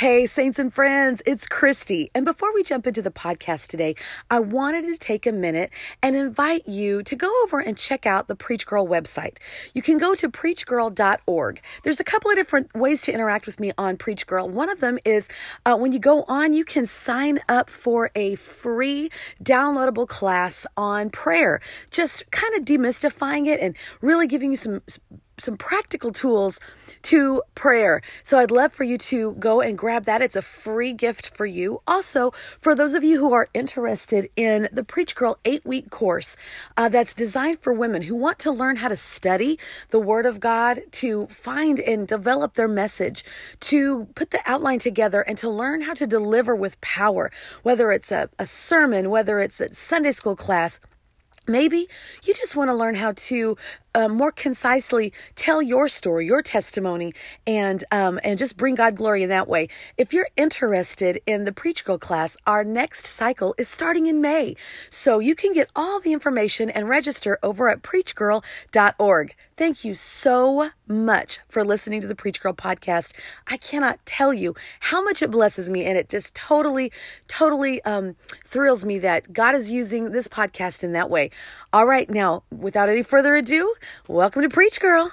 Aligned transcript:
Hey, 0.00 0.24
saints 0.24 0.58
and 0.58 0.72
friends, 0.72 1.22
it's 1.26 1.46
Christy. 1.46 2.10
And 2.14 2.24
before 2.24 2.54
we 2.54 2.62
jump 2.62 2.86
into 2.86 3.02
the 3.02 3.10
podcast 3.10 3.66
today, 3.66 3.96
I 4.30 4.40
wanted 4.40 4.86
to 4.86 4.96
take 4.96 5.26
a 5.26 5.30
minute 5.30 5.70
and 6.02 6.16
invite 6.16 6.66
you 6.66 7.02
to 7.02 7.14
go 7.14 7.30
over 7.42 7.60
and 7.60 7.76
check 7.76 8.06
out 8.06 8.26
the 8.26 8.34
Preach 8.34 8.64
Girl 8.64 8.88
website. 8.88 9.36
You 9.74 9.82
can 9.82 9.98
go 9.98 10.14
to 10.14 10.30
preachgirl.org. 10.30 11.60
There's 11.82 12.00
a 12.00 12.04
couple 12.04 12.30
of 12.30 12.38
different 12.38 12.74
ways 12.74 13.02
to 13.02 13.12
interact 13.12 13.44
with 13.44 13.60
me 13.60 13.72
on 13.76 13.98
Preach 13.98 14.26
Girl. 14.26 14.48
One 14.48 14.70
of 14.70 14.80
them 14.80 14.98
is 15.04 15.28
uh, 15.66 15.76
when 15.76 15.92
you 15.92 15.98
go 15.98 16.22
on, 16.22 16.54
you 16.54 16.64
can 16.64 16.86
sign 16.86 17.40
up 17.46 17.68
for 17.68 18.10
a 18.14 18.36
free 18.36 19.10
downloadable 19.44 20.08
class 20.08 20.66
on 20.78 21.10
prayer, 21.10 21.60
just 21.90 22.30
kind 22.30 22.54
of 22.54 22.64
demystifying 22.64 23.48
it 23.48 23.60
and 23.60 23.76
really 24.00 24.26
giving 24.26 24.50
you 24.50 24.56
some 24.56 24.80
some 25.40 25.56
practical 25.56 26.12
tools 26.12 26.60
to 27.02 27.42
prayer. 27.54 28.02
So 28.22 28.38
I'd 28.38 28.50
love 28.50 28.72
for 28.72 28.84
you 28.84 28.98
to 28.98 29.32
go 29.34 29.60
and 29.60 29.76
grab 29.76 30.04
that. 30.04 30.22
It's 30.22 30.36
a 30.36 30.42
free 30.42 30.92
gift 30.92 31.34
for 31.34 31.46
you. 31.46 31.80
Also, 31.86 32.30
for 32.60 32.74
those 32.74 32.94
of 32.94 33.02
you 33.02 33.18
who 33.18 33.32
are 33.32 33.48
interested 33.54 34.28
in 34.36 34.68
the 34.72 34.84
Preach 34.84 35.14
Girl 35.14 35.38
eight 35.44 35.64
week 35.64 35.90
course 35.90 36.36
uh, 36.76 36.88
that's 36.88 37.14
designed 37.14 37.60
for 37.60 37.72
women 37.72 38.02
who 38.02 38.14
want 38.14 38.38
to 38.40 38.50
learn 38.50 38.76
how 38.76 38.88
to 38.88 38.96
study 38.96 39.58
the 39.90 39.98
Word 39.98 40.26
of 40.26 40.40
God, 40.40 40.80
to 40.92 41.26
find 41.26 41.80
and 41.80 42.06
develop 42.06 42.54
their 42.54 42.68
message, 42.68 43.24
to 43.60 44.06
put 44.14 44.30
the 44.30 44.40
outline 44.46 44.78
together, 44.78 45.22
and 45.22 45.38
to 45.38 45.48
learn 45.48 45.82
how 45.82 45.94
to 45.94 46.06
deliver 46.06 46.54
with 46.54 46.80
power, 46.80 47.30
whether 47.62 47.92
it's 47.92 48.12
a, 48.12 48.28
a 48.38 48.46
sermon, 48.46 49.10
whether 49.10 49.40
it's 49.40 49.60
a 49.60 49.72
Sunday 49.72 50.12
school 50.12 50.36
class 50.36 50.80
Maybe 51.48 51.88
you 52.24 52.34
just 52.34 52.54
want 52.54 52.68
to 52.68 52.74
learn 52.74 52.94
how 52.94 53.12
to 53.12 53.56
uh, 53.94 54.08
more 54.08 54.30
concisely 54.30 55.12
tell 55.34 55.60
your 55.60 55.88
story, 55.88 56.26
your 56.26 56.42
testimony, 56.42 57.12
and 57.46 57.82
um, 57.90 58.20
and 58.22 58.38
just 58.38 58.56
bring 58.56 58.74
God 58.74 58.94
glory 58.94 59.22
in 59.22 59.30
that 59.30 59.48
way. 59.48 59.68
If 59.96 60.12
you're 60.12 60.28
interested 60.36 61.20
in 61.26 61.46
the 61.46 61.52
Preach 61.52 61.84
Girl 61.84 61.98
class, 61.98 62.36
our 62.46 62.62
next 62.62 63.06
cycle 63.06 63.54
is 63.58 63.68
starting 63.68 64.06
in 64.06 64.20
May, 64.20 64.54
so 64.90 65.18
you 65.18 65.34
can 65.34 65.52
get 65.52 65.70
all 65.74 65.98
the 65.98 66.12
information 66.12 66.70
and 66.70 66.88
register 66.88 67.38
over 67.42 67.68
at 67.68 67.82
preachgirl.org. 67.82 69.34
Thank 69.56 69.84
you 69.84 69.94
so 69.94 70.70
much 70.90 71.38
for 71.48 71.64
listening 71.64 72.00
to 72.00 72.08
the 72.08 72.14
Preach 72.14 72.40
Girl 72.40 72.52
podcast. 72.52 73.12
I 73.46 73.56
cannot 73.56 74.04
tell 74.04 74.34
you 74.34 74.54
how 74.80 75.02
much 75.02 75.22
it 75.22 75.30
blesses 75.30 75.70
me, 75.70 75.84
and 75.84 75.96
it 75.96 76.08
just 76.08 76.34
totally, 76.34 76.92
totally 77.28 77.80
um, 77.84 78.16
thrills 78.44 78.84
me 78.84 78.98
that 78.98 79.32
God 79.32 79.54
is 79.54 79.70
using 79.70 80.12
this 80.12 80.28
podcast 80.28 80.82
in 80.82 80.92
that 80.92 81.08
way. 81.08 81.30
All 81.72 81.86
right, 81.86 82.10
now, 82.10 82.42
without 82.50 82.88
any 82.88 83.02
further 83.02 83.34
ado, 83.34 83.74
welcome 84.08 84.42
to 84.42 84.48
Preach 84.48 84.80
Girl. 84.80 85.12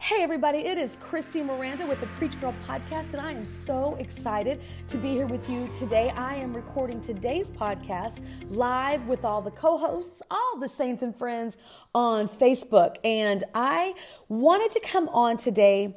Hey, 0.00 0.22
everybody, 0.22 0.58
it 0.58 0.78
is 0.78 0.96
Christy 1.02 1.42
Miranda 1.42 1.84
with 1.84 2.00
the 2.00 2.06
Preach 2.06 2.40
Girl 2.40 2.54
podcast, 2.66 3.12
and 3.14 3.20
I 3.20 3.32
am 3.32 3.44
so 3.44 3.96
excited 3.96 4.60
to 4.88 4.96
be 4.96 5.08
here 5.08 5.26
with 5.26 5.50
you 5.50 5.68
today. 5.74 6.10
I 6.10 6.36
am 6.36 6.54
recording 6.54 7.00
today's 7.00 7.50
podcast 7.50 8.22
live 8.48 9.08
with 9.08 9.24
all 9.24 9.42
the 9.42 9.50
co 9.50 9.76
hosts, 9.76 10.22
all 10.30 10.58
the 10.60 10.68
saints 10.68 11.02
and 11.02 11.14
friends 11.14 11.58
on 11.96 12.28
Facebook, 12.28 12.96
and 13.02 13.42
I 13.54 13.94
wanted 14.28 14.70
to 14.70 14.80
come 14.80 15.08
on 15.08 15.36
today 15.36 15.96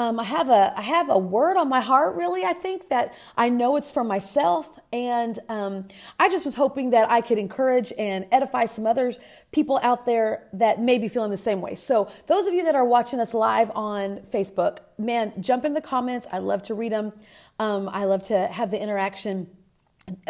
um, 0.00 0.18
I 0.18 0.24
have 0.24 0.48
a 0.48 0.72
I 0.78 0.80
have 0.80 1.10
a 1.10 1.18
word 1.18 1.58
on 1.58 1.68
my 1.68 1.82
heart. 1.82 2.16
Really, 2.16 2.42
I 2.42 2.54
think 2.54 2.88
that 2.88 3.12
I 3.36 3.50
know 3.50 3.76
it's 3.76 3.90
for 3.90 4.02
myself, 4.02 4.78
and 4.94 5.38
um, 5.50 5.88
I 6.18 6.30
just 6.30 6.46
was 6.46 6.54
hoping 6.54 6.88
that 6.90 7.10
I 7.10 7.20
could 7.20 7.36
encourage 7.36 7.92
and 7.98 8.24
edify 8.32 8.64
some 8.64 8.86
others 8.86 9.18
people 9.52 9.78
out 9.82 10.06
there 10.06 10.48
that 10.54 10.80
may 10.80 10.96
be 10.96 11.06
feeling 11.06 11.30
the 11.30 11.36
same 11.36 11.60
way. 11.60 11.74
So, 11.74 12.10
those 12.28 12.46
of 12.46 12.54
you 12.54 12.64
that 12.64 12.74
are 12.74 12.84
watching 12.84 13.20
us 13.20 13.34
live 13.34 13.70
on 13.74 14.20
Facebook, 14.32 14.78
man, 14.96 15.34
jump 15.38 15.66
in 15.66 15.74
the 15.74 15.82
comments. 15.82 16.26
I 16.32 16.38
love 16.38 16.62
to 16.62 16.74
read 16.74 16.92
them. 16.92 17.12
Um, 17.58 17.86
I 17.92 18.06
love 18.06 18.22
to 18.28 18.46
have 18.46 18.70
the 18.70 18.80
interaction. 18.80 19.50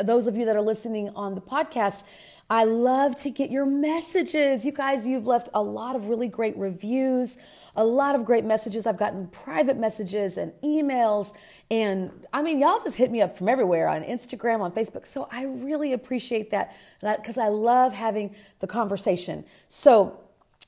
Those 0.03 0.27
of 0.27 0.37
you 0.37 0.47
that 0.47 0.57
are 0.57 0.63
listening 0.63 1.11
on 1.11 1.37
the 1.37 1.41
podcast, 1.41 2.03
I 2.51 2.65
love 2.65 3.17
to 3.19 3.31
get 3.31 3.53
your 3.53 3.65
messages. 3.65 4.67
You 4.67 4.73
guys, 4.73 5.07
you've 5.07 5.29
left 5.29 5.49
a 5.55 5.63
lot 5.63 5.95
of 5.95 6.09
really 6.09 6.27
great 6.27 6.57
reviews, 6.57 7.39
a 7.77 7.85
lot 7.85 8.17
of 8.17 8.25
great 8.25 8.45
messages. 8.45 8.87
I've 8.87 8.97
gotten 8.97 9.29
private 9.29 9.77
messages 9.77 10.37
and 10.37 10.53
emails. 10.65 11.33
And 11.71 12.11
I 12.33 12.43
mean, 12.43 12.59
y'all 12.59 12.81
just 12.83 12.97
hit 12.97 13.13
me 13.13 13.23
up 13.23 13.39
from 13.39 13.49
everywhere 13.49 13.89
on 13.89 14.03
Instagram, 14.03 14.63
on 14.63 14.73
Facebook. 14.73 15.07
So 15.07 15.29
I 15.31 15.45
really 15.45 15.93
appreciate 15.93 16.51
that 16.51 16.75
because 17.01 17.39
I 17.39 17.49
love 17.49 17.93
having 17.93 18.35
the 18.59 18.67
conversation. 18.67 19.45
So 19.69 20.19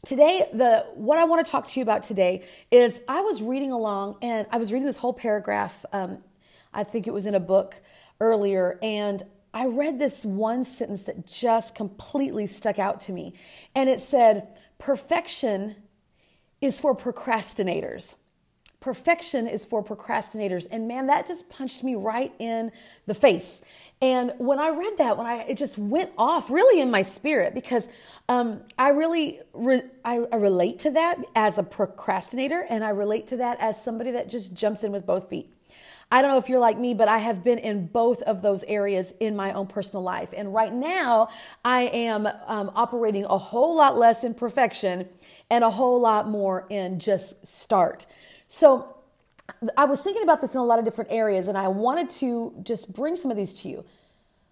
today 0.04 0.48
the 0.52 0.84
what 0.94 1.16
i 1.16 1.22
want 1.22 1.46
to 1.46 1.48
talk 1.48 1.64
to 1.64 1.78
you 1.78 1.82
about 1.84 2.02
today 2.02 2.44
is 2.72 3.00
i 3.06 3.20
was 3.20 3.40
reading 3.40 3.70
along 3.70 4.16
and 4.20 4.48
i 4.50 4.58
was 4.58 4.72
reading 4.72 4.84
this 4.84 4.96
whole 4.96 5.12
paragraph 5.12 5.86
um, 5.92 6.18
i 6.74 6.82
think 6.82 7.06
it 7.06 7.12
was 7.12 7.24
in 7.24 7.36
a 7.36 7.40
book 7.40 7.80
earlier 8.18 8.80
and 8.82 9.22
I 9.54 9.66
read 9.66 9.98
this 9.98 10.24
one 10.24 10.64
sentence 10.64 11.02
that 11.02 11.26
just 11.26 11.74
completely 11.74 12.46
stuck 12.46 12.78
out 12.78 13.00
to 13.02 13.12
me. 13.12 13.34
And 13.74 13.88
it 13.88 14.00
said, 14.00 14.48
Perfection 14.78 15.76
is 16.60 16.80
for 16.80 16.96
procrastinators. 16.96 18.14
Perfection 18.80 19.46
is 19.46 19.64
for 19.64 19.84
procrastinators. 19.84 20.66
And 20.70 20.88
man, 20.88 21.06
that 21.06 21.26
just 21.26 21.48
punched 21.48 21.84
me 21.84 21.94
right 21.94 22.32
in 22.40 22.72
the 23.06 23.14
face. 23.14 23.62
And 24.00 24.32
when 24.38 24.58
I 24.58 24.70
read 24.70 24.98
that, 24.98 25.16
when 25.16 25.26
I 25.26 25.42
it 25.42 25.56
just 25.56 25.78
went 25.78 26.10
off 26.18 26.50
really 26.50 26.80
in 26.80 26.90
my 26.90 27.02
spirit 27.02 27.54
because 27.54 27.88
um, 28.28 28.62
I 28.76 28.88
really 28.88 29.38
re, 29.52 29.82
I, 30.04 30.24
I 30.32 30.36
relate 30.36 30.80
to 30.80 30.90
that 30.92 31.18
as 31.36 31.58
a 31.58 31.62
procrastinator, 31.62 32.66
and 32.68 32.82
I 32.82 32.90
relate 32.90 33.28
to 33.28 33.36
that 33.36 33.60
as 33.60 33.80
somebody 33.80 34.10
that 34.12 34.28
just 34.28 34.54
jumps 34.54 34.82
in 34.82 34.90
with 34.90 35.06
both 35.06 35.28
feet. 35.28 35.54
I 36.12 36.20
don't 36.20 36.30
know 36.30 36.36
if 36.36 36.50
you're 36.50 36.60
like 36.60 36.78
me, 36.78 36.92
but 36.92 37.08
I 37.08 37.18
have 37.18 37.42
been 37.42 37.56
in 37.56 37.86
both 37.86 38.20
of 38.22 38.42
those 38.42 38.62
areas 38.64 39.14
in 39.18 39.34
my 39.34 39.50
own 39.52 39.66
personal 39.66 40.02
life. 40.02 40.34
And 40.36 40.52
right 40.52 40.72
now, 40.72 41.30
I 41.64 41.84
am 41.84 42.28
um, 42.46 42.70
operating 42.74 43.24
a 43.24 43.38
whole 43.38 43.74
lot 43.74 43.96
less 43.96 44.22
in 44.22 44.34
perfection 44.34 45.08
and 45.48 45.64
a 45.64 45.70
whole 45.70 45.98
lot 45.98 46.28
more 46.28 46.66
in 46.68 46.98
just 46.98 47.46
start. 47.46 48.04
So 48.46 48.94
I 49.74 49.86
was 49.86 50.02
thinking 50.02 50.22
about 50.22 50.42
this 50.42 50.52
in 50.52 50.60
a 50.60 50.64
lot 50.64 50.78
of 50.78 50.84
different 50.84 51.10
areas, 51.10 51.48
and 51.48 51.56
I 51.56 51.68
wanted 51.68 52.10
to 52.10 52.54
just 52.62 52.92
bring 52.92 53.16
some 53.16 53.30
of 53.30 53.38
these 53.38 53.54
to 53.62 53.70
you. 53.70 53.84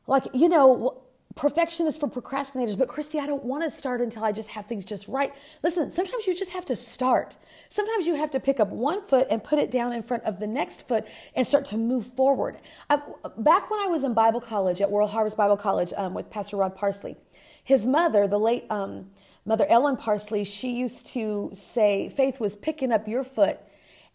Like, 0.07 0.29
you 0.33 0.49
know, 0.49 1.03
perfection 1.37 1.87
is 1.87 1.97
for 1.97 2.09
procrastinators, 2.09 2.77
but 2.77 2.89
Christy, 2.89 3.19
I 3.19 3.27
don't 3.27 3.45
want 3.45 3.63
to 3.63 3.71
start 3.71 4.01
until 4.01 4.25
I 4.25 4.33
just 4.33 4.51
have 4.51 4.67
things 4.67 4.85
just 4.85 5.09
right. 5.09 5.33
Listen, 5.63 5.91
sometimes 5.91 6.27
you 6.27 6.35
just 6.35 6.51
have 6.53 6.67
to 6.67 6.77
start. 6.77 7.37
Sometimes 7.69 8.07
you 8.07 8.17
have 8.17 8.31
to 8.33 8.41
pick 8.41 8.59
up 8.59 8.69
one 8.69 9.03
foot 9.03 9.27
and 9.31 9.43
put 9.43 9.59
it 9.59 9.71
down 9.71 9.93
in 9.93 10.03
front 10.03 10.25
of 10.25 10.41
the 10.41 10.47
next 10.47 10.89
foot 10.89 11.07
and 11.35 11.47
start 11.47 11.65
to 11.67 11.77
move 11.77 12.07
forward. 12.07 12.59
I, 12.89 13.01
back 13.39 13.71
when 13.71 13.81
I 13.81 13.87
was 13.87 14.03
in 14.05 14.13
Bible 14.13 14.41
college 14.41 14.81
at 14.81 14.91
World 14.91 15.11
Harvest 15.11 15.37
Bible 15.37 15.57
College 15.57 15.93
um, 15.97 16.15
with 16.15 16.31
Pastor 16.31 16.57
Rod 16.57 16.75
Parsley, 16.75 17.17
his 17.63 17.87
mother, 17.87 18.27
the 18.27 18.39
late 18.39 18.65
um, 18.71 19.11
Mother 19.45 19.67
Ellen 19.69 19.97
Parsley, 19.97 20.45
she 20.45 20.73
used 20.73 21.07
to 21.09 21.51
say, 21.53 22.09
Faith 22.09 22.41
was 22.41 22.57
picking 22.57 22.93
up 22.93 23.07
your 23.07 23.25
foot 23.25 23.61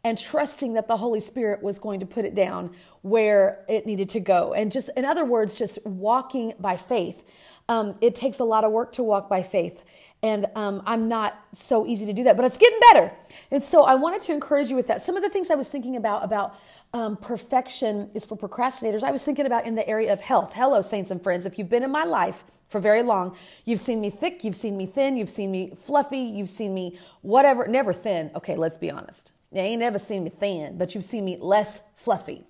and 0.03 0.19
trusting 0.19 0.73
that 0.73 0.87
the 0.87 0.97
Holy 0.97 1.19
Spirit 1.19 1.63
was 1.63 1.79
going 1.79 1.99
to 1.99 2.05
put 2.05 2.25
it 2.25 2.35
down 2.35 2.75
where 3.05 3.63
it 3.69 3.85
needed 3.85 4.09
to 4.09 4.19
go. 4.19 4.51
And 4.53 4.71
just, 4.71 4.89
in 4.97 5.05
other 5.05 5.23
words, 5.23 5.59
just 5.59 5.77
walking 5.85 6.53
by 6.59 6.75
faith. 6.75 7.23
Um, 7.69 7.99
it 8.01 8.16
takes 8.16 8.39
a 8.39 8.43
lot 8.43 8.63
of 8.63 8.71
work 8.71 8.93
to 8.93 9.03
walk 9.03 9.29
by 9.29 9.43
faith. 9.43 9.83
And 10.23 10.47
um, 10.55 10.81
I'm 10.88 11.07
not 11.07 11.39
so 11.53 11.85
easy 11.85 12.07
to 12.07 12.13
do 12.13 12.23
that, 12.23 12.35
but 12.35 12.45
it's 12.45 12.57
getting 12.57 12.79
better. 12.91 13.11
And 13.51 13.61
so 13.61 13.83
I 13.83 13.94
wanted 13.94 14.23
to 14.23 14.31
encourage 14.31 14.71
you 14.71 14.75
with 14.75 14.88
that. 14.88 15.03
Some 15.03 15.15
of 15.15 15.21
the 15.21 15.29
things 15.29 15.51
I 15.51 15.55
was 15.55 15.69
thinking 15.69 15.95
about, 15.95 16.23
about 16.23 16.59
um, 16.95 17.15
perfection 17.15 18.09
is 18.15 18.25
for 18.25 18.35
procrastinators, 18.35 19.03
I 19.03 19.11
was 19.11 19.23
thinking 19.23 19.45
about 19.45 19.67
in 19.67 19.75
the 19.75 19.88
area 19.88 20.11
of 20.11 20.21
health. 20.21 20.53
Hello, 20.55 20.81
saints 20.81 21.11
and 21.11 21.21
friends. 21.21 21.45
If 21.45 21.59
you've 21.59 21.69
been 21.69 21.83
in 21.83 21.91
my 21.91 22.05
life, 22.05 22.44
for 22.67 22.79
very 22.79 23.03
long. 23.03 23.35
You've 23.65 23.79
seen 23.79 24.01
me 24.01 24.09
thick, 24.09 24.44
you've 24.44 24.55
seen 24.55 24.75
me 24.75 24.88
thin, 24.88 25.15
you've 25.15 25.29
seen 25.29 25.51
me 25.51 25.73
fluffy, 25.79 26.17
you've 26.17 26.49
seen 26.49 26.73
me 26.73 26.97
whatever, 27.21 27.67
never 27.67 27.94
thin. 27.94 28.31
Okay, 28.35 28.55
let's 28.55 28.77
be 28.77 28.89
honest. 28.89 29.31
You 29.51 29.61
ain't 29.61 29.79
never 29.79 29.99
seen 29.99 30.23
me 30.23 30.31
thin, 30.31 30.75
but 30.79 30.95
you've 30.95 31.05
seen 31.05 31.23
me 31.23 31.38
less 31.39 31.81
fluffy. 31.94 32.47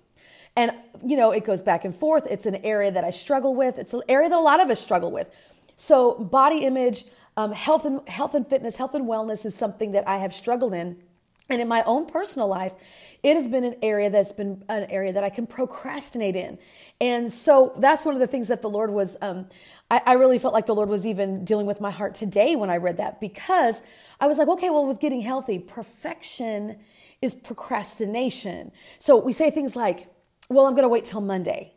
And, 0.56 0.72
you 1.04 1.16
know, 1.16 1.30
it 1.30 1.44
goes 1.44 1.62
back 1.62 1.84
and 1.84 1.94
forth. 1.94 2.26
It's 2.28 2.46
an 2.46 2.56
area 2.64 2.90
that 2.90 3.04
I 3.04 3.10
struggle 3.10 3.54
with. 3.54 3.78
It's 3.78 3.92
an 3.92 4.02
area 4.08 4.28
that 4.28 4.38
a 4.38 4.40
lot 4.40 4.60
of 4.60 4.70
us 4.70 4.80
struggle 4.80 5.10
with. 5.10 5.30
So, 5.76 6.14
body 6.14 6.64
image, 6.64 7.04
um, 7.36 7.52
health, 7.52 7.84
and, 7.84 8.06
health 8.08 8.34
and 8.34 8.48
fitness, 8.48 8.76
health 8.76 8.94
and 8.94 9.06
wellness 9.06 9.44
is 9.44 9.54
something 9.54 9.92
that 9.92 10.08
I 10.08 10.16
have 10.16 10.34
struggled 10.34 10.72
in. 10.72 10.96
And 11.48 11.60
in 11.60 11.68
my 11.68 11.84
own 11.84 12.06
personal 12.06 12.48
life, 12.48 12.72
it 13.22 13.34
has 13.34 13.46
been 13.46 13.62
an 13.62 13.76
area 13.82 14.10
that's 14.10 14.32
been 14.32 14.64
an 14.68 14.84
area 14.84 15.12
that 15.12 15.22
I 15.22 15.30
can 15.30 15.46
procrastinate 15.46 16.34
in. 16.34 16.58
And 17.00 17.32
so 17.32 17.72
that's 17.78 18.04
one 18.04 18.14
of 18.14 18.20
the 18.20 18.26
things 18.26 18.48
that 18.48 18.62
the 18.62 18.70
Lord 18.70 18.90
was, 18.90 19.16
um, 19.20 19.46
I, 19.90 20.00
I 20.06 20.12
really 20.14 20.38
felt 20.38 20.54
like 20.54 20.66
the 20.66 20.74
Lord 20.74 20.88
was 20.88 21.06
even 21.06 21.44
dealing 21.44 21.66
with 21.66 21.80
my 21.80 21.92
heart 21.92 22.16
today 22.16 22.56
when 22.56 22.68
I 22.68 22.78
read 22.78 22.96
that 22.96 23.20
because 23.20 23.80
I 24.18 24.26
was 24.26 24.38
like, 24.38 24.48
okay, 24.48 24.70
well, 24.70 24.86
with 24.86 24.98
getting 24.98 25.20
healthy, 25.20 25.58
perfection 25.60 26.78
is 27.22 27.34
procrastination. 27.34 28.72
So 28.98 29.16
we 29.16 29.32
say 29.32 29.50
things 29.50 29.76
like, 29.76 30.08
well, 30.48 30.66
I'm 30.66 30.72
going 30.72 30.84
to 30.84 30.88
wait 30.88 31.04
till 31.04 31.20
Monday. 31.20 31.72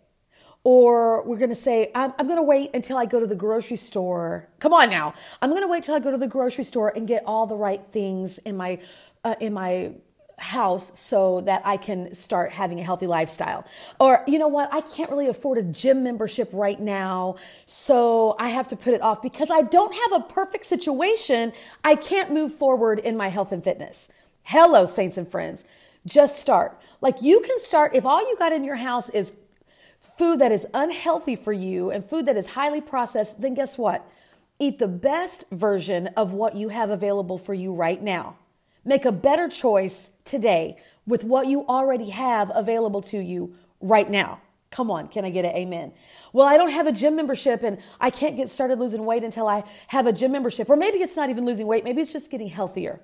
Or 0.63 1.25
we're 1.25 1.37
going 1.37 1.49
to 1.49 1.55
say, 1.55 1.89
I'm, 1.95 2.13
I'm 2.19 2.27
going 2.27 2.37
to 2.37 2.43
wait 2.43 2.71
until 2.73 2.97
I 2.97 3.05
go 3.05 3.19
to 3.19 3.27
the 3.27 3.35
grocery 3.35 3.77
store. 3.77 4.49
Come 4.59 4.73
on 4.73 4.89
now. 4.89 5.13
I'm 5.41 5.51
going 5.51 5.61
to 5.61 5.67
wait 5.67 5.83
till 5.83 5.95
I 5.95 5.99
go 5.99 6.11
to 6.11 6.17
the 6.17 6.27
grocery 6.27 6.65
store 6.65 6.91
and 6.95 7.07
get 7.07 7.23
all 7.25 7.47
the 7.47 7.55
right 7.55 7.81
things 7.91 8.39
in 8.39 8.57
my, 8.57 8.79
uh, 9.23 9.35
in 9.39 9.53
my 9.53 9.93
house 10.37 10.91
so 10.99 11.41
that 11.41 11.61
I 11.65 11.77
can 11.77 12.13
start 12.13 12.51
having 12.51 12.79
a 12.79 12.83
healthy 12.83 13.07
lifestyle. 13.07 13.65
Or, 13.99 14.23
you 14.27 14.39
know 14.39 14.47
what, 14.47 14.73
I 14.73 14.81
can't 14.81 15.09
really 15.09 15.27
afford 15.27 15.57
a 15.57 15.63
gym 15.63 16.03
membership 16.03 16.49
right 16.51 16.79
now, 16.79 17.35
so 17.65 18.35
I 18.39 18.49
have 18.49 18.67
to 18.69 18.75
put 18.75 18.93
it 18.93 19.01
off 19.01 19.21
because 19.21 19.49
I 19.49 19.61
don't 19.61 19.93
have 19.93 20.21
a 20.21 20.25
perfect 20.25 20.65
situation. 20.65 21.53
I 21.83 21.95
can't 21.95 22.31
move 22.33 22.53
forward 22.53 22.99
in 22.99 23.17
my 23.17 23.29
health 23.29 23.51
and 23.51 23.63
fitness. 23.63 24.07
Hello, 24.43 24.85
saints 24.85 25.17
and 25.17 25.27
friends. 25.27 25.63
Just 26.05 26.39
start. 26.39 26.79
Like 27.01 27.21
you 27.21 27.41
can 27.41 27.59
start 27.59 27.95
if 27.95 28.05
all 28.05 28.21
you 28.21 28.35
got 28.37 28.53
in 28.53 28.63
your 28.63 28.77
house 28.77 29.09
is 29.09 29.33
food 29.99 30.39
that 30.39 30.51
is 30.51 30.65
unhealthy 30.73 31.35
for 31.35 31.53
you 31.53 31.91
and 31.91 32.03
food 32.03 32.25
that 32.25 32.37
is 32.37 32.47
highly 32.47 32.81
processed, 32.81 33.41
then 33.41 33.53
guess 33.53 33.77
what? 33.77 34.05
Eat 34.59 34.79
the 34.79 34.87
best 34.87 35.45
version 35.51 36.07
of 36.17 36.33
what 36.33 36.55
you 36.55 36.69
have 36.69 36.89
available 36.89 37.37
for 37.37 37.53
you 37.53 37.73
right 37.73 38.01
now. 38.01 38.35
Make 38.85 39.05
a 39.05 39.11
better 39.11 39.47
choice 39.47 40.11
today 40.25 40.77
with 41.05 41.23
what 41.23 41.47
you 41.47 41.65
already 41.67 42.09
have 42.09 42.51
available 42.53 43.01
to 43.03 43.19
you 43.19 43.55
right 43.81 44.09
now. 44.09 44.41
Come 44.71 44.91
on, 44.91 45.07
can 45.07 45.25
I 45.25 45.31
get 45.31 45.45
an 45.45 45.55
amen? 45.55 45.93
Well, 46.31 46.45
I 46.45 46.55
don't 46.55 46.71
have 46.71 46.85
a 46.85 46.91
gym 46.91 47.15
membership 47.15 47.63
and 47.63 47.79
I 47.99 48.09
can't 48.11 48.37
get 48.37 48.49
started 48.49 48.79
losing 48.79 49.03
weight 49.05 49.23
until 49.23 49.47
I 49.47 49.63
have 49.87 50.05
a 50.05 50.13
gym 50.13 50.31
membership. 50.31 50.69
Or 50.69 50.75
maybe 50.75 50.99
it's 50.99 51.15
not 51.15 51.29
even 51.29 51.45
losing 51.45 51.65
weight, 51.65 51.83
maybe 51.83 52.01
it's 52.01 52.13
just 52.13 52.29
getting 52.29 52.49
healthier. 52.49 53.01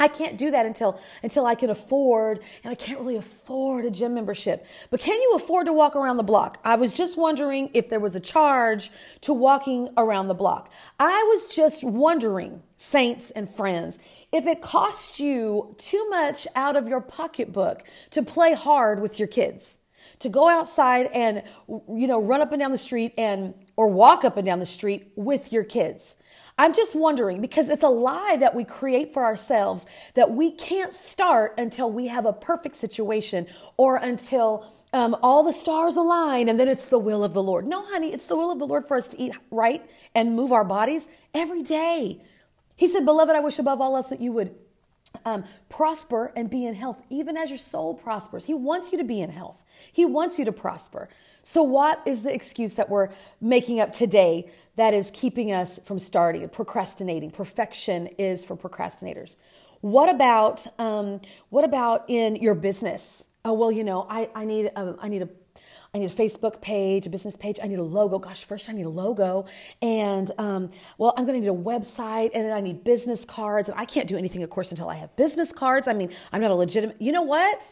I 0.00 0.08
can't 0.08 0.38
do 0.38 0.50
that 0.50 0.64
until 0.64 0.98
until 1.22 1.44
I 1.44 1.54
can 1.54 1.68
afford 1.68 2.42
and 2.64 2.72
I 2.72 2.74
can't 2.74 2.98
really 2.98 3.16
afford 3.16 3.84
a 3.84 3.90
gym 3.90 4.14
membership. 4.14 4.66
But 4.88 5.00
can 5.00 5.20
you 5.20 5.34
afford 5.36 5.66
to 5.66 5.74
walk 5.74 5.94
around 5.94 6.16
the 6.16 6.22
block? 6.22 6.58
I 6.64 6.76
was 6.76 6.94
just 6.94 7.18
wondering 7.18 7.70
if 7.74 7.90
there 7.90 8.00
was 8.00 8.16
a 8.16 8.20
charge 8.20 8.90
to 9.20 9.34
walking 9.34 9.90
around 9.98 10.28
the 10.28 10.34
block. 10.34 10.72
I 10.98 11.22
was 11.24 11.54
just 11.54 11.84
wondering, 11.84 12.62
saints 12.78 13.30
and 13.30 13.48
friends, 13.48 13.98
if 14.32 14.46
it 14.46 14.62
costs 14.62 15.20
you 15.20 15.74
too 15.78 16.08
much 16.08 16.46
out 16.56 16.76
of 16.76 16.88
your 16.88 17.02
pocketbook 17.02 17.84
to 18.10 18.22
play 18.22 18.54
hard 18.54 19.00
with 19.00 19.18
your 19.18 19.28
kids. 19.28 19.78
To 20.20 20.30
go 20.30 20.48
outside 20.48 21.08
and 21.12 21.42
you 21.68 22.06
know 22.06 22.22
run 22.22 22.40
up 22.40 22.52
and 22.52 22.60
down 22.60 22.70
the 22.70 22.78
street 22.78 23.12
and 23.18 23.54
or 23.76 23.88
walk 23.88 24.24
up 24.24 24.38
and 24.38 24.46
down 24.46 24.58
the 24.58 24.66
street 24.66 25.12
with 25.14 25.52
your 25.52 25.64
kids. 25.64 26.16
I'm 26.60 26.74
just 26.74 26.94
wondering 26.94 27.40
because 27.40 27.70
it's 27.70 27.82
a 27.82 27.88
lie 27.88 28.36
that 28.38 28.54
we 28.54 28.64
create 28.64 29.14
for 29.14 29.24
ourselves 29.24 29.86
that 30.12 30.32
we 30.32 30.50
can't 30.50 30.92
start 30.92 31.54
until 31.56 31.90
we 31.90 32.08
have 32.08 32.26
a 32.26 32.34
perfect 32.34 32.76
situation 32.76 33.46
or 33.78 33.96
until 33.96 34.70
um, 34.92 35.16
all 35.22 35.42
the 35.42 35.54
stars 35.54 35.96
align 35.96 36.50
and 36.50 36.60
then 36.60 36.68
it's 36.68 36.84
the 36.84 36.98
will 36.98 37.24
of 37.24 37.32
the 37.32 37.42
Lord. 37.42 37.66
No, 37.66 37.86
honey, 37.86 38.12
it's 38.12 38.26
the 38.26 38.36
will 38.36 38.52
of 38.52 38.58
the 38.58 38.66
Lord 38.66 38.86
for 38.86 38.98
us 38.98 39.08
to 39.08 39.18
eat 39.18 39.32
right 39.50 39.82
and 40.14 40.36
move 40.36 40.52
our 40.52 40.64
bodies 40.64 41.08
every 41.32 41.62
day. 41.62 42.20
He 42.76 42.86
said, 42.88 43.06
Beloved, 43.06 43.34
I 43.34 43.40
wish 43.40 43.58
above 43.58 43.80
all 43.80 43.96
else 43.96 44.10
that 44.10 44.20
you 44.20 44.32
would 44.32 44.54
um, 45.24 45.44
prosper 45.70 46.30
and 46.36 46.50
be 46.50 46.66
in 46.66 46.74
health, 46.74 47.02
even 47.08 47.38
as 47.38 47.48
your 47.48 47.58
soul 47.58 47.94
prospers. 47.94 48.44
He 48.44 48.52
wants 48.52 48.92
you 48.92 48.98
to 48.98 49.04
be 49.04 49.22
in 49.22 49.30
health, 49.30 49.64
He 49.90 50.04
wants 50.04 50.38
you 50.38 50.44
to 50.44 50.52
prosper. 50.52 51.08
So, 51.42 51.62
what 51.62 52.02
is 52.04 52.22
the 52.22 52.34
excuse 52.34 52.74
that 52.74 52.90
we're 52.90 53.08
making 53.40 53.80
up 53.80 53.94
today 53.94 54.50
that 54.76 54.94
is 54.94 55.10
keeping 55.12 55.52
us 55.52 55.78
from 55.84 55.98
starting, 55.98 56.48
procrastinating. 56.48 57.30
Perfection 57.30 58.06
is 58.18 58.44
for 58.44 58.56
procrastinators. 58.56 59.36
What 59.80 60.08
about 60.08 60.66
um, 60.78 61.20
what 61.48 61.64
about 61.64 62.04
in 62.08 62.36
your 62.36 62.54
business? 62.54 63.24
Oh 63.44 63.54
well, 63.54 63.72
you 63.72 63.84
know, 63.84 64.06
I, 64.08 64.28
I 64.34 64.44
need 64.44 64.66
a, 64.66 64.96
I 65.00 65.08
need 65.08 65.22
a 65.22 65.28
I 65.92 65.98
need 65.98 66.10
a 66.10 66.14
Facebook 66.14 66.60
page, 66.60 67.06
a 67.06 67.10
business 67.10 67.36
page. 67.36 67.58
I 67.60 67.66
need 67.66 67.78
a 67.78 67.82
logo. 67.82 68.18
Gosh, 68.18 68.44
first 68.44 68.68
I 68.68 68.72
need 68.72 68.86
a 68.86 68.90
logo, 68.90 69.46
and 69.82 70.30
um, 70.38 70.70
well, 70.98 71.14
I'm 71.16 71.26
going 71.26 71.40
to 71.40 71.40
need 71.40 71.52
a 71.52 71.62
website, 71.62 72.30
and 72.32 72.44
then 72.44 72.52
I 72.52 72.60
need 72.60 72.84
business 72.84 73.24
cards. 73.24 73.68
And 73.68 73.78
I 73.78 73.86
can't 73.86 74.06
do 74.06 74.16
anything, 74.16 74.42
of 74.42 74.50
course, 74.50 74.70
until 74.70 74.88
I 74.88 74.94
have 74.94 75.16
business 75.16 75.52
cards. 75.52 75.88
I 75.88 75.92
mean, 75.94 76.12
I'm 76.32 76.40
not 76.40 76.50
a 76.50 76.54
legitimate. 76.54 77.00
You 77.00 77.10
know 77.12 77.22
what? 77.22 77.66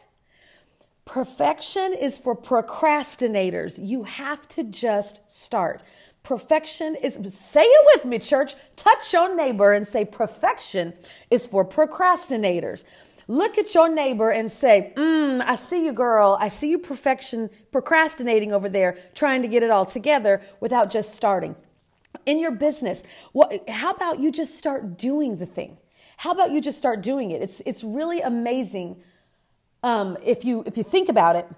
Perfection 1.04 1.94
is 1.94 2.18
for 2.18 2.36
procrastinators. 2.36 3.78
You 3.80 4.02
have 4.02 4.48
to 4.48 4.64
just 4.64 5.20
start. 5.30 5.82
Perfection 6.28 6.94
is, 6.96 7.16
say 7.34 7.62
it 7.62 7.86
with 7.94 8.04
me, 8.04 8.19
church. 8.19 8.54
Touch 8.76 9.14
your 9.14 9.34
neighbor 9.34 9.72
and 9.72 9.88
say, 9.88 10.04
perfection 10.04 10.92
is 11.30 11.46
for 11.46 11.64
procrastinators. 11.64 12.84
Look 13.28 13.56
at 13.56 13.75
your 13.75 13.88
neighbor 13.88 14.28
and 14.30 14.52
say, 14.52 14.92
mm, 14.94 15.42
I 15.46 15.54
see 15.54 15.86
you, 15.86 15.94
girl. 15.94 16.36
I 16.38 16.48
see 16.48 16.69
you 16.69 16.78
perfection, 16.80 17.48
procrastinating 17.72 18.52
over 18.52 18.69
there, 18.69 18.98
trying 19.14 19.40
to 19.40 19.48
get 19.48 19.62
it 19.62 19.70
all 19.70 19.86
together 19.86 20.42
without 20.60 20.90
just 20.90 21.14
starting. 21.14 21.56
In 22.26 22.38
your 22.38 22.50
business, 22.50 23.02
what, 23.32 23.66
how 23.66 23.92
about 23.92 24.20
you 24.20 24.30
just 24.30 24.54
start 24.58 24.98
doing 24.98 25.38
the 25.38 25.46
thing? 25.46 25.78
How 26.19 26.32
about 26.32 26.50
you 26.50 26.60
just 26.60 26.76
start 26.76 27.00
doing 27.00 27.30
it? 27.30 27.40
It's, 27.40 27.62
it's 27.64 27.82
really 27.82 28.20
amazing 28.20 29.02
um, 29.82 30.19
if, 30.22 30.44
you, 30.44 30.62
if 30.66 30.76
you 30.76 30.82
think 30.82 31.08
about 31.08 31.36
it. 31.36 31.48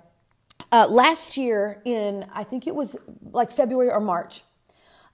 Uh, 0.70 0.86
last 0.86 1.36
year, 1.36 1.82
in 1.84 2.24
I 2.32 2.44
think 2.44 2.68
it 2.68 2.74
was 2.76 2.96
like 3.32 3.50
February 3.50 3.90
or 3.90 3.98
March, 3.98 4.44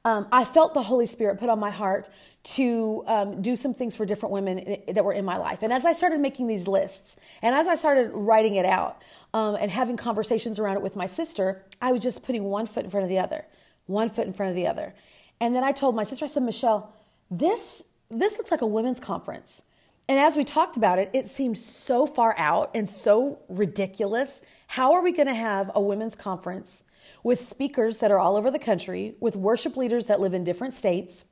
um, 0.06 0.28
I 0.30 0.44
felt 0.44 0.72
the 0.72 0.82
Holy 0.82 1.04
Spirit 1.06 1.40
put 1.40 1.50
on 1.50 1.58
my 1.58 1.70
heart 1.70 2.08
to 2.54 3.02
um, 3.08 3.42
do 3.42 3.56
some 3.56 3.74
things 3.74 3.96
for 3.96 4.06
different 4.06 4.32
women 4.32 4.76
that 4.86 5.04
were 5.04 5.12
in 5.12 5.24
my 5.24 5.36
life. 5.36 5.64
And 5.64 5.72
as 5.72 5.84
I 5.84 5.92
started 5.92 6.20
making 6.20 6.46
these 6.46 6.68
lists, 6.68 7.16
and 7.42 7.56
as 7.56 7.66
I 7.66 7.74
started 7.74 8.12
writing 8.12 8.54
it 8.54 8.64
out 8.64 9.02
um, 9.34 9.56
and 9.56 9.68
having 9.68 9.96
conversations 9.96 10.60
around 10.60 10.76
it 10.76 10.82
with 10.82 10.94
my 10.94 11.06
sister, 11.06 11.64
I 11.82 11.90
was 11.90 12.04
just 12.04 12.22
putting 12.22 12.44
one 12.44 12.66
foot 12.66 12.84
in 12.84 12.90
front 12.90 13.02
of 13.02 13.10
the 13.10 13.18
other, 13.18 13.46
one 13.86 14.08
foot 14.08 14.28
in 14.28 14.32
front 14.32 14.50
of 14.50 14.54
the 14.54 14.68
other. 14.68 14.94
And 15.40 15.56
then 15.56 15.64
I 15.64 15.72
told 15.72 15.96
my 15.96 16.04
sister, 16.04 16.24
I 16.24 16.28
said, 16.28 16.44
Michelle, 16.44 16.94
this 17.28 17.82
this 18.08 18.38
looks 18.38 18.52
like 18.52 18.60
a 18.62 18.66
women's 18.66 19.00
conference. 19.00 19.62
And 20.08 20.20
as 20.20 20.36
we 20.36 20.44
talked 20.44 20.76
about 20.76 21.00
it, 21.00 21.10
it 21.12 21.26
seemed 21.26 21.58
so 21.58 22.06
far 22.06 22.32
out 22.38 22.70
and 22.76 22.88
so 22.88 23.40
ridiculous. 23.48 24.40
How 24.68 24.92
are 24.92 25.02
we 25.02 25.10
going 25.10 25.26
to 25.26 25.34
have 25.34 25.72
a 25.74 25.80
women's 25.80 26.14
conference 26.14 26.84
with 27.22 27.40
speakers 27.40 28.00
that 28.00 28.10
are 28.10 28.18
all 28.18 28.36
over 28.36 28.50
the 28.50 28.58
country, 28.58 29.14
with 29.20 29.36
worship 29.36 29.76
leaders 29.76 30.06
that 30.06 30.20
live 30.20 30.34
in 30.34 30.44
different 30.44 30.74
states, 30.74 31.24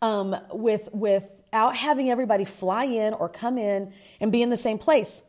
um, 0.00 0.36
with 0.52 0.88
without 0.92 1.76
having 1.76 2.10
everybody 2.10 2.44
fly 2.44 2.84
in 2.84 3.14
or 3.14 3.28
come 3.28 3.58
in 3.58 3.92
and 4.20 4.32
be 4.32 4.42
in 4.42 4.50
the 4.50 4.56
same 4.56 4.78
place. 4.78 5.22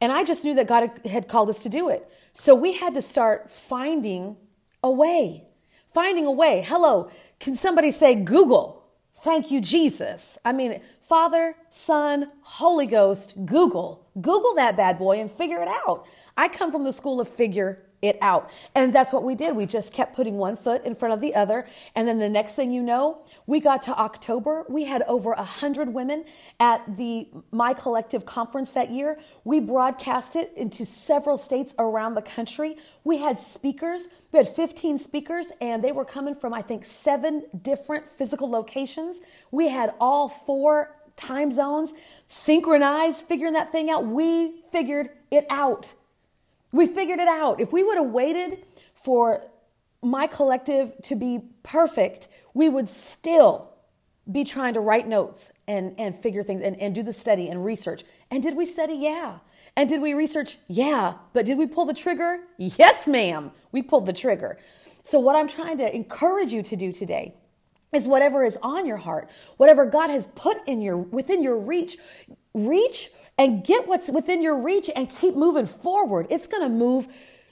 And 0.00 0.10
I 0.10 0.24
just 0.24 0.44
knew 0.44 0.54
that 0.54 0.66
God 0.66 0.90
had 1.06 1.28
called 1.28 1.48
us 1.48 1.62
to 1.62 1.68
do 1.68 1.88
it. 1.88 2.08
So 2.32 2.54
we 2.54 2.72
had 2.74 2.94
to 2.94 3.02
start 3.02 3.50
finding 3.50 4.36
a 4.82 4.90
way. 4.90 5.46
Finding 5.94 6.26
a 6.26 6.32
way. 6.32 6.64
Hello, 6.66 7.10
can 7.38 7.54
somebody 7.54 7.90
say 7.90 8.14
Google? 8.14 8.82
Thank 9.22 9.52
you, 9.52 9.60
Jesus. 9.60 10.38
I 10.44 10.52
mean, 10.52 10.80
Father, 11.00 11.54
Son, 11.70 12.32
Holy 12.40 12.86
Ghost, 12.86 13.34
Google. 13.46 14.08
Google 14.20 14.54
that 14.56 14.76
bad 14.76 14.98
boy 14.98 15.20
and 15.20 15.30
figure 15.30 15.62
it 15.62 15.68
out. 15.68 16.06
I 16.36 16.48
come 16.48 16.72
from 16.72 16.82
the 16.82 16.92
school 16.92 17.20
of 17.20 17.28
figure 17.28 17.84
it 18.02 18.18
out. 18.20 18.50
And 18.74 18.92
that's 18.92 19.12
what 19.12 19.22
we 19.22 19.36
did. 19.36 19.54
We 19.56 19.64
just 19.64 19.92
kept 19.92 20.14
putting 20.14 20.36
one 20.36 20.56
foot 20.56 20.84
in 20.84 20.96
front 20.96 21.14
of 21.14 21.20
the 21.20 21.34
other. 21.34 21.66
And 21.94 22.06
then 22.06 22.18
the 22.18 22.28
next 22.28 22.54
thing 22.54 22.72
you 22.72 22.82
know, 22.82 23.24
we 23.46 23.60
got 23.60 23.80
to 23.82 23.98
October. 23.98 24.66
We 24.68 24.84
had 24.84 25.02
over 25.02 25.32
a 25.32 25.44
hundred 25.44 25.94
women 25.94 26.24
at 26.58 26.96
the 26.96 27.28
My 27.52 27.72
Collective 27.72 28.26
conference 28.26 28.72
that 28.72 28.90
year. 28.90 29.18
We 29.44 29.60
broadcast 29.60 30.34
it 30.34 30.52
into 30.56 30.84
several 30.84 31.38
states 31.38 31.74
around 31.78 32.14
the 32.14 32.22
country. 32.22 32.76
We 33.04 33.18
had 33.18 33.38
speakers. 33.38 34.08
We 34.32 34.38
had 34.38 34.48
15 34.48 34.98
speakers 34.98 35.52
and 35.60 35.84
they 35.84 35.92
were 35.92 36.04
coming 36.04 36.34
from, 36.34 36.52
I 36.52 36.62
think, 36.62 36.84
seven 36.84 37.44
different 37.62 38.10
physical 38.10 38.50
locations. 38.50 39.20
We 39.52 39.68
had 39.68 39.94
all 40.00 40.28
four 40.28 40.96
time 41.16 41.52
zones 41.52 41.94
synchronized, 42.26 43.22
figuring 43.22 43.52
that 43.52 43.70
thing 43.70 43.90
out. 43.90 44.06
We 44.06 44.62
figured 44.72 45.10
it 45.30 45.46
out. 45.50 45.94
We 46.72 46.86
figured 46.86 47.20
it 47.20 47.28
out. 47.28 47.60
If 47.60 47.72
we 47.72 47.82
would 47.82 47.98
have 47.98 48.10
waited 48.10 48.64
for 48.94 49.44
my 50.02 50.26
collective 50.26 50.94
to 51.04 51.14
be 51.14 51.40
perfect, 51.62 52.28
we 52.54 52.68
would 52.68 52.88
still 52.88 53.72
be 54.30 54.44
trying 54.44 54.74
to 54.74 54.80
write 54.80 55.08
notes 55.08 55.50
and, 55.66 55.94
and 55.98 56.14
figure 56.14 56.42
things 56.42 56.62
and, 56.62 56.76
and 56.80 56.94
do 56.94 57.02
the 57.02 57.12
study 57.12 57.48
and 57.48 57.64
research. 57.64 58.04
And 58.30 58.42
did 58.42 58.56
we 58.56 58.64
study? 58.64 58.94
Yeah. 58.94 59.38
And 59.76 59.88
did 59.88 60.00
we 60.00 60.14
research? 60.14 60.58
Yeah. 60.68 61.14
But 61.32 61.44
did 61.46 61.58
we 61.58 61.66
pull 61.66 61.86
the 61.86 61.94
trigger? 61.94 62.40
Yes, 62.56 63.06
ma'am. 63.06 63.50
We 63.72 63.82
pulled 63.82 64.06
the 64.06 64.12
trigger. 64.12 64.58
So, 65.02 65.18
what 65.18 65.34
I'm 65.34 65.48
trying 65.48 65.78
to 65.78 65.94
encourage 65.94 66.52
you 66.52 66.62
to 66.62 66.76
do 66.76 66.92
today 66.92 67.34
is 67.92 68.06
whatever 68.06 68.44
is 68.44 68.56
on 68.62 68.86
your 68.86 68.98
heart, 68.98 69.28
whatever 69.56 69.84
God 69.84 70.08
has 70.08 70.28
put 70.28 70.56
in 70.66 70.80
your 70.80 70.96
within 70.96 71.42
your 71.42 71.58
reach, 71.58 71.98
reach 72.54 73.10
and 73.38 73.64
get 73.64 73.88
what's 73.88 74.08
within 74.08 74.42
your 74.42 74.58
reach 74.58 74.90
and 74.94 75.08
keep 75.08 75.34
moving 75.34 75.66
forward. 75.66 76.26
It's 76.30 76.46
going 76.46 76.62
to 76.62 76.68
move 76.68 77.08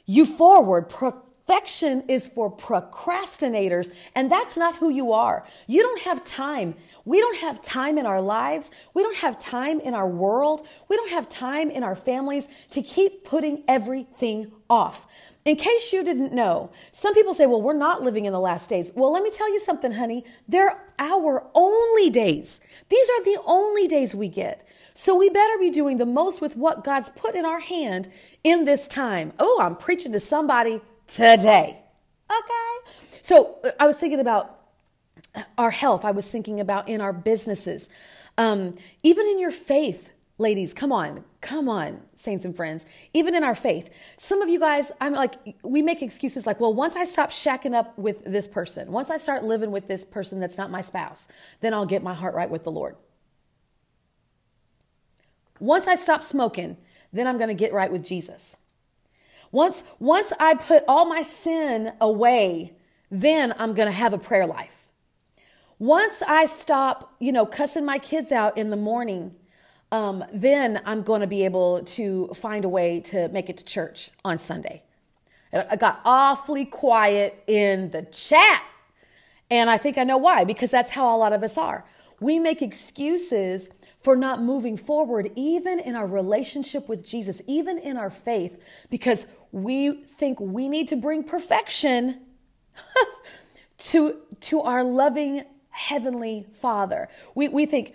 you 0.07 0.27
forward. 0.27 0.89
Perfection 0.89 2.05
is 2.09 2.29
for 2.29 2.55
procrastinators, 2.55 3.93
and 4.15 4.31
that's 4.31 4.57
not 4.57 4.77
who 4.77 4.91
you 4.91 5.13
are. 5.13 5.45
You 5.67 5.83
don't 5.83 6.03
have 6.03 6.23
time. 6.25 6.75
We 7.05 7.19
don't 7.19 7.39
have 7.39 7.63
time 7.63 7.99
in 7.99 8.07
our 8.07 8.21
lives. 8.21 8.71
We 8.95 9.03
don't 9.03 9.17
have 9.17 9.39
time 9.39 9.81
in 9.81 9.95
our 9.95 10.09
world. 10.09 10.67
We 10.89 10.97
don't 10.97 11.11
have 11.11 11.29
time 11.29 11.71
in 11.71 11.83
our 11.83 11.97
families 11.97 12.49
to 12.71 12.83
keep 12.83 13.25
putting 13.25 13.65
everything 13.67 14.53
off. 14.69 15.07
In 15.45 15.57
case 15.57 15.93
you 15.93 16.05
didn't 16.05 16.35
know, 16.35 16.71
some 16.93 17.15
people 17.15 17.33
say, 17.33 17.47
well, 17.47 17.63
we're 17.63 17.73
not 17.73 18.03
living 18.03 18.27
in 18.27 18.33
the 18.33 18.41
last 18.41 18.69
days. 18.69 18.93
Well, 18.95 19.11
let 19.11 19.23
me 19.23 19.31
tell 19.31 19.51
you 19.51 19.59
something, 19.59 19.93
honey. 19.93 20.25
They're 20.47 20.79
our 20.99 21.47
only 21.55 22.11
days. 22.11 22.61
These 22.91 23.09
are 23.09 23.25
the 23.25 23.39
only 23.47 23.89
days 23.89 24.15
we 24.15 24.29
get. 24.29 24.69
So 25.01 25.17
we 25.17 25.31
better 25.31 25.57
be 25.59 25.71
doing 25.71 25.97
the 25.97 26.05
most 26.05 26.43
with 26.43 26.59
what 26.59 26.85
God's 26.85 27.09
put 27.09 27.35
in 27.35 27.47
our 27.47 27.61
hand 27.61 28.11
in 28.45 28.67
this 28.67 28.87
time. 28.87 29.33
Oh, 29.39 29.59
I'm 29.59 29.75
preaching 29.75 30.13
to 30.13 30.21
somebody 30.21 30.83
today. 31.07 31.79
Okay. 32.31 32.93
So 33.23 33.57
I 33.81 33.87
was 33.87 33.97
thinking 33.97 34.21
about 34.21 34.59
our 35.57 35.71
health. 35.71 36.05
I 36.05 36.11
was 36.11 36.31
thinking 36.31 36.61
about 36.61 36.87
in 36.87 37.01
our 37.01 37.15
businesses. 37.15 37.89
Um, 38.37 38.75
even 39.03 39.27
in 39.27 39.39
your 39.39 39.51
faith, 39.51 40.13
ladies, 40.37 40.75
come 40.75 40.93
on, 40.93 41.25
come 41.41 41.67
on, 41.67 42.03
saints 42.15 42.45
and 42.45 42.55
friends. 42.55 42.85
Even 43.15 43.35
in 43.35 43.43
our 43.43 43.55
faith, 43.55 43.89
some 44.19 44.43
of 44.43 44.51
you 44.51 44.61
guys, 44.61 44.93
I'm 45.01 45.15
like, 45.15 45.33
we 45.63 45.81
make 45.81 46.03
excuses 46.03 46.47
like, 46.47 46.61
well, 46.61 46.75
once 46.75 46.95
I 46.95 47.07
stop 47.07 47.31
shacking 47.31 47.73
up 47.73 47.99
with 47.99 48.23
this 48.27 48.47
person, 48.47 48.93
once 48.93 49.09
I 49.09 49.17
start 49.17 49.45
living 49.45 49.71
with 49.71 49.89
this 49.89 50.05
person 50.05 50.41
that's 50.41 50.59
not 50.59 50.71
my 50.71 50.83
spouse, 50.83 51.27
then 51.63 51.73
I'll 51.73 51.87
get 51.87 52.03
my 52.03 52.13
heart 52.13 52.35
right 52.35 52.51
with 52.51 52.65
the 52.65 52.71
Lord. 52.71 52.97
Once 55.61 55.87
I 55.87 55.95
stop 55.95 56.23
smoking, 56.23 56.77
then 57.13 57.27
I'm 57.27 57.39
going 57.39 57.49
to 57.49 57.55
get 57.55 57.73
right 57.73 57.93
with 57.93 58.05
Jesus. 58.05 58.57
Once, 59.53 59.85
once 59.99 60.33
I 60.41 60.55
put 60.55 60.85
all 60.89 61.05
my 61.05 61.23
sin 61.23 61.93
away, 62.01 62.73
then 63.11 63.55
I'm 63.59 63.75
going 63.75 63.87
to 63.87 63.93
have 63.93 64.13
a 64.13 64.19
prayer 64.19 64.47
life. 64.47 64.89
Once 65.79 66.23
I 66.23 66.47
stop, 66.47 67.15
you 67.19 67.33
know, 67.33 67.47
cussing 67.47 67.85
my 67.85 67.99
kids 67.99 68.33
out 68.33 68.57
in 68.57 68.71
the 68.71 68.77
morning, 68.77 69.35
um, 69.93 70.25
then 70.33 70.81
I'm 70.85 71.03
going 71.03 71.21
to 71.21 71.27
be 71.27 71.45
able 71.45 71.83
to 71.83 72.29
find 72.29 72.65
a 72.65 72.69
way 72.69 73.01
to 73.01 73.29
make 73.29 73.51
it 73.51 73.57
to 73.59 73.65
church 73.65 74.11
on 74.25 74.39
Sunday. 74.39 74.83
I 75.53 75.75
got 75.77 76.01
awfully 76.05 76.65
quiet 76.65 77.43
in 77.47 77.91
the 77.91 78.03
chat. 78.03 78.63
And 79.51 79.69
I 79.69 79.79
think 79.79 79.99
I 79.99 80.05
know 80.05 80.17
why, 80.17 80.45
because 80.45 80.71
that's 80.71 80.91
how 80.91 81.15
a 81.15 81.19
lot 81.19 81.33
of 81.33 81.43
us 81.43 81.59
are. 81.59 81.85
We 82.21 82.39
make 82.39 82.63
excuses 82.63 83.69
for 84.01 84.17
not 84.17 84.43
moving 84.43 84.77
forward, 84.77 85.31
even 85.37 85.79
in 85.79 85.95
our 85.95 86.07
relationship 86.07 86.89
with 86.89 87.07
Jesus, 87.07 87.43
even 87.47 87.79
in 87.79 87.97
our 87.97 88.11
faith, 88.11 88.87
because 88.91 89.27
we 89.53 89.93
think 89.93 90.41
we 90.41 90.69
need 90.69 90.89
to 90.89 90.97
bring 90.97 91.23
perfection 91.23 92.21
to, 93.79 94.17
to 94.41 94.61
our 94.63 94.83
loving 94.83 95.45
Heavenly 95.71 96.47
Father. 96.53 97.09
We, 97.35 97.49
we 97.49 97.67
think, 97.67 97.95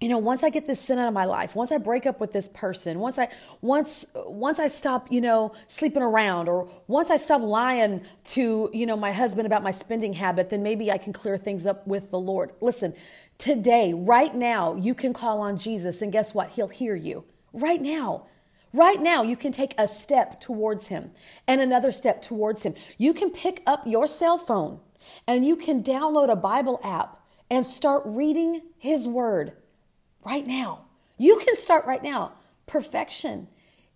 you 0.00 0.08
know 0.08 0.18
once 0.18 0.42
i 0.42 0.50
get 0.50 0.66
this 0.66 0.80
sin 0.80 0.98
out 0.98 1.08
of 1.08 1.14
my 1.14 1.24
life 1.24 1.54
once 1.54 1.70
i 1.70 1.78
break 1.78 2.06
up 2.06 2.20
with 2.20 2.32
this 2.32 2.48
person 2.48 2.98
once 2.98 3.18
i 3.18 3.28
once 3.60 4.06
once 4.26 4.58
i 4.58 4.66
stop 4.66 5.10
you 5.12 5.20
know 5.20 5.52
sleeping 5.66 6.02
around 6.02 6.48
or 6.48 6.68
once 6.86 7.10
i 7.10 7.16
stop 7.16 7.42
lying 7.42 8.00
to 8.24 8.70
you 8.72 8.86
know 8.86 8.96
my 8.96 9.12
husband 9.12 9.46
about 9.46 9.62
my 9.62 9.70
spending 9.70 10.14
habit 10.14 10.50
then 10.50 10.62
maybe 10.62 10.90
i 10.90 10.98
can 10.98 11.12
clear 11.12 11.36
things 11.36 11.66
up 11.66 11.86
with 11.86 12.10
the 12.10 12.18
lord. 12.18 12.52
Listen 12.60 12.94
today 13.38 13.92
right 13.92 14.34
now 14.34 14.74
you 14.74 14.94
can 14.94 15.12
call 15.12 15.40
on 15.40 15.56
jesus 15.56 16.02
and 16.02 16.12
guess 16.12 16.34
what? 16.34 16.50
He'll 16.50 16.68
hear 16.68 16.94
you. 16.94 17.24
Right 17.52 17.80
now. 17.80 18.26
Right 18.72 19.00
now, 19.00 19.22
you 19.22 19.36
can 19.36 19.50
take 19.50 19.74
a 19.76 19.88
step 19.88 20.40
towards 20.40 20.86
Him 20.86 21.10
and 21.48 21.60
another 21.60 21.90
step 21.90 22.22
towards 22.22 22.62
Him. 22.62 22.74
You 22.98 23.12
can 23.12 23.30
pick 23.30 23.64
up 23.66 23.84
your 23.84 24.06
cell 24.06 24.38
phone 24.38 24.78
and 25.26 25.44
you 25.44 25.56
can 25.56 25.82
download 25.82 26.30
a 26.30 26.36
Bible 26.36 26.78
app 26.84 27.20
and 27.50 27.66
start 27.66 28.02
reading 28.06 28.62
His 28.78 29.08
Word 29.08 29.54
right 30.24 30.46
now. 30.46 30.84
You 31.18 31.38
can 31.44 31.54
start 31.54 31.86
right 31.86 32.02
now. 32.02 32.32
Perfection 32.66 33.48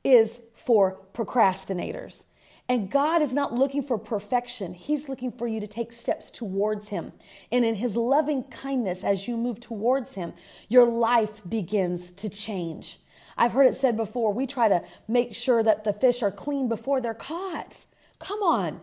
is 0.02 0.40
for 0.54 1.00
procrastinators. 1.14 2.25
And 2.69 2.90
God 2.90 3.21
is 3.21 3.33
not 3.33 3.52
looking 3.52 3.83
for 3.83 3.99
perfection. 3.99 4.73
He's 4.73 5.09
looking 5.09 5.31
for 5.31 5.47
you 5.47 5.61
to 5.61 5.66
take 5.66 5.93
steps 5.93 6.31
towards 6.31 6.88
Him. 6.88 7.12
And 7.52 7.64
in 7.64 7.75
His 7.75 7.95
loving 7.95 8.45
kindness, 8.45 9.04
as 9.04 9.28
you 9.28 9.37
move 9.37 9.61
towards 9.61 10.14
Him, 10.14 10.33
your 10.69 10.87
life 10.87 11.43
begins 11.47 12.11
to 12.12 12.31
change. 12.31 13.00
I've 13.37 13.52
heard 13.52 13.66
it 13.66 13.75
said 13.75 13.97
before 13.97 14.33
we 14.33 14.47
try 14.47 14.69
to 14.69 14.83
make 15.09 15.35
sure 15.35 15.62
that 15.62 15.85
the 15.85 15.93
fish 15.93 16.23
are 16.23 16.31
clean 16.31 16.69
before 16.69 17.00
they're 17.00 17.12
caught. 17.12 17.85
Come 18.19 18.43
on. 18.43 18.81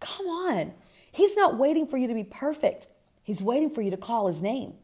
Come 0.00 0.26
on. 0.26 0.72
He's 1.12 1.36
not 1.36 1.58
waiting 1.58 1.86
for 1.86 1.98
you 1.98 2.08
to 2.08 2.14
be 2.14 2.24
perfect, 2.24 2.88
He's 3.22 3.42
waiting 3.42 3.70
for 3.70 3.82
you 3.82 3.90
to 3.90 3.96
call 3.96 4.28
His 4.28 4.40
name. 4.40 4.74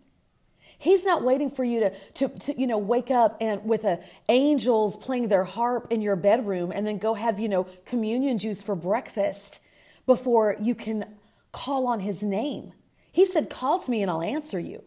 He's 0.78 1.04
not 1.04 1.22
waiting 1.22 1.50
for 1.50 1.64
you 1.64 1.80
to, 1.80 1.90
to, 1.90 2.28
to, 2.28 2.60
you 2.60 2.66
know, 2.66 2.78
wake 2.78 3.10
up 3.10 3.36
and 3.40 3.64
with 3.64 3.84
a, 3.84 4.00
angels 4.28 4.96
playing 4.96 5.28
their 5.28 5.44
harp 5.44 5.88
in 5.90 6.02
your 6.02 6.16
bedroom 6.16 6.70
and 6.74 6.86
then 6.86 6.98
go 6.98 7.14
have, 7.14 7.40
you 7.40 7.48
know, 7.48 7.64
communion 7.84 8.38
juice 8.38 8.62
for 8.62 8.74
breakfast 8.74 9.60
before 10.04 10.56
you 10.60 10.74
can 10.74 11.16
call 11.52 11.86
on 11.86 12.00
his 12.00 12.22
name. 12.22 12.72
He 13.10 13.24
said, 13.24 13.48
Call 13.48 13.78
to 13.80 13.90
me 13.90 14.02
and 14.02 14.10
I'll 14.10 14.22
answer 14.22 14.58
you. 14.58 14.82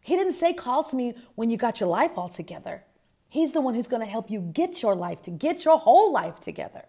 He 0.00 0.16
didn't 0.16 0.32
say, 0.32 0.52
Call 0.52 0.82
to 0.84 0.96
me 0.96 1.14
when 1.36 1.50
you 1.50 1.56
got 1.56 1.78
your 1.78 1.88
life 1.88 2.12
all 2.16 2.28
together. 2.28 2.82
He's 3.28 3.52
the 3.52 3.60
one 3.60 3.74
who's 3.74 3.86
going 3.86 4.04
to 4.04 4.10
help 4.10 4.28
you 4.28 4.40
get 4.40 4.82
your 4.82 4.96
life 4.96 5.22
to 5.22 5.30
get 5.30 5.64
your 5.64 5.78
whole 5.78 6.12
life 6.12 6.40
together. 6.40 6.86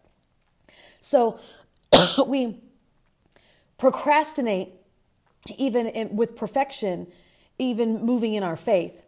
So 1.01 1.39
we 2.25 2.59
procrastinate 3.77 4.69
even 5.57 5.87
in, 5.87 6.15
with 6.15 6.35
perfection 6.35 7.07
even 7.57 8.03
moving 8.03 8.33
in 8.33 8.43
our 8.43 8.55
faith. 8.55 9.05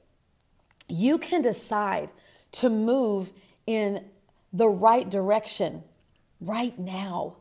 You 0.87 1.17
can 1.17 1.41
decide 1.41 2.11
to 2.53 2.69
move 2.69 3.31
in 3.65 4.05
the 4.51 4.69
right 4.69 5.09
direction 5.09 5.83
right 6.39 6.77
now. 6.77 7.37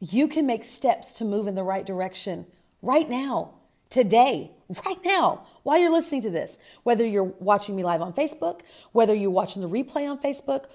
You 0.00 0.28
can 0.28 0.46
make 0.46 0.64
steps 0.64 1.12
to 1.14 1.24
move 1.24 1.46
in 1.46 1.54
the 1.54 1.62
right 1.62 1.86
direction 1.86 2.46
right 2.82 3.08
now, 3.08 3.54
today, 3.90 4.52
right 4.84 4.98
now, 5.04 5.46
while 5.62 5.78
you're 5.78 5.92
listening 5.92 6.22
to 6.22 6.30
this. 6.30 6.58
Whether 6.82 7.06
you're 7.06 7.24
watching 7.24 7.76
me 7.76 7.84
live 7.84 8.02
on 8.02 8.12
Facebook, 8.12 8.60
whether 8.92 9.14
you're 9.14 9.30
watching 9.30 9.62
the 9.62 9.68
replay 9.68 10.08
on 10.08 10.18
Facebook, 10.18 10.66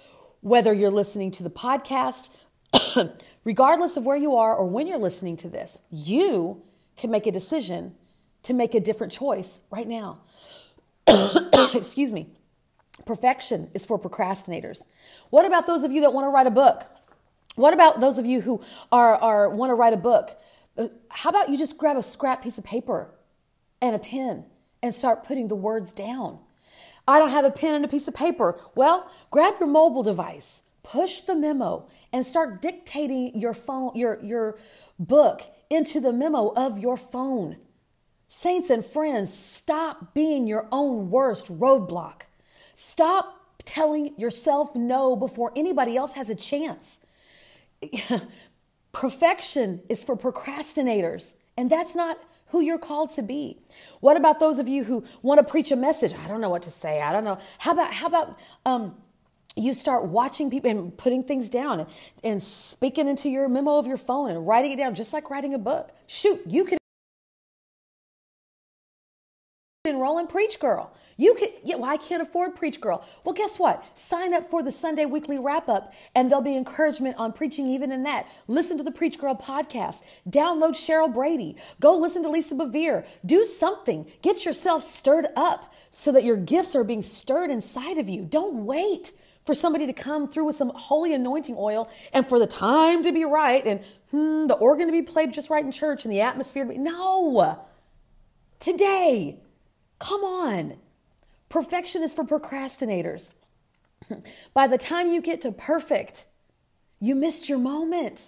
whether 0.42 0.74
you're 0.74 0.92
listening 0.92 1.32
to 1.32 1.44
the 1.44 1.50
podcast, 1.50 2.30
regardless 3.44 3.98
of 3.98 4.06
where 4.06 4.18
you 4.18 4.36
are 4.36 4.56
or 4.56 4.66
when 4.66 4.88
you're 4.88 4.98
listening 4.98 5.38
to 5.38 5.50
this, 5.50 5.80
you 5.90 6.62
can 6.98 7.12
make 7.12 7.28
a 7.28 7.32
decision 7.32 7.96
to 8.44 8.54
make 8.54 8.76
a 8.76 8.80
different 8.80 9.12
choice 9.12 9.60
right 9.72 9.88
now. 9.88 10.20
Excuse 11.74 12.12
me. 12.12 12.28
Perfection 13.06 13.70
is 13.74 13.86
for 13.86 14.00
procrastinators. 14.00 14.84
What 15.30 15.46
about 15.46 15.68
those 15.68 15.84
of 15.84 15.92
you 15.92 16.02
that 16.02 16.14
want 16.14 16.26
to 16.26 16.30
write 16.30 16.48
a 16.48 16.52
book? 16.52 16.86
What 17.56 17.74
about 17.74 18.02
those 18.02 18.18
of 18.18 18.26
you 18.26 18.42
who 18.42 18.62
are, 18.92 19.16
are 19.16 19.50
want 19.50 19.70
to 19.70 19.76
write 19.76 19.94
a 19.94 19.98
book? 19.98 20.40
Uh, 20.78 20.88
how 21.10 21.30
about 21.30 21.50
you 21.50 21.58
just 21.58 21.78
grab 21.78 21.98
a 21.98 22.04
scrap 22.04 22.44
piece 22.44 22.58
of 22.58 22.64
paper 22.64 23.14
and 23.82 23.96
a 23.96 24.00
pen 24.00 24.46
and 24.82 24.94
start 24.94 25.24
putting 25.24 25.48
the 25.48 25.56
words 25.56 25.92
down? 25.92 26.40
I 27.08 27.20
don't 27.20 27.30
have 27.30 27.46
a 27.46 27.52
pen 27.52 27.76
and 27.76 27.86
a 27.86 27.88
piece 27.88 28.08
of 28.08 28.14
paper. 28.14 28.60
Well, 28.76 29.10
grab 29.30 29.56
your 29.60 29.68
mobile 29.68 30.04
device, 30.04 30.62
push 30.84 31.22
the 31.22 31.36
memo, 31.36 31.88
and 32.12 32.26
start 32.26 32.62
dictating 32.62 33.40
your 33.40 33.54
phone, 33.54 33.92
your, 33.96 34.24
your 34.24 34.58
book 34.98 35.42
into 35.70 36.00
the 36.00 36.14
memo 36.14 36.54
of 36.56 36.80
your 36.80 36.98
phone. 36.98 37.58
Saints 38.36 38.72
and 38.72 38.84
friends, 38.84 39.32
stop 39.32 40.16
being 40.16 40.48
your 40.48 40.68
own 40.72 41.12
worst 41.12 41.56
roadblock. 41.60 42.24
Stop 42.74 43.40
telling 43.64 44.20
yourself 44.20 44.76
no 44.76 45.16
before 45.16 45.54
anybody 45.56 45.96
else 45.96 46.14
has 46.14 46.32
a 46.32 46.36
chance. 46.36 46.98
Perfection 48.92 49.84
is 49.88 50.04
for 50.04 50.18
procrastinators, 50.18 51.36
and 51.56 51.70
that's 51.70 51.94
not 51.94 52.18
who 52.48 52.60
you're 52.60 52.80
called 52.80 53.12
to 53.12 53.22
be. 53.22 53.60
What 54.00 54.18
about 54.18 54.40
those 54.40 54.58
of 54.58 54.68
you 54.68 54.84
who 54.84 55.04
want 55.22 55.38
to 55.38 55.44
preach 55.44 55.72
a 55.72 55.76
message? 55.76 56.16
I 56.16 56.28
don't 56.28 56.42
know 56.42 56.50
what 56.50 56.64
to 56.64 56.72
say. 56.72 57.04
I 57.04 57.14
don't 57.14 57.24
know. 57.24 57.38
How 57.60 57.74
about 57.74 57.94
how 57.94 58.08
about 58.08 58.40
um, 58.66 58.96
you 59.56 59.76
start 59.76 60.06
watching 60.06 60.50
people 60.50 60.72
and 60.72 60.98
putting 60.98 61.24
things 61.24 61.50
down 61.50 61.82
and, 61.82 61.90
and 62.24 62.42
speaking 62.42 63.08
into 63.08 63.30
your 63.30 63.48
memo 63.48 63.78
of 63.78 63.86
your 63.86 63.98
phone 63.98 64.32
and 64.32 64.48
writing 64.48 64.72
it 64.72 64.78
down, 64.78 64.96
just 64.96 65.14
like 65.14 65.30
writing 65.30 65.54
a 65.54 65.60
book. 65.60 65.92
Shoot, 66.08 66.42
you 66.48 66.66
can 66.66 66.80
enroll 69.86 70.18
in 70.18 70.28
Preach 70.28 70.62
Girl. 70.62 70.94
You 71.18 71.34
can, 71.34 71.50
yeah, 71.62 71.76
well, 71.76 71.92
I 71.92 71.98
can't 71.98 72.22
afford 72.22 72.56
Preach 72.56 72.80
Girl. 72.80 73.06
Well, 73.26 73.34
guess 73.34 73.60
what? 73.60 73.84
Sign 73.96 74.34
up 74.34 74.50
for 74.50 74.64
the 74.64 74.72
Sunday 74.72 75.04
weekly 75.04 75.38
wrap 75.38 75.68
up, 75.68 75.92
and 76.16 76.32
there'll 76.32 76.42
be 76.42 76.56
encouragement 76.56 77.18
on 77.18 77.34
preaching 77.34 77.68
even 77.68 77.92
in 77.92 78.04
that. 78.04 78.26
Listen 78.48 78.78
to 78.78 78.84
the 78.84 78.92
Preach 78.92 79.20
Girl 79.20 79.36
podcast. 79.36 80.04
Download 80.30 80.72
Sheryl 80.72 81.14
Brady. 81.14 81.58
Go 81.82 81.98
listen 81.98 82.24
to 82.24 82.30
Lisa 82.30 82.56
Bevere. 82.56 83.06
Do 83.26 83.44
something. 83.44 84.10
Get 84.22 84.46
yourself 84.46 84.84
stirred 84.84 85.28
up 85.36 85.74
so 85.92 86.14
that 86.14 86.24
your 86.24 86.38
gifts 86.38 86.78
are 86.78 86.86
being 86.86 87.02
stirred 87.02 87.52
inside 87.52 87.98
of 87.98 88.08
you. 88.08 88.24
Don't 88.24 88.66
wait 88.66 89.12
for 89.46 89.54
somebody 89.54 89.86
to 89.86 89.92
come 89.92 90.30
through 90.30 90.46
with 90.46 90.56
some 90.56 90.72
holy 90.74 91.14
anointing 91.14 91.58
oil 91.60 91.90
and 92.14 92.26
for 92.30 92.40
the 92.40 92.48
time 92.48 93.04
to 93.04 93.12
be 93.12 93.26
right 93.26 93.66
and 93.66 93.82
hmm, 94.12 94.48
the 94.48 94.56
organ 94.56 94.88
to 94.88 94.94
be 94.94 95.02
played 95.02 95.34
just 95.34 95.50
right 95.50 95.66
in 95.66 95.74
church 95.74 96.06
and 96.06 96.14
the 96.14 96.22
atmosphere 96.22 96.64
to 96.64 96.70
be. 96.70 96.78
No. 96.78 97.60
Today. 98.62 99.42
Come 100.04 100.26
on. 100.26 100.76
Perfection 101.48 102.04
is 102.04 102.14
for 102.14 102.26
procrastinators. 102.26 103.32
By 104.54 104.68
the 104.68 104.78
time 104.78 105.10
you 105.10 105.22
get 105.22 105.40
to 105.44 105.52
perfect, 105.54 106.26
you 107.00 107.16
missed 107.16 107.48
your 107.48 107.58
moment. 107.58 108.20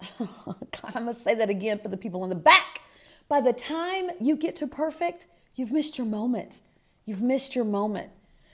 God, 0.18 0.92
I 0.94 1.00
must 1.00 1.22
say 1.22 1.34
that 1.34 1.50
again 1.50 1.78
for 1.78 1.88
the 1.88 1.98
people 1.98 2.24
in 2.24 2.30
the 2.30 2.36
back. 2.36 2.80
By 3.28 3.42
the 3.42 3.52
time 3.52 4.08
you 4.18 4.34
get 4.34 4.56
to 4.56 4.66
perfect, 4.66 5.26
you've 5.56 5.72
missed 5.72 5.98
your 5.98 6.06
moment. 6.06 6.62
You've 7.04 7.20
missed 7.20 7.54
your 7.54 7.66
moment. 7.66 8.08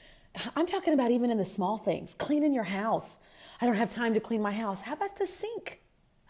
I'm 0.57 0.67
talking 0.67 0.93
about 0.93 1.13
even 1.13 1.31
in 1.31 1.39
the 1.39 1.45
small 1.45 1.79
things, 1.79 2.17
cleaning 2.19 2.53
your 2.53 2.65
house. 2.65 3.19
I 3.61 3.67
don't 3.67 3.77
have 3.77 3.91
time 3.91 4.13
to 4.15 4.21
clean 4.21 4.43
my 4.43 4.53
house. 4.53 4.81
How 4.81 4.95
about 4.95 5.19
the 5.19 5.27
sink? 5.29 5.83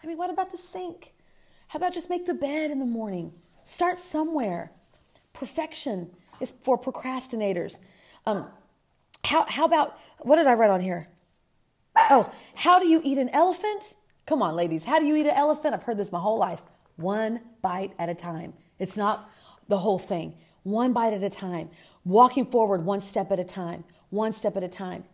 I 0.05 0.07
mean, 0.07 0.19
what 0.19 0.29
about 0.29 0.53
the 0.53 0.59
sink? 0.59 1.15
How 1.69 1.79
about 1.79 1.95
just 1.95 2.11
make 2.11 2.27
the 2.27 2.35
bed 2.35 2.71
in 2.71 2.79
the 2.79 2.85
morning? 2.85 3.33
Start 3.65 3.99
somewhere. 3.99 4.71
Perfection 5.37 6.11
is 6.41 6.51
for 6.51 6.79
procrastinators. 6.79 7.79
Um, 8.25 8.47
how, 9.25 9.45
how 9.49 9.65
about, 9.65 9.99
what 10.21 10.37
did 10.37 10.47
I 10.47 10.55
write 10.55 10.71
on 10.71 10.81
here? 10.81 11.09
Oh, 12.11 12.33
how 12.55 12.79
do 12.79 12.87
you 12.87 13.01
eat 13.05 13.19
an 13.19 13.29
elephant? 13.31 13.97
Come 14.25 14.43
on, 14.43 14.57
ladies. 14.57 14.85
How 14.85 14.99
do 14.99 15.07
you 15.07 15.15
eat 15.15 15.27
an 15.27 15.35
elephant? 15.35 15.75
I've 15.75 15.83
heard 15.83 15.99
this 15.99 16.11
my 16.11 16.21
whole 16.21 16.39
life. 16.39 16.63
One 16.97 17.41
bite 17.63 17.93
at 17.99 18.09
a 18.09 18.15
time. 18.15 18.55
It's 18.79 18.97
not 18.97 19.31
the 19.69 19.79
whole 19.79 19.99
thing. 19.99 20.35
One 20.63 20.93
bite 20.93 21.13
at 21.13 21.23
a 21.23 21.31
time. 21.31 21.71
Walking 22.05 22.47
forward 22.47 22.85
one 22.85 23.01
step 23.01 23.31
at 23.31 23.39
a 23.39 23.45
time. 23.45 23.85
One 24.11 24.33
step 24.33 24.57
at 24.57 24.63
a 24.63 24.69
time. 24.69 25.05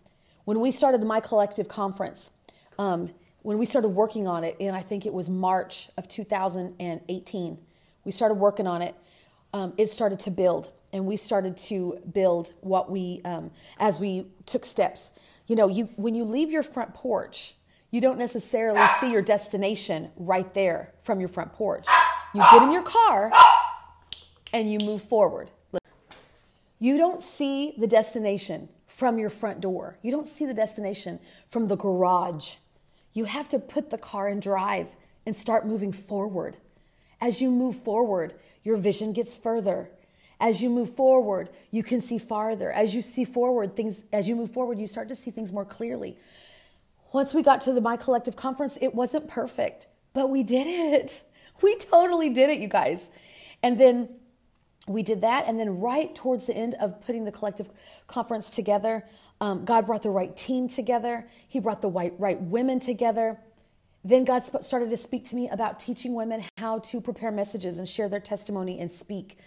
When 0.45 0.61
we 0.61 0.71
started 0.71 1.01
the 1.01 1.07
My 1.07 1.21
Collective 1.21 1.69
conference, 1.69 2.31
um, 2.79 3.11
when 3.43 3.59
we 3.59 3.67
started 3.67 3.89
working 3.89 4.27
on 4.27 4.45
it, 4.45 4.57
and 4.61 4.75
I 4.77 4.83
think 4.83 5.05
it 5.05 5.13
was 5.13 5.29
March 5.29 5.89
of 5.97 6.09
2018, 6.09 7.59
we 8.05 8.13
started 8.13 8.35
working 8.35 8.67
on 8.67 8.83
it. 8.83 8.95
Um, 9.53 9.75
it 9.77 9.91
started 9.91 10.21
to 10.21 10.31
build, 10.31 10.71
and 10.93 11.07
we 11.07 11.17
started 11.17 11.57
to 11.59 11.99
build 12.13 12.53
what 12.61 12.91
we, 12.91 13.21
um, 13.25 13.51
as 13.79 14.01
we 14.01 14.27
took 14.47 14.65
steps. 14.65 15.11
You 15.47 15.57
know, 15.57 15.69
you 15.69 15.91
when 15.97 16.15
you 16.15 16.25
leave 16.25 16.51
your 16.51 16.63
front 16.63 16.95
porch, 16.95 17.55
you 17.91 18.01
don't 18.01 18.19
necessarily 18.19 18.87
see 19.01 19.13
your 19.13 19.21
destination 19.23 20.11
right 20.17 20.53
there 20.55 20.95
from 21.03 21.21
your 21.21 21.29
front 21.29 21.53
porch. 21.53 21.87
You 22.35 22.43
get 22.51 22.63
in 22.63 22.73
your 22.73 22.83
car 22.83 23.31
and 24.55 24.73
you 24.73 24.79
move 24.79 25.03
forward. 25.03 25.51
You 26.79 26.97
don't 26.97 27.21
see 27.21 27.75
the 27.77 27.87
destination 27.87 28.71
from 28.87 29.19
your 29.19 29.31
front 29.31 29.61
door. 29.61 29.99
You 30.03 30.11
don't 30.11 30.27
see 30.27 30.47
the 30.47 30.55
destination 30.55 31.21
from 31.49 31.69
the 31.69 31.77
garage. 31.77 32.57
You 33.13 33.27
have 33.27 33.49
to 33.51 33.59
put 33.59 33.91
the 33.91 33.99
car 33.99 34.29
in 34.29 34.41
drive 34.41 34.97
and 35.27 35.37
start 35.37 35.67
moving 35.67 35.93
forward. 35.93 36.57
As 37.23 37.41
you 37.41 37.53
move 37.53 37.77
forward, 37.77 38.35
your 38.65 38.77
vision 38.77 39.13
gets 39.13 39.37
further. 39.37 39.89
As 40.41 40.61
you 40.61 40.69
move 40.69 40.91
forward, 40.91 41.51
you 41.71 41.85
can 41.85 42.01
see 42.01 42.19
farther. 42.19 42.73
As 42.73 42.97
you 42.97 43.01
see 43.01 43.25
forward, 43.25 43.77
things 43.77 44.03
as 44.13 44.29
you 44.29 44.35
move 44.35 44.51
forward, 44.51 44.81
you 44.81 44.89
start 44.89 45.09
to 45.09 45.15
see 45.15 45.31
things 45.31 45.53
more 45.53 45.65
clearly. 45.65 46.19
Once 47.13 47.33
we 47.33 47.41
got 47.41 47.61
to 47.61 47.73
the 47.73 47.81
My 47.81 47.97
Collective 47.97 48.35
conference, 48.35 48.77
it 48.81 48.93
wasn't 48.93 49.29
perfect, 49.29 49.87
but 50.13 50.31
we 50.31 50.43
did 50.43 50.67
it. 50.67 51.23
We 51.61 51.77
totally 51.77 52.31
did 52.31 52.51
it, 52.51 52.59
you 52.59 52.67
guys. 52.67 53.09
And 53.63 53.79
then 53.79 54.09
we 54.89 55.05
did 55.05 55.21
that. 55.21 55.47
And 55.47 55.61
then, 55.61 55.79
right 55.79 56.13
towards 56.13 56.47
the 56.47 56.57
end 56.57 56.75
of 56.81 57.01
putting 57.03 57.25
the 57.25 57.31
collective 57.31 57.71
conference 58.09 58.51
together, 58.51 59.05
um, 59.41 59.65
God 59.65 59.87
brought 59.87 60.03
the 60.03 60.11
right 60.11 60.35
team 60.37 60.67
together. 60.67 61.29
He 61.47 61.61
brought 61.61 61.81
the 61.81 61.89
right, 61.89 62.15
right 62.19 62.41
women 62.41 62.81
together. 62.81 63.39
Then 64.05 64.25
God 64.25 64.45
sp- 64.45 64.63
started 64.63 64.91
to 64.91 64.97
speak 64.97 65.25
to 65.27 65.37
me 65.37 65.49
about 65.49 65.79
teaching 65.79 66.15
women 66.15 66.45
how 66.59 66.81
to 66.81 67.01
prepare 67.01 67.31
messages 67.31 67.79
and 67.79 67.89
share 67.89 68.09
their 68.09 68.21
testimony 68.21 68.81
and 68.81 68.91
speak. 68.91 69.39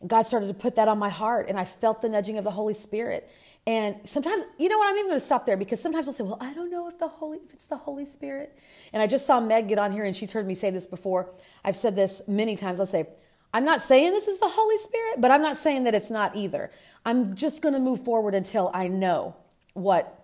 And 0.00 0.08
God 0.08 0.22
started 0.22 0.46
to 0.46 0.54
put 0.54 0.76
that 0.76 0.88
on 0.88 0.98
my 0.98 1.10
heart, 1.10 1.48
and 1.48 1.58
I 1.58 1.64
felt 1.64 2.00
the 2.00 2.08
nudging 2.08 2.38
of 2.38 2.44
the 2.44 2.50
Holy 2.50 2.74
Spirit. 2.74 3.30
And 3.66 3.96
sometimes, 4.04 4.42
you 4.58 4.68
know 4.68 4.78
what, 4.78 4.88
I'm 4.88 4.96
even 4.96 5.08
going 5.08 5.20
to 5.20 5.24
stop 5.24 5.44
there 5.44 5.56
because 5.56 5.80
sometimes 5.80 6.06
I'll 6.06 6.14
say, 6.14 6.24
well, 6.24 6.38
I 6.40 6.54
don't 6.54 6.70
know 6.70 6.88
if 6.88 6.98
the 6.98 7.08
Holy, 7.08 7.38
if 7.44 7.52
it's 7.52 7.66
the 7.66 7.76
Holy 7.76 8.06
Spirit. 8.06 8.58
And 8.92 9.02
I 9.02 9.06
just 9.06 9.26
saw 9.26 9.38
Meg 9.38 9.68
get 9.68 9.78
on 9.78 9.92
here 9.92 10.04
and 10.04 10.16
she's 10.16 10.32
heard 10.32 10.46
me 10.46 10.54
say 10.54 10.70
this 10.70 10.86
before. 10.86 11.30
I've 11.62 11.76
said 11.76 11.94
this 11.94 12.22
many 12.26 12.56
times. 12.56 12.80
I'll 12.80 12.86
say, 12.86 13.06
I'm 13.52 13.66
not 13.66 13.82
saying 13.82 14.12
this 14.12 14.28
is 14.28 14.38
the 14.38 14.48
Holy 14.48 14.78
Spirit, 14.78 15.20
but 15.20 15.30
I'm 15.30 15.42
not 15.42 15.58
saying 15.58 15.84
that 15.84 15.94
it's 15.94 16.10
not 16.10 16.34
either. 16.36 16.70
I'm 17.04 17.34
just 17.34 17.60
going 17.60 17.74
to 17.74 17.80
move 17.80 18.02
forward 18.02 18.34
until 18.34 18.70
I 18.72 18.88
know 18.88 19.36
what 19.74 20.19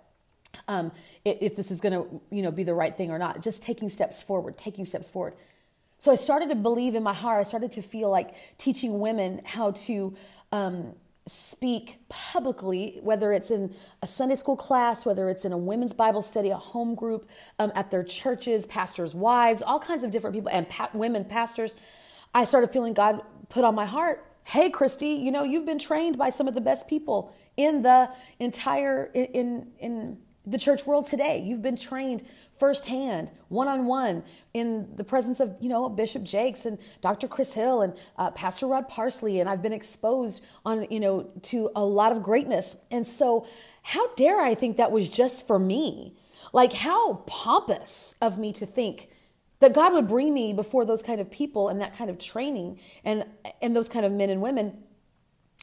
um, 0.69 0.93
if 1.25 1.57
this 1.57 1.71
is 1.71 1.81
going 1.81 1.93
to 1.93 2.21
you 2.31 2.43
know 2.43 2.51
be 2.51 2.65
the 2.65 2.75
right 2.75 2.97
thing 2.97 3.11
or 3.11 3.19
not. 3.19 3.43
Just 3.43 3.63
taking 3.63 3.89
steps 3.89 4.23
forward, 4.23 4.57
taking 4.59 4.85
steps 4.85 5.11
forward. 5.11 5.35
So 5.99 6.13
I 6.13 6.17
started 6.17 6.51
to 6.51 6.55
believe 6.55 6.95
in 6.95 7.03
my 7.03 7.15
heart. 7.15 7.41
I 7.41 7.45
started 7.45 7.73
to 7.73 7.83
feel 7.83 8.11
like 8.11 8.35
teaching 8.59 8.99
women 8.99 9.41
how 9.45 9.71
to 9.73 10.15
um, 10.53 10.95
speak 11.27 11.99
publicly, 12.09 12.99
whether 13.03 13.33
it's 13.33 13.51
in 13.51 13.75
a 14.03 14.07
Sunday 14.07 14.37
school 14.37 14.57
class, 14.57 15.05
whether 15.05 15.29
it's 15.29 15.45
in 15.45 15.53
a 15.53 15.59
women's 15.59 15.93
Bible 15.93 16.23
study, 16.23 16.51
a 16.51 16.57
home 16.57 16.95
group, 16.95 17.29
um, 17.59 17.73
at 17.75 17.91
their 17.91 18.05
churches, 18.05 18.67
pastors' 18.67 19.15
wives, 19.15 19.63
all 19.63 19.81
kinds 19.81 20.05
of 20.05 20.11
different 20.11 20.35
people, 20.35 20.51
and 20.53 20.69
pa- 20.69 20.91
women 20.93 21.25
pastors. 21.25 21.75
I 22.35 22.45
started 22.45 22.71
feeling 22.71 22.93
God 22.93 23.23
put 23.49 23.65
on 23.65 23.75
my 23.75 23.87
heart, 23.87 24.25
hey, 24.45 24.71
Christy, 24.71 25.09
you 25.09 25.33
know, 25.33 25.43
you've 25.43 25.67
been 25.67 25.79
trained 25.79 26.17
by 26.17 26.31
some 26.31 26.47
of 26.47 26.55
the 26.55 26.61
best 26.61 26.87
people 26.87 27.35
in 27.57 27.83
the 27.83 28.09
entire, 28.39 29.11
in, 29.13 29.25
in, 29.27 29.67
in 29.81 30.19
the 30.47 30.59
church 30.59 30.87
world 30.87 31.07
today. 31.07 31.43
You've 31.45 31.63
been 31.63 31.77
trained 31.77 32.23
firsthand, 32.59 33.31
one 33.49 33.69
on 33.69 33.87
one, 33.87 34.23
in 34.55 34.89
the 34.97 35.05
presence 35.05 35.41
of, 35.41 35.57
you 35.61 35.69
know, 35.69 35.89
Bishop 35.89 36.23
Jakes 36.23 36.65
and 36.65 36.79
Dr. 37.03 37.29
Chris 37.29 37.53
Hill 37.53 37.83
and 37.83 37.95
uh, 38.17 38.31
Pastor 38.31 38.67
Rod 38.67 38.89
Parsley. 38.89 39.41
And 39.41 39.49
I've 39.49 39.61
been 39.61 39.73
exposed 39.73 40.45
on, 40.65 40.87
you 40.91 41.01
know, 41.01 41.29
to 41.43 41.71
a 41.75 41.85
lot 41.85 42.13
of 42.13 42.23
greatness. 42.23 42.77
And 42.91 43.07
so, 43.07 43.47
how 43.83 44.15
dare 44.15 44.41
I 44.41 44.55
think 44.55 44.79
that 44.79 44.91
was 44.91 45.11
just 45.11 45.47
for 45.47 45.59
me? 45.59 46.15
Like, 46.53 46.73
how 46.73 47.15
pompous 47.27 48.15
of 48.21 48.39
me 48.39 48.53
to 48.55 48.67
think 48.67 49.11
that 49.61 49.73
God 49.73 49.93
would 49.93 50.09
bring 50.09 50.33
me 50.33 50.53
before 50.53 50.85
those 50.85 51.03
kind 51.03 51.21
of 51.21 51.31
people 51.31 51.69
and 51.69 51.81
that 51.81 51.97
kind 51.97 52.11
of 52.11 52.19
training 52.19 52.79
and, 53.05 53.25
and 53.63 53.75
those 53.75 53.89
kind 53.89 54.05
of 54.05 54.13
men 54.13 54.31
and 54.31 54.41
women 54.41 54.83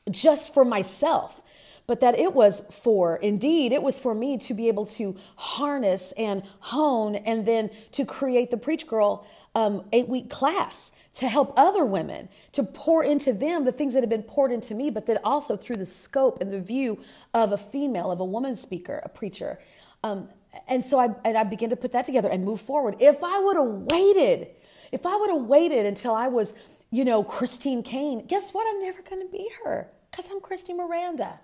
just 0.09 0.53
for 0.53 0.65
myself 0.65 1.41
but 1.85 1.99
that 1.99 2.17
it 2.17 2.33
was 2.33 2.61
for, 2.71 3.17
indeed, 3.17 3.71
it 3.71 3.83
was 3.83 3.99
for 3.99 4.15
me 4.15 4.37
to 4.37 4.53
be 4.53 4.67
able 4.67 4.85
to 4.85 5.15
harness 5.35 6.13
and 6.17 6.43
hone 6.59 7.15
and 7.15 7.45
then 7.45 7.69
to 7.91 8.05
create 8.05 8.51
the 8.51 8.57
Preach 8.57 8.87
Girl 8.87 9.27
um, 9.55 9.83
eight 9.91 10.07
week 10.07 10.29
class 10.29 10.91
to 11.15 11.27
help 11.27 11.53
other 11.55 11.85
women, 11.85 12.27
to 12.53 12.63
pour 12.63 13.03
into 13.03 13.33
them 13.33 13.65
the 13.65 13.71
things 13.71 13.93
that 13.93 14.01
have 14.01 14.09
been 14.09 14.23
poured 14.23 14.51
into 14.51 14.73
me, 14.73 14.89
but 14.89 15.05
then 15.05 15.19
also 15.23 15.55
through 15.55 15.75
the 15.75 15.85
scope 15.85 16.41
and 16.41 16.51
the 16.51 16.59
view 16.59 16.99
of 17.33 17.51
a 17.51 17.57
female, 17.57 18.11
of 18.11 18.19
a 18.19 18.25
woman 18.25 18.55
speaker, 18.55 18.99
a 19.03 19.09
preacher. 19.09 19.59
Um, 20.03 20.29
and 20.67 20.83
so 20.83 20.99
I, 20.99 21.09
and 21.23 21.37
I 21.37 21.43
began 21.43 21.69
to 21.69 21.75
put 21.75 21.91
that 21.91 22.05
together 22.05 22.29
and 22.29 22.43
move 22.43 22.61
forward. 22.61 22.95
If 22.99 23.23
I 23.23 23.39
would 23.39 23.57
have 23.57 23.91
waited, 23.91 24.47
if 24.91 25.05
I 25.05 25.15
would 25.15 25.29
have 25.29 25.43
waited 25.43 25.85
until 25.85 26.13
I 26.13 26.27
was, 26.29 26.53
you 26.89 27.05
know, 27.05 27.23
Christine 27.23 27.83
Caine, 27.83 28.25
guess 28.25 28.53
what? 28.53 28.67
I'm 28.67 28.81
never 28.81 29.01
going 29.01 29.21
to 29.21 29.31
be 29.31 29.49
her 29.63 29.89
because 30.09 30.29
I'm 30.31 30.39
Christy 30.39 30.73
Miranda. 30.73 31.39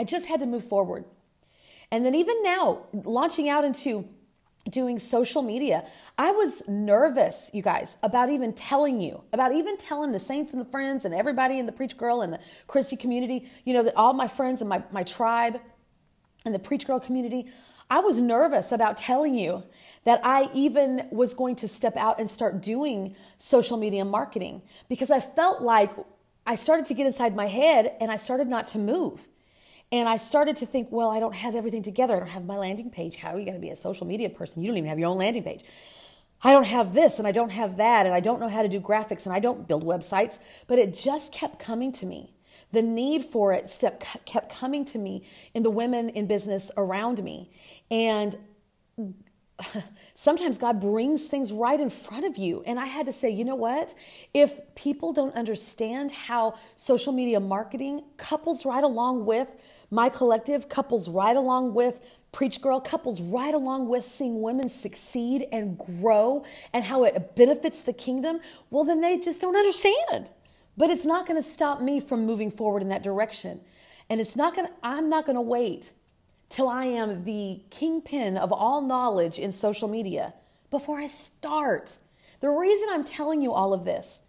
I 0.00 0.04
just 0.04 0.28
had 0.28 0.40
to 0.40 0.46
move 0.46 0.64
forward. 0.64 1.04
And 1.90 2.06
then 2.06 2.14
even 2.14 2.42
now, 2.42 2.86
launching 3.04 3.50
out 3.50 3.66
into 3.66 4.08
doing 4.70 4.98
social 4.98 5.42
media, 5.42 5.84
I 6.16 6.30
was 6.30 6.62
nervous, 6.66 7.50
you 7.52 7.60
guys, 7.60 7.96
about 8.02 8.30
even 8.30 8.54
telling 8.54 9.02
you, 9.02 9.22
about 9.34 9.52
even 9.52 9.76
telling 9.76 10.12
the 10.12 10.18
saints 10.18 10.54
and 10.54 10.60
the 10.60 10.70
friends 10.70 11.04
and 11.04 11.14
everybody 11.14 11.58
in 11.58 11.66
the 11.66 11.72
Preach 11.72 11.98
Girl 11.98 12.22
and 12.22 12.32
the 12.32 12.40
Christy 12.66 12.96
community, 12.96 13.50
you 13.66 13.74
know, 13.74 13.82
that 13.82 13.94
all 13.94 14.14
my 14.14 14.26
friends 14.26 14.62
and 14.62 14.70
my, 14.70 14.82
my 14.90 15.02
tribe 15.02 15.60
and 16.46 16.54
the 16.54 16.58
Preach 16.58 16.86
Girl 16.86 16.98
community, 16.98 17.50
I 17.90 18.00
was 18.00 18.18
nervous 18.20 18.72
about 18.72 18.96
telling 18.96 19.34
you 19.34 19.64
that 20.04 20.22
I 20.24 20.48
even 20.54 21.08
was 21.10 21.34
going 21.34 21.56
to 21.56 21.68
step 21.68 21.94
out 21.98 22.18
and 22.18 22.30
start 22.30 22.62
doing 22.62 23.16
social 23.36 23.76
media 23.76 24.06
marketing 24.06 24.62
because 24.88 25.10
I 25.10 25.20
felt 25.20 25.60
like 25.60 25.90
I 26.46 26.54
started 26.54 26.86
to 26.86 26.94
get 26.94 27.04
inside 27.04 27.36
my 27.36 27.48
head 27.48 27.92
and 28.00 28.10
I 28.10 28.16
started 28.16 28.48
not 28.48 28.66
to 28.68 28.78
move. 28.78 29.28
And 29.92 30.08
I 30.08 30.18
started 30.18 30.56
to 30.56 30.66
think, 30.66 30.88
well, 30.92 31.10
I 31.10 31.18
don't 31.18 31.34
have 31.34 31.56
everything 31.56 31.82
together. 31.82 32.14
I 32.14 32.20
don't 32.20 32.28
have 32.28 32.44
my 32.44 32.56
landing 32.56 32.90
page. 32.90 33.16
How 33.16 33.34
are 33.34 33.38
you 33.38 33.44
going 33.44 33.56
to 33.56 33.60
be 33.60 33.70
a 33.70 33.76
social 33.76 34.06
media 34.06 34.30
person? 34.30 34.62
You 34.62 34.68
don't 34.68 34.78
even 34.78 34.88
have 34.88 34.98
your 34.98 35.08
own 35.08 35.18
landing 35.18 35.42
page. 35.42 35.64
I 36.42 36.52
don't 36.52 36.64
have 36.64 36.94
this 36.94 37.18
and 37.18 37.26
I 37.26 37.32
don't 37.32 37.50
have 37.50 37.76
that 37.76 38.06
and 38.06 38.14
I 38.14 38.20
don't 38.20 38.40
know 38.40 38.48
how 38.48 38.62
to 38.62 38.68
do 38.68 38.80
graphics 38.80 39.26
and 39.26 39.34
I 39.34 39.40
don't 39.40 39.66
build 39.66 39.84
websites. 39.84 40.38
But 40.68 40.78
it 40.78 40.94
just 40.94 41.32
kept 41.32 41.58
coming 41.58 41.92
to 41.92 42.06
me. 42.06 42.34
The 42.72 42.82
need 42.82 43.24
for 43.24 43.52
it 43.52 43.76
kept 44.26 44.54
coming 44.54 44.84
to 44.86 44.98
me 44.98 45.26
in 45.54 45.64
the 45.64 45.70
women 45.70 46.08
in 46.08 46.26
business 46.26 46.70
around 46.76 47.22
me. 47.22 47.50
And 47.90 48.38
sometimes 50.14 50.58
God 50.58 50.80
brings 50.80 51.26
things 51.26 51.52
right 51.52 51.80
in 51.80 51.90
front 51.90 52.24
of 52.24 52.36
you. 52.36 52.62
And 52.66 52.78
I 52.78 52.86
had 52.86 53.06
to 53.06 53.12
say, 53.12 53.30
you 53.30 53.44
know 53.44 53.54
what? 53.54 53.94
If 54.32 54.52
people 54.74 55.12
don't 55.12 55.34
understand 55.34 56.10
how 56.12 56.54
social 56.76 57.12
media 57.12 57.40
marketing 57.40 58.02
couples 58.16 58.64
right 58.64 58.84
along 58.84 59.26
with 59.26 59.48
my 59.90 60.08
collective, 60.08 60.68
couples 60.68 61.08
right 61.08 61.36
along 61.36 61.74
with 61.74 62.00
Preach 62.32 62.60
Girl, 62.60 62.80
couples 62.80 63.20
right 63.20 63.54
along 63.54 63.88
with 63.88 64.04
seeing 64.04 64.40
women 64.40 64.68
succeed 64.68 65.46
and 65.50 65.76
grow 65.76 66.44
and 66.72 66.84
how 66.84 67.04
it 67.04 67.34
benefits 67.34 67.80
the 67.80 67.92
kingdom, 67.92 68.40
well, 68.70 68.84
then 68.84 69.00
they 69.00 69.18
just 69.18 69.40
don't 69.40 69.56
understand. 69.56 70.30
But 70.76 70.90
it's 70.90 71.04
not 71.04 71.26
going 71.26 71.42
to 71.42 71.48
stop 71.48 71.80
me 71.80 71.98
from 71.98 72.24
moving 72.24 72.50
forward 72.50 72.82
in 72.82 72.88
that 72.88 73.02
direction. 73.02 73.60
And 74.08 74.20
it's 74.20 74.36
not 74.36 74.54
going 74.54 74.68
to, 74.68 74.72
I'm 74.82 75.08
not 75.08 75.26
going 75.26 75.36
to 75.36 75.42
wait 75.42 75.90
till 76.48 76.68
I 76.68 76.84
am 76.84 77.24
the 77.24 77.62
kingpin 77.70 78.36
of 78.36 78.52
all 78.52 78.80
knowledge 78.80 79.38
in 79.38 79.52
social 79.52 79.88
media 79.88 80.34
before 80.70 80.98
I 80.98 81.06
start. 81.06 81.98
The 82.40 82.48
reason 82.48 82.88
I'm 82.90 83.04
telling 83.04 83.42
you 83.42 83.52
all 83.52 83.72
of 83.72 83.84
this, 83.84 84.20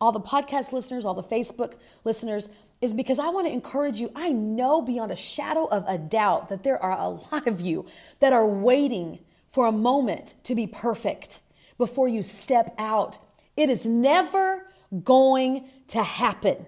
all 0.00 0.12
the 0.12 0.20
podcast 0.20 0.72
listeners, 0.72 1.04
all 1.04 1.14
the 1.14 1.22
Facebook 1.22 1.74
listeners, 2.04 2.48
is 2.80 2.94
because 2.94 3.18
I 3.18 3.28
want 3.28 3.46
to 3.46 3.52
encourage 3.52 4.00
you. 4.00 4.10
I 4.14 4.30
know 4.30 4.80
beyond 4.80 5.12
a 5.12 5.16
shadow 5.16 5.66
of 5.66 5.84
a 5.86 5.98
doubt 5.98 6.48
that 6.48 6.62
there 6.62 6.82
are 6.82 6.98
a 6.98 7.08
lot 7.08 7.46
of 7.46 7.60
you 7.60 7.86
that 8.20 8.32
are 8.32 8.46
waiting 8.46 9.18
for 9.48 9.66
a 9.66 9.72
moment 9.72 10.34
to 10.44 10.54
be 10.54 10.66
perfect 10.66 11.40
before 11.76 12.08
you 12.08 12.22
step 12.22 12.74
out. 12.78 13.18
It 13.56 13.68
is 13.68 13.84
never 13.84 14.66
going 15.04 15.68
to 15.88 16.02
happen. 16.02 16.66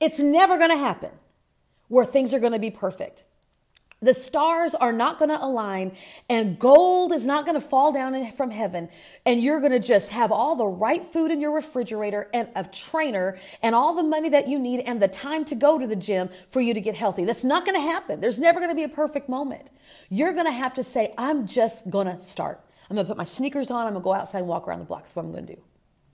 It's 0.00 0.18
never 0.18 0.56
going 0.58 0.70
to 0.70 0.76
happen 0.76 1.10
where 1.88 2.04
things 2.04 2.34
are 2.34 2.38
going 2.38 2.52
to 2.52 2.58
be 2.58 2.70
perfect. 2.70 3.24
The 4.02 4.12
stars 4.12 4.74
are 4.74 4.92
not 4.92 5.18
going 5.18 5.30
to 5.30 5.42
align 5.42 5.96
and 6.28 6.58
gold 6.58 7.12
is 7.12 7.26
not 7.26 7.46
going 7.46 7.54
to 7.54 7.66
fall 7.66 7.92
down 7.92 8.30
from 8.32 8.50
heaven 8.50 8.90
and 9.24 9.40
you're 9.40 9.58
going 9.58 9.72
to 9.72 9.80
just 9.80 10.10
have 10.10 10.30
all 10.30 10.54
the 10.54 10.66
right 10.66 11.04
food 11.04 11.30
in 11.30 11.40
your 11.40 11.54
refrigerator 11.54 12.28
and 12.34 12.48
a 12.54 12.64
trainer 12.64 13.38
and 13.62 13.74
all 13.74 13.94
the 13.94 14.02
money 14.02 14.28
that 14.28 14.48
you 14.48 14.58
need 14.58 14.80
and 14.80 15.00
the 15.00 15.08
time 15.08 15.46
to 15.46 15.54
go 15.54 15.78
to 15.78 15.86
the 15.86 15.96
gym 15.96 16.28
for 16.50 16.60
you 16.60 16.74
to 16.74 16.80
get 16.80 16.94
healthy. 16.94 17.24
That's 17.24 17.42
not 17.42 17.64
going 17.64 17.74
to 17.74 17.80
happen. 17.80 18.20
There's 18.20 18.38
never 18.38 18.60
going 18.60 18.70
to 18.70 18.76
be 18.76 18.84
a 18.84 18.88
perfect 18.88 19.30
moment. 19.30 19.70
You're 20.10 20.34
going 20.34 20.44
to 20.46 20.52
have 20.52 20.74
to 20.74 20.84
say, 20.84 21.14
I'm 21.16 21.46
just 21.46 21.88
going 21.88 22.06
to 22.06 22.20
start. 22.20 22.60
I'm 22.90 22.96
going 22.96 23.06
to 23.06 23.10
put 23.10 23.16
my 23.16 23.24
sneakers 23.24 23.70
on. 23.70 23.86
I'm 23.86 23.94
going 23.94 24.02
to 24.02 24.04
go 24.04 24.12
outside 24.12 24.40
and 24.40 24.48
walk 24.48 24.68
around 24.68 24.80
the 24.80 24.84
block. 24.84 25.04
That's 25.04 25.16
what 25.16 25.24
I'm 25.24 25.32
going 25.32 25.46
to 25.46 25.54
do. 25.54 25.62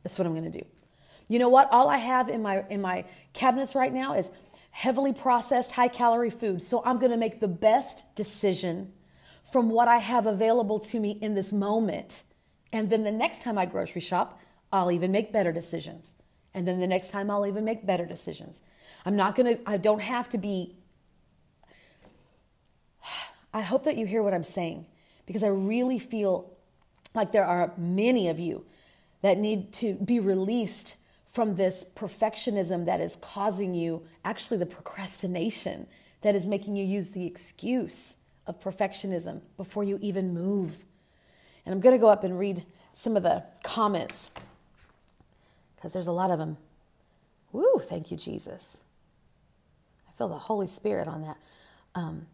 That's 0.05 0.19
what 0.19 0.27
I'm 0.27 0.35
going 0.35 0.51
to 0.51 0.59
do. 0.59 0.65
You 1.29 1.39
know 1.39 1.49
what? 1.49 1.69
All 1.73 1.89
I 1.89 1.97
have 1.97 2.29
in 2.29 2.43
my 2.43 2.65
in 2.69 2.81
my 2.81 3.05
cabinets 3.33 3.75
right 3.75 3.93
now 3.93 4.15
is 4.15 4.31
heavily 4.73 5.13
processed, 5.13 5.73
high 5.73 5.89
calorie 5.89 6.31
food. 6.31 6.61
So 6.61 6.83
I'm 6.85 6.99
going 6.99 7.13
to 7.13 7.17
make 7.17 7.41
the 7.41 7.49
best 7.49 8.15
decision 8.15 8.93
from 9.45 9.71
what 9.71 9.87
I 9.87 9.99
have 9.99 10.27
available 10.27 10.79
to 10.81 10.99
me 10.99 11.19
in 11.21 11.35
this 11.35 11.53
moment. 11.53 12.25
And 12.73 12.91
then 12.91 13.05
the 13.05 13.13
next 13.13 13.43
time 13.43 13.59
I 13.59 13.67
grocery 13.67 14.01
shop, 14.01 14.41
I'll 14.73 14.91
even 14.91 15.13
make 15.13 15.33
better 15.33 15.53
decisions. 15.53 16.15
And 16.55 16.67
then 16.67 16.81
the 16.81 16.87
next 16.87 17.11
time 17.11 17.31
I'll 17.31 17.47
even 17.47 17.65
make 17.65 17.87
better 17.87 18.07
decisions. 18.07 18.63
I'm 19.05 19.15
not 19.15 19.35
going 19.35 19.57
to, 19.57 19.71
I 19.71 19.77
don't 19.77 20.01
have 20.01 20.29
to 20.31 20.39
be. 20.39 20.75
I 23.55 23.61
hope 23.61 23.85
that 23.85 23.97
you 23.99 24.07
hear 24.07 24.23
what 24.23 24.33
I'm 24.33 24.45
saying 24.45 24.87
because 25.27 25.43
I 25.43 25.49
really 25.49 25.99
feel 25.99 26.51
like 27.15 27.33
there 27.33 27.45
are 27.45 27.73
many 27.77 28.29
of 28.29 28.41
you 28.41 28.65
that 29.21 29.37
need 29.37 29.73
to 29.75 29.95
be 29.95 30.19
released 30.19 30.97
from 31.33 31.57
this 31.57 31.85
perfectionism 31.97 32.85
that 32.85 33.01
is 33.01 33.17
causing 33.17 33.75
you 33.75 34.03
actually 34.25 34.59
the 34.59 34.67
procrastination 34.67 35.87
that 36.21 36.37
is 36.37 36.47
making 36.47 36.77
you 36.77 36.85
use 36.85 37.11
the 37.11 37.27
excuse 37.27 38.17
of 38.47 38.61
perfectionism 38.61 39.41
before 39.57 39.83
you 39.83 39.99
even 40.03 40.35
move. 40.35 40.85
And 41.65 41.73
I'm 41.75 41.81
going 41.81 41.95
to 41.95 42.01
go 42.01 42.09
up 42.09 42.23
and 42.23 42.39
read 42.39 42.65
some 42.93 43.17
of 43.17 43.23
the 43.23 43.45
comments 43.63 44.31
because 45.75 45.93
there's 45.93 46.07
a 46.07 46.13
lot 46.13 46.31
of 46.31 46.39
them. 46.39 46.59
Woo, 47.51 47.81
thank 47.81 48.11
you, 48.11 48.17
Jesus. 48.17 48.79
I 50.09 50.13
feel 50.17 50.29
the 50.29 50.39
Holy 50.39 50.67
Spirit 50.67 51.09
on 51.09 51.23
that. 51.23 51.39
Um, 51.95 52.27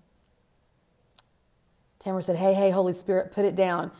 Tamara 1.99 2.23
said, 2.23 2.37
Hey, 2.37 2.55
hey, 2.55 2.71
Holy 2.71 2.93
Spirit, 2.93 3.33
put 3.33 3.45
it 3.45 3.55
down. 3.55 3.91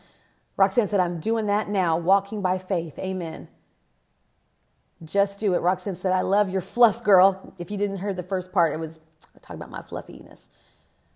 Roxanne 0.57 0.87
said, 0.89 0.99
I'm 0.99 1.19
doing 1.19 1.45
that 1.45 1.69
now, 1.69 1.97
walking 1.97 2.41
by 2.41 2.57
faith. 2.57 2.99
Amen. 2.99 3.47
Just 5.03 5.39
do 5.39 5.53
it. 5.53 5.59
Roxanne 5.59 5.95
said, 5.95 6.11
I 6.11 6.21
love 6.21 6.49
your 6.49 6.61
fluff, 6.61 7.03
girl. 7.03 7.53
If 7.57 7.71
you 7.71 7.77
didn't 7.77 7.99
hear 7.99 8.13
the 8.13 8.23
first 8.23 8.51
part, 8.51 8.73
it 8.73 8.79
was 8.79 8.99
talking 9.41 9.61
about 9.61 9.71
my 9.71 9.81
fluffiness. 9.81 10.49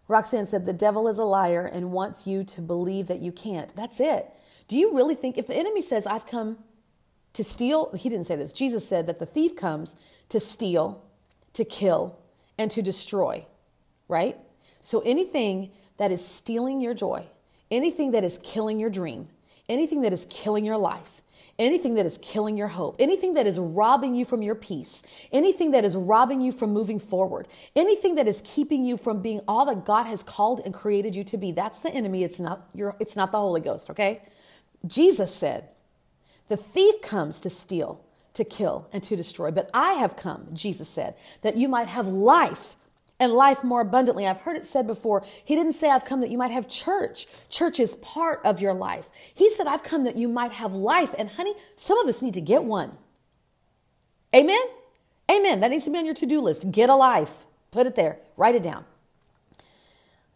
Roxanne 0.08 0.46
said, 0.46 0.66
The 0.66 0.74
devil 0.74 1.08
is 1.08 1.18
a 1.18 1.24
liar 1.24 1.66
and 1.66 1.92
wants 1.92 2.26
you 2.26 2.44
to 2.46 2.62
believe 2.62 3.08
that 3.08 3.20
you 3.20 3.32
can't. 3.32 3.76
That's 3.76 4.00
it. 4.00 4.30
Do 4.68 4.78
you 4.78 4.96
really 4.96 5.16
think 5.16 5.38
if 5.38 5.48
the 5.48 5.56
enemy 5.56 5.82
says, 5.82 6.06
I've 6.06 6.26
come 6.26 6.60
to 7.34 7.44
steal, 7.44 7.92
he 7.94 8.10
didn't 8.10 8.28
say 8.28 8.36
this. 8.36 8.54
Jesus 8.54 8.88
said 8.88 9.08
that 9.08 9.20
the 9.20 9.26
thief 9.26 9.56
comes 9.56 9.96
to 10.30 10.40
steal, 10.40 11.04
to 11.54 11.66
kill, 11.66 12.20
and 12.58 12.70
to 12.72 12.82
destroy, 12.82 13.46
right? 14.08 14.38
So 14.80 15.00
anything 15.02 15.72
that 15.98 16.12
is 16.12 16.26
stealing 16.26 16.80
your 16.80 16.94
joy, 16.94 17.26
anything 17.72 18.12
that 18.12 18.24
is 18.24 18.40
killing 18.44 18.80
your 18.80 18.90
dream, 18.90 19.30
anything 19.68 20.02
that 20.02 20.14
is 20.14 20.28
killing 20.30 20.64
your 20.64 20.78
life, 20.78 21.23
anything 21.60 21.94
that 21.94 22.06
is 22.06 22.18
killing 22.22 22.58
your 22.58 22.70
hope, 22.70 22.96
anything 23.00 23.36
that 23.36 23.46
is 23.46 23.60
robbing 23.60 24.16
you 24.16 24.26
from 24.26 24.42
your 24.42 24.56
peace, 24.56 25.04
anything 25.32 25.72
that 25.72 25.86
is 25.86 25.96
robbing 25.96 26.42
you 26.42 26.52
from 26.52 26.72
moving 26.72 27.00
forward, 27.00 27.48
anything 27.76 28.16
that 28.16 28.28
is 28.28 28.42
keeping 28.44 28.86
you 28.86 28.98
from 28.98 29.22
being 29.22 29.42
all 29.48 29.66
that 29.66 29.86
God 29.86 30.06
has 30.06 30.24
called 30.24 30.62
and 30.66 30.74
created 30.74 31.16
you 31.16 31.24
to 31.26 31.38
be, 31.38 31.52
that's 31.52 31.80
the 31.80 31.92
enemy. 31.92 32.24
It's 32.24 32.40
not 32.40 32.70
your 32.74 32.96
it's 33.00 33.16
not 33.16 33.32
the 33.32 33.40
Holy 33.40 33.62
Ghost, 33.62 33.90
okay? 33.90 34.22
Jesus 34.86 35.34
said, 35.34 35.70
"The 36.48 36.58
thief 36.58 37.02
comes 37.02 37.40
to 37.42 37.50
steal, 37.50 38.02
to 38.34 38.44
kill, 38.44 38.88
and 38.92 39.04
to 39.04 39.16
destroy, 39.16 39.52
but 39.52 39.70
I 39.74 39.94
have 39.94 40.16
come," 40.16 40.48
Jesus 40.54 40.90
said, 40.90 41.16
"that 41.42 41.56
you 41.56 41.70
might 41.70 41.88
have 41.88 42.08
life 42.08 42.76
and 43.24 43.34
life 43.34 43.64
more 43.64 43.82
abundantly. 43.82 44.28
I've 44.28 44.42
heard 44.42 44.58
it 44.58 44.66
said 44.66 44.86
before. 44.86 45.24
He 45.44 45.56
didn't 45.56 45.74
say, 45.74 45.90
I've 45.90 46.06
come 46.06 46.22
that 46.22 46.30
you 46.30 46.38
might 46.38 46.52
have 46.52 46.68
church. 46.68 47.28
Church 47.50 47.80
is 47.80 47.96
part 47.96 48.42
of 48.46 48.62
your 48.62 48.74
life. 48.74 49.10
He 49.34 49.50
said, 49.50 49.66
I've 49.66 49.84
come 49.84 50.04
that 50.04 50.18
you 50.18 50.28
might 50.28 50.52
have 50.52 50.74
life. 50.74 51.16
And 51.18 51.30
honey, 51.30 51.54
some 51.76 51.98
of 51.98 52.08
us 52.08 52.22
need 52.22 52.36
to 52.36 52.42
get 52.42 52.64
one. 52.64 52.98
Amen? 54.36 54.62
Amen. 55.32 55.60
That 55.62 55.72
needs 55.72 55.86
to 55.86 55.92
be 55.92 55.98
on 55.98 56.06
your 56.06 56.14
to 56.16 56.26
do 56.26 56.40
list. 56.40 56.72
Get 56.72 56.90
a 56.90 56.96
life. 56.96 57.46
Put 57.72 57.88
it 57.88 57.96
there. 57.96 58.20
Write 58.38 58.56
it 58.56 58.64
down. 58.64 58.86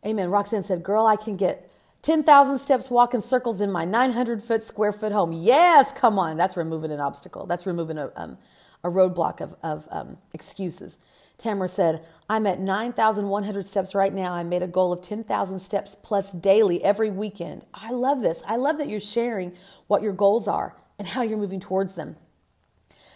Amen. 0.06 0.30
Roxanne 0.30 0.64
said, 0.64 0.84
Girl, 0.84 1.06
I 1.06 1.16
can 1.16 1.36
get 1.36 1.70
10,000 2.04 2.58
steps 2.58 2.90
walking 2.90 3.22
circles 3.22 3.60
in 3.60 3.72
my 3.72 3.84
900 3.84 4.42
foot 4.42 4.64
square 4.64 4.94
foot 4.94 5.12
home. 5.12 5.34
Yes, 5.34 5.92
come 5.92 6.18
on. 6.18 6.38
That's 6.38 6.56
removing 6.56 6.92
an 6.92 7.00
obstacle. 7.00 7.46
That's 7.46 7.66
removing 7.66 7.98
a, 7.98 8.12
um, 8.16 8.38
a 8.84 8.90
roadblock 8.90 9.42
of, 9.42 9.56
of 9.62 9.88
um, 9.92 10.18
excuses. 10.34 10.98
Tamara 11.38 11.68
said, 11.68 12.04
I'm 12.28 12.48
at 12.48 12.60
9,100 12.60 13.66
steps 13.66 13.94
right 13.94 14.14
now. 14.14 14.34
I 14.34 14.44
made 14.44 14.64
a 14.64 14.68
goal 14.68 14.92
of 14.92 15.02
10,000 15.02 15.60
steps 15.60 15.96
plus 16.02 16.32
daily 16.32 16.84
every 16.84 17.12
weekend. 17.12 17.66
I 17.74 17.92
love 17.92 18.22
this. 18.22 18.42
I 18.48 18.56
love 18.56 18.80
that 18.80 18.90
you're 18.90 19.00
sharing 19.00 19.54
what 19.86 20.02
your 20.02 20.14
goals 20.14 20.48
are 20.48 20.76
and 20.98 21.10
how 21.10 21.22
you're 21.22 21.38
moving 21.38 21.60
towards 21.60 21.96
them. 21.96 22.16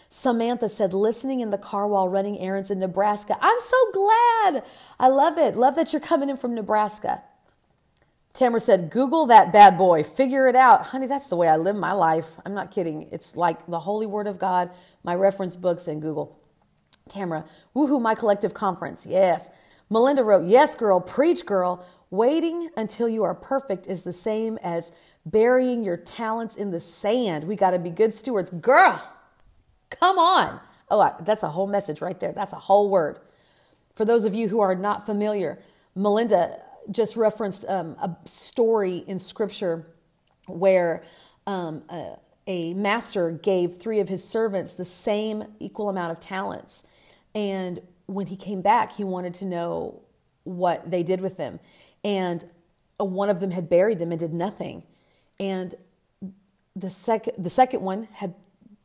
Samantha 0.08 0.68
said, 0.68 0.94
listening 0.94 1.40
in 1.40 1.50
the 1.50 1.58
car 1.58 1.88
while 1.88 2.08
running 2.08 2.38
errands 2.38 2.70
in 2.70 2.78
Nebraska. 2.78 3.36
I'm 3.40 3.58
so 3.60 3.90
glad. 3.92 4.62
I 5.00 5.08
love 5.08 5.38
it. 5.38 5.56
Love 5.56 5.74
that 5.74 5.92
you're 5.92 6.00
coming 6.00 6.28
in 6.28 6.36
from 6.36 6.54
Nebraska. 6.54 7.22
Tamara 8.34 8.60
said, 8.60 8.90
Google 8.90 9.26
that 9.26 9.52
bad 9.52 9.76
boy, 9.76 10.02
figure 10.02 10.48
it 10.48 10.56
out. 10.56 10.86
Honey, 10.86 11.06
that's 11.06 11.28
the 11.28 11.36
way 11.36 11.48
I 11.48 11.56
live 11.56 11.76
my 11.76 11.92
life. 11.92 12.28
I'm 12.46 12.54
not 12.54 12.70
kidding. 12.70 13.08
It's 13.10 13.36
like 13.36 13.66
the 13.66 13.80
Holy 13.80 14.06
Word 14.06 14.26
of 14.26 14.38
God, 14.38 14.70
my 15.02 15.14
reference 15.14 15.56
books, 15.56 15.86
and 15.86 16.00
Google. 16.00 16.38
Tamara, 17.08 17.44
woohoo, 17.74 18.00
my 18.00 18.14
collective 18.14 18.54
conference. 18.54 19.06
Yes. 19.06 19.48
Melinda 19.90 20.24
wrote, 20.24 20.46
Yes, 20.46 20.74
girl, 20.74 21.00
preach, 21.00 21.44
girl. 21.46 21.84
Waiting 22.10 22.68
until 22.76 23.08
you 23.08 23.22
are 23.24 23.34
perfect 23.34 23.86
is 23.86 24.02
the 24.02 24.12
same 24.12 24.58
as 24.62 24.92
burying 25.24 25.82
your 25.82 25.96
talents 25.96 26.54
in 26.54 26.70
the 26.70 26.80
sand. 26.80 27.44
We 27.44 27.56
got 27.56 27.70
to 27.70 27.78
be 27.78 27.90
good 27.90 28.12
stewards. 28.12 28.50
Girl, 28.50 29.02
come 29.88 30.18
on. 30.18 30.60
Oh, 30.90 31.14
that's 31.20 31.42
a 31.42 31.48
whole 31.48 31.66
message 31.66 32.02
right 32.02 32.18
there. 32.20 32.32
That's 32.32 32.52
a 32.52 32.56
whole 32.58 32.90
word. 32.90 33.18
For 33.94 34.04
those 34.04 34.24
of 34.24 34.34
you 34.34 34.48
who 34.48 34.60
are 34.60 34.74
not 34.74 35.06
familiar, 35.06 35.58
Melinda 35.94 36.60
just 36.90 37.16
referenced 37.16 37.64
um, 37.66 37.96
a 38.00 38.16
story 38.26 39.04
in 39.06 39.18
scripture 39.18 39.86
where 40.46 41.02
um, 41.46 41.82
a, 41.88 42.16
a 42.46 42.74
master 42.74 43.30
gave 43.30 43.76
three 43.76 44.00
of 44.00 44.08
his 44.08 44.26
servants 44.26 44.74
the 44.74 44.84
same 44.84 45.44
equal 45.60 45.88
amount 45.88 46.12
of 46.12 46.20
talents. 46.20 46.84
And 47.34 47.80
when 48.06 48.26
he 48.26 48.36
came 48.36 48.62
back, 48.62 48.92
he 48.92 49.04
wanted 49.04 49.34
to 49.34 49.44
know 49.44 50.02
what 50.44 50.90
they 50.90 51.02
did 51.02 51.20
with 51.20 51.36
them. 51.36 51.60
And 52.04 52.44
one 52.98 53.28
of 53.28 53.40
them 53.40 53.52
had 53.52 53.68
buried 53.68 53.98
them 53.98 54.10
and 54.10 54.18
did 54.18 54.32
nothing. 54.32 54.84
And 55.38 55.74
the 56.74 56.90
second 56.90 57.34
the 57.36 57.50
second 57.50 57.82
one 57.82 58.08
had 58.12 58.34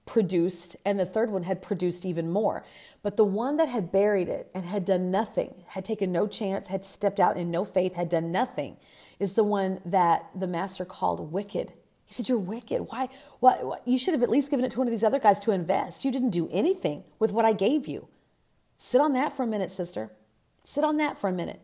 produced 0.05 0.75
and 0.85 0.99
the 0.99 1.05
third 1.05 1.29
one 1.29 1.43
had 1.43 1.61
produced 1.61 2.05
even 2.05 2.31
more. 2.31 2.63
But 3.01 3.17
the 3.17 3.25
one 3.25 3.57
that 3.57 3.69
had 3.69 3.91
buried 3.91 4.29
it 4.29 4.49
and 4.53 4.65
had 4.65 4.85
done 4.85 5.11
nothing, 5.11 5.63
had 5.67 5.83
taken 5.83 6.11
no 6.11 6.27
chance, 6.27 6.67
had 6.67 6.85
stepped 6.85 7.19
out 7.19 7.37
in 7.37 7.51
no 7.51 7.65
faith, 7.65 7.95
had 7.95 8.09
done 8.09 8.31
nothing, 8.31 8.77
is 9.19 9.33
the 9.33 9.43
one 9.43 9.81
that 9.85 10.29
the 10.33 10.47
master 10.47 10.85
called 10.85 11.31
wicked. 11.31 11.73
He 12.07 12.13
said, 12.13 12.29
You're 12.29 12.37
wicked. 12.39 12.87
Why? 12.89 13.09
What, 13.39 13.81
you 13.85 13.99
should 13.99 14.13
have 14.13 14.23
at 14.23 14.29
least 14.29 14.49
given 14.49 14.65
it 14.65 14.71
to 14.71 14.79
one 14.79 14.87
of 14.87 14.91
these 14.91 15.03
other 15.03 15.19
guys 15.19 15.39
to 15.41 15.51
invest. 15.51 16.03
You 16.03 16.11
didn't 16.11 16.31
do 16.31 16.49
anything 16.51 17.03
with 17.19 17.31
what 17.31 17.45
I 17.45 17.53
gave 17.53 17.87
you. 17.87 18.07
Sit 18.77 19.01
on 19.01 19.13
that 19.13 19.35
for 19.35 19.43
a 19.43 19.47
minute, 19.47 19.71
sister. 19.71 20.11
Sit 20.63 20.83
on 20.83 20.97
that 20.97 21.17
for 21.17 21.29
a 21.29 21.33
minute. 21.33 21.61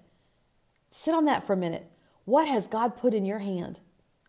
Sit 0.91 1.15
on 1.15 1.25
that 1.25 1.43
for 1.43 1.53
a 1.53 1.57
minute. 1.57 1.89
What 2.25 2.47
has 2.47 2.67
God 2.67 2.97
put 2.97 3.13
in 3.13 3.25
your 3.25 3.39
hand? 3.39 3.79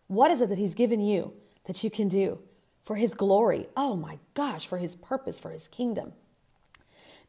What 0.07 0.31
is 0.31 0.41
it 0.41 0.49
that 0.49 0.57
He's 0.57 0.73
given 0.75 0.99
you 0.99 1.33
that 1.65 1.83
you 1.83 1.91
can 1.91 2.07
do 2.07 2.39
for 2.81 2.95
His 2.95 3.13
glory? 3.13 3.67
Oh 3.75 3.95
my 3.95 4.19
gosh, 4.33 4.65
for 4.65 4.77
His 4.77 4.95
purpose, 4.95 5.39
for 5.39 5.51
His 5.51 5.67
kingdom. 5.67 6.13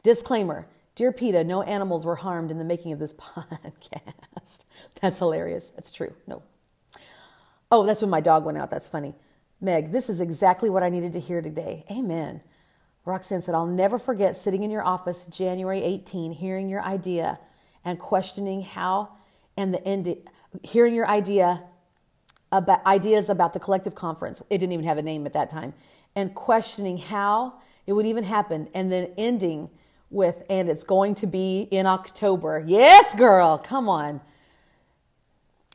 Disclaimer 0.01 0.67
Dear 0.97 1.11
PETA, 1.11 1.43
no 1.43 1.61
animals 1.61 2.07
were 2.07 2.15
harmed 2.15 2.49
in 2.49 2.57
the 2.57 2.63
making 2.63 2.91
of 2.91 2.97
this 2.97 3.13
podcast. 3.13 4.63
That's 4.99 5.19
hilarious. 5.19 5.71
That's 5.75 5.91
true. 5.91 6.15
No. 6.25 6.41
Oh, 7.71 7.85
that's 7.85 8.01
when 8.01 8.09
my 8.09 8.21
dog 8.21 8.45
went 8.45 8.57
out. 8.57 8.69
That's 8.69 8.89
funny. 8.89 9.15
Meg, 9.59 9.91
this 9.91 10.09
is 10.09 10.21
exactly 10.21 10.69
what 10.69 10.83
I 10.83 10.89
needed 10.89 11.13
to 11.13 11.19
hear 11.19 11.41
today. 11.41 11.85
Amen. 11.91 12.41
Roxanne 13.05 13.41
said, 13.41 13.55
I'll 13.55 13.65
never 13.65 13.97
forget 13.97 14.35
sitting 14.35 14.63
in 14.63 14.71
your 14.71 14.85
office 14.85 15.25
January 15.25 15.81
18, 15.81 16.33
hearing 16.33 16.69
your 16.69 16.83
idea 16.83 17.39
and 17.83 17.97
questioning 17.97 18.61
how 18.61 19.09
and 19.55 19.73
the 19.73 19.83
end, 19.87 20.13
hearing 20.61 20.93
your 20.93 21.07
idea 21.07 21.63
about 22.51 22.85
ideas 22.85 23.29
about 23.29 23.53
the 23.53 23.59
collective 23.59 23.95
conference. 23.95 24.41
It 24.49 24.59
didn't 24.59 24.73
even 24.73 24.85
have 24.85 24.97
a 24.97 25.01
name 25.01 25.25
at 25.25 25.33
that 25.33 25.49
time. 25.49 25.73
And 26.15 26.35
questioning 26.35 26.97
how 26.97 27.55
it 27.85 27.93
would 27.93 28.05
even 28.05 28.23
happen 28.23 28.69
and 28.73 28.91
then 28.91 29.11
ending 29.17 29.69
with, 30.09 30.43
and 30.49 30.69
it's 30.69 30.83
going 30.83 31.15
to 31.15 31.27
be 31.27 31.67
in 31.71 31.85
October. 31.85 32.63
Yes, 32.65 33.15
girl, 33.15 33.57
come 33.57 33.89
on. 33.89 34.21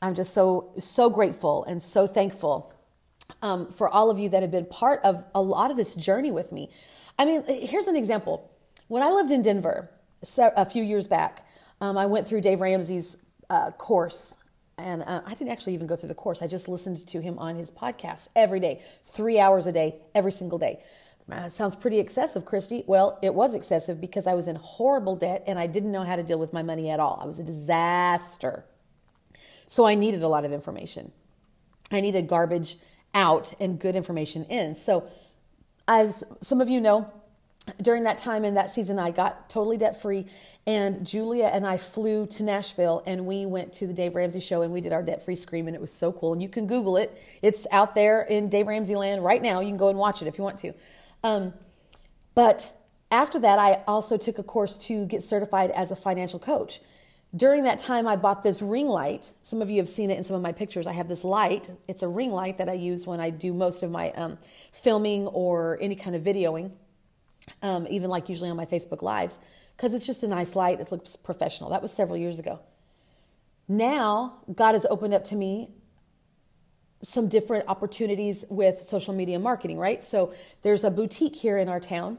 I'm 0.02 0.14
just 0.14 0.34
so, 0.34 0.72
so 0.78 1.08
grateful 1.08 1.64
and 1.64 1.80
so 1.80 2.08
thankful 2.08 2.74
um, 3.40 3.70
for 3.70 3.88
all 3.88 4.10
of 4.10 4.18
you 4.18 4.28
that 4.30 4.42
have 4.42 4.50
been 4.50 4.66
part 4.66 5.00
of 5.04 5.24
a 5.34 5.40
lot 5.40 5.70
of 5.70 5.76
this 5.76 5.94
journey 5.94 6.32
with 6.32 6.50
me. 6.50 6.70
I 7.18 7.24
mean, 7.24 7.44
here's 7.46 7.86
an 7.86 7.94
example. 7.96 8.50
When 8.88 9.02
I 9.02 9.10
lived 9.10 9.30
in 9.30 9.42
Denver 9.42 9.88
a 10.38 10.66
few 10.66 10.82
years 10.82 11.06
back, 11.06 11.46
um, 11.80 11.96
I 11.96 12.06
went 12.06 12.26
through 12.26 12.40
Dave 12.40 12.60
Ramsey's 12.60 13.16
uh, 13.48 13.70
course. 13.70 14.36
And 14.76 15.02
uh, 15.02 15.22
I 15.24 15.34
didn't 15.34 15.50
actually 15.50 15.74
even 15.74 15.86
go 15.86 15.94
through 15.94 16.08
the 16.08 16.14
course. 16.14 16.42
I 16.42 16.48
just 16.48 16.66
listened 16.68 17.06
to 17.06 17.20
him 17.20 17.38
on 17.38 17.54
his 17.54 17.70
podcast 17.70 18.28
every 18.34 18.58
day, 18.58 18.82
three 19.06 19.38
hours 19.38 19.66
a 19.66 19.72
day, 19.72 19.96
every 20.14 20.32
single 20.32 20.58
day. 20.58 20.80
Uh, 21.30 21.48
sounds 21.48 21.76
pretty 21.76 22.00
excessive, 22.00 22.44
Christy. 22.44 22.82
Well, 22.86 23.18
it 23.22 23.34
was 23.34 23.54
excessive 23.54 24.00
because 24.00 24.26
I 24.26 24.34
was 24.34 24.48
in 24.48 24.56
horrible 24.56 25.14
debt 25.14 25.44
and 25.46 25.58
I 25.58 25.68
didn't 25.68 25.92
know 25.92 26.02
how 26.02 26.16
to 26.16 26.22
deal 26.24 26.38
with 26.38 26.52
my 26.52 26.62
money 26.62 26.90
at 26.90 26.98
all. 26.98 27.20
I 27.22 27.26
was 27.26 27.38
a 27.38 27.44
disaster. 27.44 28.64
So 29.72 29.86
I 29.86 29.94
needed 29.94 30.22
a 30.22 30.28
lot 30.28 30.44
of 30.44 30.52
information. 30.52 31.12
I 31.90 32.02
needed 32.02 32.28
garbage 32.28 32.76
out 33.14 33.54
and 33.58 33.78
good 33.78 33.96
information 33.96 34.44
in. 34.44 34.76
So, 34.76 35.08
as 35.88 36.22
some 36.42 36.60
of 36.60 36.68
you 36.68 36.78
know, 36.78 37.10
during 37.80 38.04
that 38.04 38.18
time 38.18 38.44
in 38.44 38.52
that 38.52 38.68
season, 38.68 38.98
I 38.98 39.12
got 39.12 39.48
totally 39.48 39.78
debt 39.78 40.02
free. 40.02 40.26
And 40.66 41.06
Julia 41.06 41.46
and 41.46 41.66
I 41.66 41.78
flew 41.78 42.26
to 42.26 42.42
Nashville 42.42 43.02
and 43.06 43.24
we 43.24 43.46
went 43.46 43.72
to 43.74 43.86
the 43.86 43.94
Dave 43.94 44.14
Ramsey 44.14 44.40
show 44.40 44.60
and 44.60 44.74
we 44.74 44.82
did 44.82 44.92
our 44.92 45.02
debt 45.02 45.24
free 45.24 45.36
scream. 45.36 45.66
And 45.68 45.74
it 45.74 45.80
was 45.80 45.90
so 45.90 46.12
cool. 46.12 46.34
And 46.34 46.42
you 46.42 46.50
can 46.50 46.66
Google 46.66 46.98
it, 46.98 47.18
it's 47.40 47.66
out 47.70 47.94
there 47.94 48.20
in 48.20 48.50
Dave 48.50 48.66
Ramsey 48.66 48.94
land 48.94 49.24
right 49.24 49.40
now. 49.40 49.60
You 49.60 49.68
can 49.68 49.78
go 49.78 49.88
and 49.88 49.98
watch 49.98 50.20
it 50.20 50.28
if 50.28 50.36
you 50.36 50.44
want 50.44 50.58
to. 50.58 50.74
Um, 51.24 51.54
but 52.34 52.70
after 53.10 53.38
that, 53.38 53.58
I 53.58 53.82
also 53.88 54.18
took 54.18 54.38
a 54.38 54.42
course 54.42 54.76
to 54.88 55.06
get 55.06 55.22
certified 55.22 55.70
as 55.70 55.90
a 55.90 55.96
financial 55.96 56.38
coach. 56.38 56.82
During 57.34 57.64
that 57.64 57.78
time, 57.78 58.06
I 58.06 58.16
bought 58.16 58.42
this 58.42 58.60
ring 58.60 58.88
light. 58.88 59.32
Some 59.42 59.62
of 59.62 59.70
you 59.70 59.78
have 59.78 59.88
seen 59.88 60.10
it 60.10 60.18
in 60.18 60.24
some 60.24 60.36
of 60.36 60.42
my 60.42 60.52
pictures. 60.52 60.86
I 60.86 60.92
have 60.92 61.08
this 61.08 61.24
light. 61.24 61.70
It's 61.88 62.02
a 62.02 62.08
ring 62.08 62.30
light 62.30 62.58
that 62.58 62.68
I 62.68 62.74
use 62.74 63.06
when 63.06 63.20
I 63.20 63.30
do 63.30 63.54
most 63.54 63.82
of 63.82 63.90
my 63.90 64.10
um, 64.12 64.36
filming 64.72 65.26
or 65.28 65.78
any 65.80 65.94
kind 65.96 66.14
of 66.14 66.22
videoing, 66.22 66.72
um, 67.62 67.86
even 67.88 68.10
like 68.10 68.28
usually 68.28 68.50
on 68.50 68.56
my 68.56 68.66
Facebook 68.66 69.00
Lives, 69.00 69.38
because 69.76 69.94
it's 69.94 70.06
just 70.06 70.22
a 70.22 70.28
nice 70.28 70.54
light. 70.54 70.78
It 70.78 70.92
looks 70.92 71.16
professional. 71.16 71.70
That 71.70 71.80
was 71.80 71.90
several 71.90 72.18
years 72.18 72.38
ago. 72.38 72.60
Now, 73.66 74.42
God 74.54 74.74
has 74.74 74.84
opened 74.90 75.14
up 75.14 75.24
to 75.26 75.34
me 75.34 75.70
some 77.02 77.28
different 77.28 77.66
opportunities 77.66 78.44
with 78.50 78.82
social 78.82 79.14
media 79.14 79.38
marketing, 79.38 79.78
right? 79.78 80.04
So 80.04 80.34
there's 80.60 80.84
a 80.84 80.90
boutique 80.90 81.36
here 81.36 81.56
in 81.56 81.70
our 81.70 81.80
town 81.80 82.18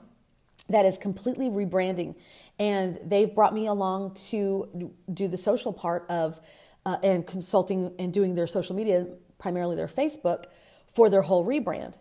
that 0.69 0.85
is 0.85 0.97
completely 0.97 1.49
rebranding, 1.49 2.15
and 2.57 2.99
they've 3.03 3.33
brought 3.33 3.53
me 3.53 3.67
along 3.67 4.15
to 4.29 4.91
do 5.13 5.27
the 5.27 5.37
social 5.37 5.73
part 5.73 6.05
of 6.09 6.39
uh, 6.85 6.97
and 7.03 7.25
consulting 7.25 7.93
and 7.99 8.13
doing 8.13 8.35
their 8.35 8.47
social 8.47 8.75
media, 8.75 9.07
primarily 9.37 9.75
their 9.75 9.87
Facebook, 9.87 10.45
for 10.87 11.09
their 11.09 11.21
whole 11.21 11.45
rebrand. 11.45 11.97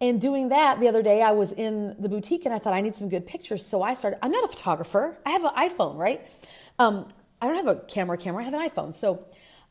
And 0.00 0.20
doing 0.20 0.50
that 0.50 0.78
the 0.78 0.88
other 0.88 1.02
day, 1.02 1.22
I 1.22 1.32
was 1.32 1.52
in 1.52 1.96
the 1.98 2.08
boutique 2.08 2.44
and 2.44 2.52
I 2.52 2.58
thought 2.58 2.74
I 2.74 2.82
need 2.82 2.94
some 2.94 3.08
good 3.08 3.26
pictures. 3.26 3.64
So 3.64 3.82
I 3.82 3.94
started, 3.94 4.18
I'm 4.22 4.30
not 4.30 4.44
a 4.44 4.48
photographer, 4.48 5.16
I 5.24 5.30
have 5.30 5.44
an 5.44 5.52
iPhone, 5.56 5.96
right? 5.96 6.26
Um, 6.78 7.08
I 7.40 7.46
don't 7.46 7.56
have 7.56 7.68
a 7.68 7.80
camera, 7.80 8.18
camera, 8.18 8.42
I 8.42 8.44
have 8.44 8.54
an 8.54 8.68
iPhone. 8.68 8.92
So 8.92 9.24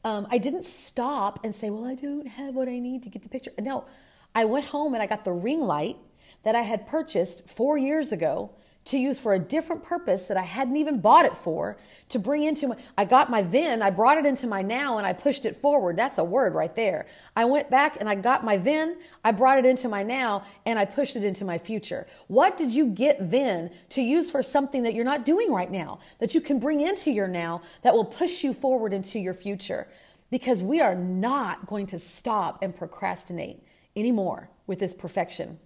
um, 0.04 0.28
I 0.32 0.39
didn't 0.39 0.65
stop 0.65 1.39
and 1.43 1.54
say, 1.54 1.69
well, 1.69 1.86
I 1.86 1.93
don't 1.93 2.28
have 2.28 2.56
what 2.56 2.67
I 2.67 2.80
need 2.80 3.04
to 3.04 3.10
get 3.10 3.21
the 3.21 3.30
picture. 3.30 3.52
No, 3.60 3.86
I 4.34 4.45
went 4.45 4.65
home 4.65 4.93
and 4.93 5.04
I 5.04 5.08
got 5.08 5.26
the 5.26 5.32
ring 5.32 5.60
light 5.60 5.98
that 6.45 6.55
I 6.55 6.62
had 6.62 6.88
purchased 6.88 7.49
four 7.49 7.77
years 7.77 8.13
ago 8.13 8.51
to 8.86 8.99
use 8.99 9.17
for 9.17 9.34
a 9.34 9.39
different 9.39 9.84
purpose 9.84 10.27
that 10.27 10.38
I 10.38 10.43
hadn't 10.43 10.77
even 10.77 11.01
bought 11.01 11.25
it 11.25 11.36
for 11.36 11.75
to 12.10 12.19
bring 12.19 12.43
into 12.43 12.67
my 12.67 12.77
I 12.95 13.03
got 13.03 13.31
my 13.31 13.41
then 13.41 13.81
I 13.81 13.89
brought 13.89 14.19
it 14.19 14.27
into 14.27 14.45
my 14.45 14.62
now 14.62 14.99
and 14.99 15.08
I 15.08 15.13
pushed 15.13 15.45
it 15.45 15.58
forward. 15.58 15.97
That's 15.97 16.19
a 16.19 16.23
word 16.23 16.53
right 16.53 16.73
there. 16.75 17.08
I 17.36 17.45
went 17.45 17.71
back 17.71 17.97
and 17.99 18.08
I 18.08 18.13
got 18.13 18.45
my 18.45 18.58
then 18.58 18.97
I 19.23 19.31
brought 19.31 19.58
it 19.58 19.65
into 19.65 19.89
my 19.89 20.03
now 20.03 20.43
and 20.67 20.77
I 20.77 20.86
pushed 20.86 21.15
it 21.15 21.25
into 21.25 21.43
my 21.43 21.58
future. 21.58 22.05
What 22.27 22.58
did 22.58 22.69
you 22.71 22.86
get 22.88 23.31
then 23.31 23.71
to 23.89 24.03
use 24.03 24.29
for 24.29 24.43
something 24.43 24.84
that 24.84 24.93
you're 24.93 25.03
not 25.03 25.25
doing 25.25 25.51
right 25.51 25.71
now 25.71 25.97
that 26.19 26.36
you 26.36 26.41
can 26.41 26.60
bring 26.60 26.79
into 26.79 27.10
your 27.10 27.27
now 27.27 27.63
that 27.81 27.95
will 27.95 28.05
push 28.05 28.43
you 28.43 28.53
forward 28.53 28.93
into 28.93 29.17
your 29.19 29.34
future? 29.34 29.88
Because 30.29 30.62
we 30.62 30.79
are 30.79 30.95
not 30.95 31.65
going 31.65 31.88
to 31.88 31.97
stop 31.97 32.60
and 32.62 32.75
procrastinate 32.75 33.63
anymore 33.95 34.51
with 34.67 34.77
this 34.77 34.93
perfection 34.93 35.60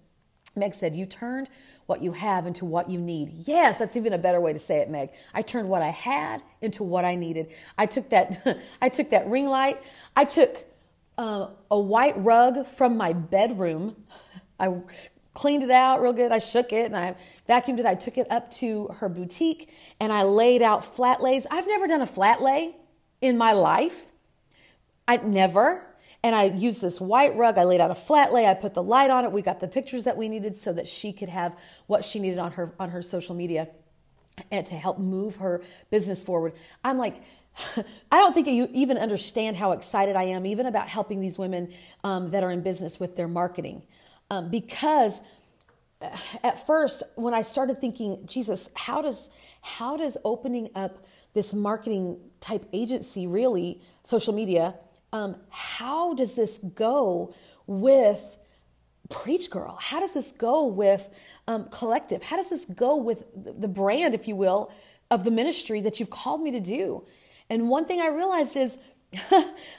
Meg 0.56 0.74
said, 0.74 0.94
You 0.94 1.06
turned 1.06 1.48
what 1.86 2.02
you 2.02 2.12
have 2.12 2.46
into 2.46 2.64
what 2.64 2.88
you 2.88 3.00
need. 3.00 3.30
Yes, 3.46 3.78
that's 3.78 3.96
even 3.96 4.12
a 4.12 4.18
better 4.18 4.40
way 4.40 4.52
to 4.52 4.58
say 4.58 4.78
it, 4.78 4.88
Meg. 4.90 5.10
I 5.34 5.42
turned 5.42 5.68
what 5.68 5.82
I 5.82 5.88
had 5.88 6.42
into 6.60 6.82
what 6.84 7.04
I 7.04 7.16
needed. 7.16 7.48
I 7.76 7.86
took 7.86 8.10
that, 8.10 8.60
I 8.82 8.88
took 8.88 9.10
that 9.10 9.26
ring 9.26 9.48
light. 9.48 9.82
I 10.14 10.24
took 10.24 10.64
uh, 11.18 11.48
a 11.70 11.78
white 11.78 12.14
rug 12.16 12.66
from 12.66 12.96
my 12.96 13.12
bedroom. 13.12 13.96
I 14.58 14.82
cleaned 15.34 15.62
it 15.62 15.70
out 15.70 16.00
real 16.00 16.12
good. 16.12 16.32
I 16.32 16.38
shook 16.38 16.72
it 16.72 16.86
and 16.86 16.96
I 16.96 17.16
vacuumed 17.48 17.78
it. 17.78 17.86
I 17.86 17.94
took 17.94 18.18
it 18.18 18.30
up 18.30 18.50
to 18.52 18.88
her 18.98 19.08
boutique 19.08 19.70
and 19.98 20.12
I 20.12 20.22
laid 20.22 20.62
out 20.62 20.84
flat 20.84 21.22
lays. 21.22 21.46
I've 21.50 21.66
never 21.66 21.86
done 21.86 22.02
a 22.02 22.06
flat 22.06 22.42
lay 22.42 22.76
in 23.20 23.36
my 23.36 23.52
life. 23.52 24.12
I 25.06 25.16
never. 25.18 25.86
And 26.22 26.36
I 26.36 26.44
used 26.44 26.80
this 26.82 27.00
white 27.00 27.34
rug. 27.36 27.56
I 27.56 27.64
laid 27.64 27.80
out 27.80 27.90
a 27.90 27.94
flat 27.94 28.32
lay. 28.32 28.46
I 28.46 28.54
put 28.54 28.74
the 28.74 28.82
light 28.82 29.10
on 29.10 29.24
it. 29.24 29.32
We 29.32 29.40
got 29.42 29.60
the 29.60 29.68
pictures 29.68 30.04
that 30.04 30.16
we 30.16 30.28
needed 30.28 30.56
so 30.58 30.72
that 30.74 30.86
she 30.86 31.12
could 31.12 31.30
have 31.30 31.56
what 31.86 32.04
she 32.04 32.18
needed 32.18 32.38
on 32.38 32.52
her 32.52 32.74
on 32.78 32.90
her 32.90 33.00
social 33.00 33.34
media 33.34 33.68
and 34.50 34.66
to 34.66 34.74
help 34.74 34.98
move 34.98 35.36
her 35.36 35.62
business 35.90 36.22
forward. 36.22 36.52
I'm 36.84 36.98
like, 36.98 37.22
I 38.12 38.18
don't 38.18 38.34
think 38.34 38.46
you 38.46 38.68
even 38.72 38.98
understand 38.98 39.56
how 39.56 39.72
excited 39.72 40.16
I 40.16 40.24
am, 40.24 40.46
even 40.46 40.66
about 40.66 40.88
helping 40.88 41.20
these 41.20 41.38
women 41.38 41.72
um, 42.04 42.30
that 42.30 42.42
are 42.42 42.50
in 42.50 42.62
business 42.62 43.00
with 43.00 43.16
their 43.16 43.28
marketing, 43.28 43.82
um, 44.30 44.50
because 44.50 45.20
uh, 46.02 46.16
at 46.42 46.66
first 46.66 47.02
when 47.16 47.34
I 47.34 47.42
started 47.42 47.80
thinking, 47.80 48.26
Jesus, 48.26 48.68
how 48.74 49.02
does 49.02 49.28
how 49.62 49.96
does 49.96 50.16
opening 50.24 50.70
up 50.74 51.04
this 51.32 51.54
marketing 51.54 52.18
type 52.40 52.66
agency 52.72 53.26
really 53.26 53.80
social 54.02 54.34
media 54.34 54.74
um, 55.12 55.36
how 55.50 56.14
does 56.14 56.34
this 56.34 56.58
go 56.58 57.34
with 57.66 58.38
Preach 59.08 59.50
Girl? 59.50 59.76
How 59.80 60.00
does 60.00 60.14
this 60.14 60.32
go 60.32 60.66
with 60.66 61.10
um, 61.48 61.66
Collective? 61.70 62.22
How 62.22 62.36
does 62.36 62.50
this 62.50 62.64
go 62.64 62.96
with 62.96 63.24
the 63.34 63.68
brand, 63.68 64.14
if 64.14 64.28
you 64.28 64.36
will, 64.36 64.72
of 65.10 65.24
the 65.24 65.30
ministry 65.30 65.80
that 65.80 65.98
you've 65.98 66.10
called 66.10 66.42
me 66.42 66.50
to 66.52 66.60
do? 66.60 67.04
And 67.48 67.68
one 67.68 67.84
thing 67.84 68.00
I 68.00 68.06
realized 68.06 68.56
is 68.56 68.78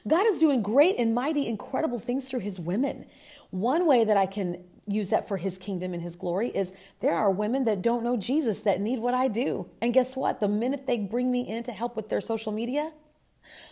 God 0.07 0.25
is 0.27 0.39
doing 0.39 0.61
great 0.61 0.97
and 0.97 1.15
mighty, 1.15 1.47
incredible 1.47 1.99
things 1.99 2.29
through 2.29 2.41
his 2.41 2.59
women. 2.59 3.05
One 3.49 3.85
way 3.87 4.03
that 4.03 4.17
I 4.17 4.25
can 4.25 4.63
use 4.87 5.09
that 5.09 5.27
for 5.27 5.37
his 5.37 5.57
kingdom 5.57 5.93
and 5.93 6.03
his 6.03 6.15
glory 6.15 6.49
is 6.49 6.73
there 6.99 7.15
are 7.15 7.31
women 7.31 7.63
that 7.65 7.81
don't 7.81 8.03
know 8.03 8.17
Jesus 8.17 8.61
that 8.61 8.81
need 8.81 8.99
what 8.99 9.13
I 9.13 9.27
do. 9.27 9.69
And 9.81 9.93
guess 9.93 10.17
what? 10.17 10.39
The 10.41 10.47
minute 10.49 10.85
they 10.85 10.97
bring 10.97 11.31
me 11.31 11.47
in 11.47 11.63
to 11.63 11.71
help 11.71 11.95
with 11.95 12.09
their 12.09 12.19
social 12.19 12.51
media, 12.51 12.91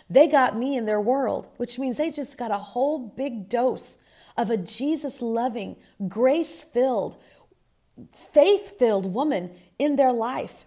they 0.09 0.27
got 0.27 0.57
me 0.57 0.75
in 0.75 0.85
their 0.85 1.01
world, 1.01 1.49
which 1.57 1.79
means 1.79 1.97
they 1.97 2.11
just 2.11 2.37
got 2.37 2.51
a 2.51 2.57
whole 2.57 2.99
big 2.99 3.49
dose 3.49 3.97
of 4.37 4.49
a 4.49 4.57
Jesus 4.57 5.21
loving, 5.21 5.75
grace 6.07 6.63
filled, 6.63 7.17
faith 8.13 8.77
filled 8.79 9.13
woman 9.13 9.51
in 9.77 9.95
their 9.95 10.13
life. 10.13 10.65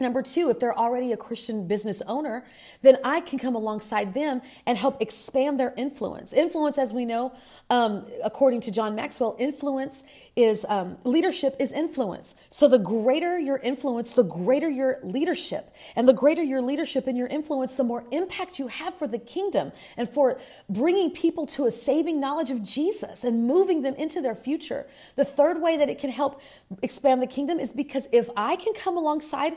Number 0.00 0.22
two, 0.22 0.50
if 0.50 0.58
they're 0.58 0.76
already 0.76 1.12
a 1.12 1.16
Christian 1.16 1.68
business 1.68 2.02
owner, 2.08 2.44
then 2.82 2.98
I 3.04 3.20
can 3.20 3.38
come 3.38 3.54
alongside 3.54 4.12
them 4.12 4.42
and 4.66 4.76
help 4.76 5.00
expand 5.00 5.60
their 5.60 5.72
influence. 5.76 6.32
Influence, 6.32 6.78
as 6.78 6.92
we 6.92 7.04
know, 7.04 7.32
um, 7.70 8.04
according 8.24 8.62
to 8.62 8.72
John 8.72 8.96
Maxwell, 8.96 9.36
influence 9.38 10.02
is 10.34 10.66
um, 10.68 10.98
leadership 11.04 11.54
is 11.60 11.70
influence. 11.70 12.34
So 12.50 12.66
the 12.66 12.78
greater 12.78 13.38
your 13.38 13.58
influence, 13.58 14.14
the 14.14 14.24
greater 14.24 14.68
your 14.68 14.98
leadership. 15.04 15.72
And 15.94 16.08
the 16.08 16.12
greater 16.12 16.42
your 16.42 16.60
leadership 16.60 17.06
and 17.06 17.16
your 17.16 17.28
influence, 17.28 17.76
the 17.76 17.84
more 17.84 18.04
impact 18.10 18.58
you 18.58 18.66
have 18.66 18.98
for 18.98 19.06
the 19.06 19.18
kingdom 19.18 19.70
and 19.96 20.08
for 20.08 20.40
bringing 20.68 21.12
people 21.12 21.46
to 21.46 21.66
a 21.66 21.72
saving 21.72 22.18
knowledge 22.18 22.50
of 22.50 22.64
Jesus 22.64 23.22
and 23.22 23.46
moving 23.46 23.82
them 23.82 23.94
into 23.94 24.20
their 24.20 24.34
future. 24.34 24.86
The 25.14 25.24
third 25.24 25.62
way 25.62 25.76
that 25.76 25.88
it 25.88 26.00
can 26.00 26.10
help 26.10 26.42
expand 26.82 27.22
the 27.22 27.28
kingdom 27.28 27.60
is 27.60 27.72
because 27.72 28.08
if 28.10 28.28
I 28.36 28.56
can 28.56 28.74
come 28.74 28.96
alongside 28.96 29.56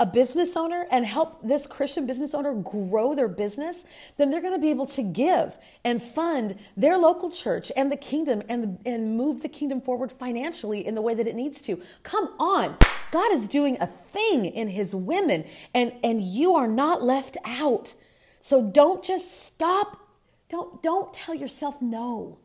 a 0.00 0.06
business 0.06 0.56
owner 0.56 0.86
and 0.90 1.04
help 1.04 1.46
this 1.46 1.66
Christian 1.66 2.06
business 2.06 2.34
owner 2.34 2.54
grow 2.54 3.14
their 3.14 3.28
business, 3.28 3.84
then 4.16 4.30
they're 4.30 4.40
going 4.40 4.54
to 4.54 4.58
be 4.58 4.70
able 4.70 4.86
to 4.86 5.02
give 5.02 5.58
and 5.84 6.02
fund 6.02 6.56
their 6.74 6.96
local 6.96 7.30
church 7.30 7.70
and 7.76 7.92
the 7.92 7.96
kingdom 7.96 8.42
and, 8.48 8.80
and 8.86 9.16
move 9.18 9.42
the 9.42 9.48
kingdom 9.48 9.80
forward 9.82 10.10
financially 10.10 10.84
in 10.84 10.94
the 10.94 11.02
way 11.02 11.14
that 11.14 11.26
it 11.26 11.34
needs 11.34 11.60
to. 11.62 11.80
Come 12.02 12.30
on. 12.40 12.78
God 13.12 13.30
is 13.32 13.46
doing 13.46 13.76
a 13.78 13.86
thing 13.86 14.46
in 14.46 14.68
his 14.68 14.94
women 14.94 15.44
and, 15.74 15.92
and 16.02 16.22
you 16.22 16.54
are 16.54 16.68
not 16.68 17.02
left 17.02 17.36
out. 17.44 17.92
So 18.40 18.62
don't 18.62 19.04
just 19.04 19.44
stop. 19.44 19.98
Don't, 20.48 20.82
don't 20.82 21.12
tell 21.12 21.34
yourself 21.34 21.82
no 21.82 22.38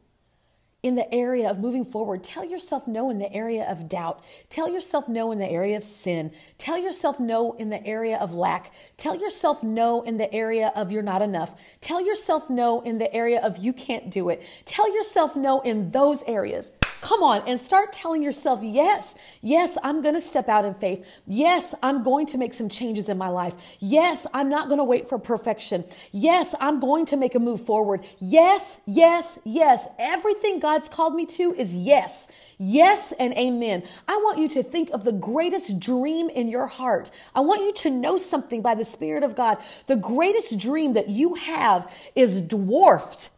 in 0.85 0.93
the 0.93 1.11
area 1.11 1.49
of 1.49 1.57
moving 1.57 1.83
forward. 1.83 2.23
Tell 2.23 2.45
yourself 2.45 2.87
no 2.87 3.09
in 3.09 3.17
the 3.17 3.33
area 3.33 3.67
of 3.67 3.89
doubt. 3.89 4.23
Tell 4.49 4.71
yourself 4.71 5.09
no 5.09 5.31
in 5.31 5.39
the 5.39 5.49
area 5.49 5.75
of 5.75 5.83
sin. 5.83 6.31
Tell 6.59 6.77
yourself 6.77 7.19
no 7.19 7.53
in 7.53 7.69
the 7.69 7.83
area 7.83 8.17
of 8.17 8.35
lack. 8.35 8.71
Tell 8.95 9.15
yourself 9.15 9.63
no 9.63 10.03
in 10.03 10.17
the 10.17 10.31
area 10.31 10.71
of 10.75 10.91
you're 10.91 11.01
not 11.01 11.23
enough. 11.23 11.59
Tell 11.81 12.05
yourself 12.05 12.51
no 12.51 12.81
in 12.81 12.99
the 12.99 13.11
area 13.11 13.41
of 13.41 13.57
you 13.57 13.73
can't 13.73 14.11
do 14.11 14.29
it. 14.29 14.43
Tell 14.65 14.93
yourself 14.95 15.35
no 15.35 15.59
in 15.61 15.89
those 15.89 16.21
areas. 16.27 16.69
Come 17.05 17.21
on 17.21 17.43
and 17.45 17.59
start 17.59 17.93
telling 17.93 18.23
yourself, 18.23 18.61
yes, 18.63 19.13
yes, 19.39 19.77
I'm 19.83 20.01
going 20.01 20.15
to 20.15 20.21
step 20.21 20.49
out 20.49 20.65
in 20.65 20.73
faith. 20.73 21.07
Yes, 21.27 21.75
I'm 21.83 22.01
going 22.01 22.25
to 22.25 22.39
make 22.39 22.51
some 22.51 22.67
changes 22.67 23.09
in 23.09 23.15
my 23.15 23.27
life. 23.27 23.53
Yes, 23.79 24.25
I'm 24.33 24.49
not 24.49 24.69
going 24.69 24.79
to 24.79 24.83
wait 24.83 25.07
for 25.07 25.19
perfection. 25.19 25.83
Yes, 26.11 26.55
I'm 26.59 26.79
going 26.79 27.05
to 27.05 27.15
make 27.15 27.35
a 27.35 27.39
move 27.39 27.63
forward. 27.63 28.03
Yes, 28.19 28.79
yes, 28.87 29.37
yes. 29.43 29.87
Everything 29.99 30.59
God's 30.59 30.89
called 30.89 31.13
me 31.13 31.27
to 31.27 31.53
is 31.53 31.75
yes. 31.75 32.27
Yes 32.57 33.13
and 33.19 33.37
amen. 33.37 33.83
I 34.07 34.15
want 34.15 34.39
you 34.39 34.49
to 34.49 34.63
think 34.63 34.89
of 34.89 35.03
the 35.03 35.11
greatest 35.11 35.79
dream 35.79 36.31
in 36.31 36.47
your 36.47 36.65
heart. 36.65 37.11
I 37.35 37.41
want 37.41 37.61
you 37.61 37.73
to 37.83 37.91
know 37.91 38.17
something 38.17 38.63
by 38.63 38.73
the 38.73 38.83
Spirit 38.83 39.23
of 39.23 39.35
God. 39.35 39.59
The 39.85 39.95
greatest 39.95 40.57
dream 40.57 40.93
that 40.93 41.09
you 41.09 41.35
have 41.35 41.87
is 42.15 42.41
dwarfed 42.41 43.29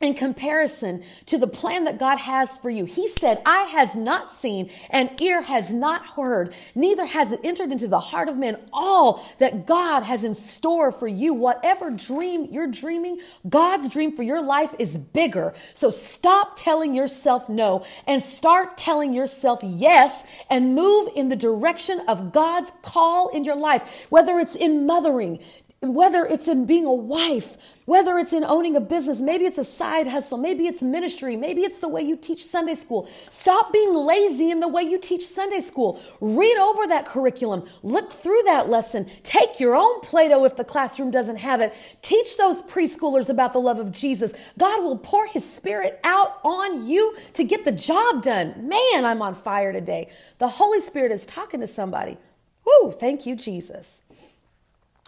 in 0.00 0.14
comparison 0.14 1.02
to 1.26 1.36
the 1.36 1.46
plan 1.46 1.84
that 1.84 1.98
God 1.98 2.16
has 2.16 2.56
for 2.56 2.70
you. 2.70 2.86
He 2.86 3.06
said, 3.06 3.42
Eye 3.44 3.64
has 3.64 3.94
not 3.94 4.28
seen 4.28 4.70
and 4.88 5.20
ear 5.20 5.42
has 5.42 5.74
not 5.74 6.06
heard, 6.06 6.54
neither 6.74 7.04
has 7.04 7.32
it 7.32 7.40
entered 7.44 7.70
into 7.70 7.86
the 7.86 8.00
heart 8.00 8.28
of 8.28 8.38
man 8.38 8.58
all 8.72 9.26
that 9.38 9.66
God 9.66 10.02
has 10.02 10.24
in 10.24 10.34
store 10.34 10.90
for 10.90 11.06
you. 11.06 11.34
Whatever 11.34 11.90
dream 11.90 12.46
you're 12.50 12.66
dreaming, 12.66 13.20
God's 13.48 13.90
dream 13.90 14.16
for 14.16 14.22
your 14.22 14.42
life 14.42 14.74
is 14.78 14.96
bigger. 14.96 15.52
So 15.74 15.90
stop 15.90 16.56
telling 16.56 16.94
yourself 16.94 17.48
no 17.48 17.84
and 18.06 18.22
start 18.22 18.78
telling 18.78 19.12
yourself 19.12 19.60
yes 19.62 20.24
and 20.48 20.74
move 20.74 21.10
in 21.14 21.28
the 21.28 21.36
direction 21.36 22.00
of 22.08 22.32
God's 22.32 22.72
call 22.82 23.28
in 23.28 23.44
your 23.44 23.56
life, 23.56 24.06
whether 24.08 24.38
it's 24.38 24.56
in 24.56 24.86
mothering, 24.86 25.40
whether 25.82 26.26
it's 26.26 26.46
in 26.46 26.66
being 26.66 26.84
a 26.84 26.92
wife, 26.92 27.56
whether 27.86 28.18
it's 28.18 28.34
in 28.34 28.44
owning 28.44 28.76
a 28.76 28.80
business, 28.80 29.18
maybe 29.18 29.46
it's 29.46 29.56
a 29.56 29.64
side 29.64 30.06
hustle, 30.06 30.36
maybe 30.36 30.66
it's 30.66 30.82
ministry, 30.82 31.36
maybe 31.36 31.62
it's 31.62 31.78
the 31.78 31.88
way 31.88 32.02
you 32.02 32.16
teach 32.16 32.44
Sunday 32.44 32.74
school. 32.74 33.08
Stop 33.30 33.72
being 33.72 33.94
lazy 33.94 34.50
in 34.50 34.60
the 34.60 34.68
way 34.68 34.82
you 34.82 34.98
teach 34.98 35.26
Sunday 35.26 35.62
school. 35.62 35.98
Read 36.20 36.58
over 36.58 36.86
that 36.86 37.06
curriculum, 37.06 37.66
look 37.82 38.12
through 38.12 38.42
that 38.44 38.68
lesson, 38.68 39.08
take 39.22 39.58
your 39.58 39.74
own 39.74 40.02
Play 40.02 40.28
Doh 40.28 40.44
if 40.44 40.54
the 40.54 40.64
classroom 40.64 41.10
doesn't 41.10 41.36
have 41.36 41.62
it. 41.62 41.74
Teach 42.02 42.36
those 42.36 42.60
preschoolers 42.60 43.30
about 43.30 43.54
the 43.54 43.60
love 43.60 43.78
of 43.78 43.90
Jesus. 43.90 44.34
God 44.58 44.82
will 44.82 44.98
pour 44.98 45.26
his 45.26 45.50
spirit 45.50 45.98
out 46.04 46.40
on 46.44 46.86
you 46.86 47.16
to 47.32 47.42
get 47.42 47.64
the 47.64 47.72
job 47.72 48.22
done. 48.22 48.68
Man, 48.68 49.06
I'm 49.06 49.22
on 49.22 49.34
fire 49.34 49.72
today. 49.72 50.10
The 50.36 50.48
Holy 50.48 50.80
Spirit 50.80 51.10
is 51.10 51.24
talking 51.24 51.60
to 51.60 51.66
somebody. 51.66 52.18
Woo, 52.66 52.92
thank 52.92 53.24
you, 53.24 53.34
Jesus. 53.34 54.02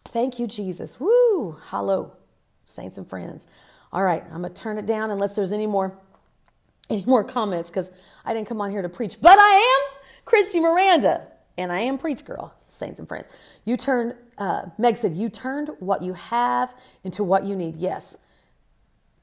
Thank 0.05 0.39
you, 0.39 0.47
Jesus. 0.47 1.01
Woo! 1.01 1.59
Hello, 1.67 2.13
saints 2.65 2.99
and 2.99 3.07
friends. 3.07 3.45
All 3.93 4.03
right, 4.03 4.25
I'm 4.27 4.43
gonna 4.43 4.51
turn 4.51 4.79
it 4.79 4.87
down 4.87 5.11
unless 5.11 5.35
there's 5.37 5.53
any 5.53 5.67
more 5.67 5.99
any 6.91 7.05
more 7.07 7.25
comments 7.25 7.71
because 7.71 7.91
I 8.25 8.35
didn't 8.35 8.49
come 8.49 8.61
on 8.61 8.71
here 8.71 8.83
to 8.83 8.89
preach, 8.89 9.21
but 9.21 9.39
I 9.39 9.55
am 9.55 9.99
Christy 10.25 10.61
Miranda 10.61 11.27
and 11.57 11.73
I 11.73 11.81
am 11.81 11.99
preach 11.99 12.25
girl, 12.25 12.55
saints 12.67 12.99
and 12.99 13.09
friends. 13.09 13.27
You 13.65 13.77
turned, 13.77 14.15
uh, 14.39 14.67
Meg 14.79 14.97
said, 14.97 15.15
you 15.15 15.29
turned 15.29 15.71
what 15.79 16.03
you 16.03 16.15
have 16.15 16.75
into 17.05 17.25
what 17.25 17.45
you 17.45 17.57
need. 17.57 17.77
Yes. 17.77 18.17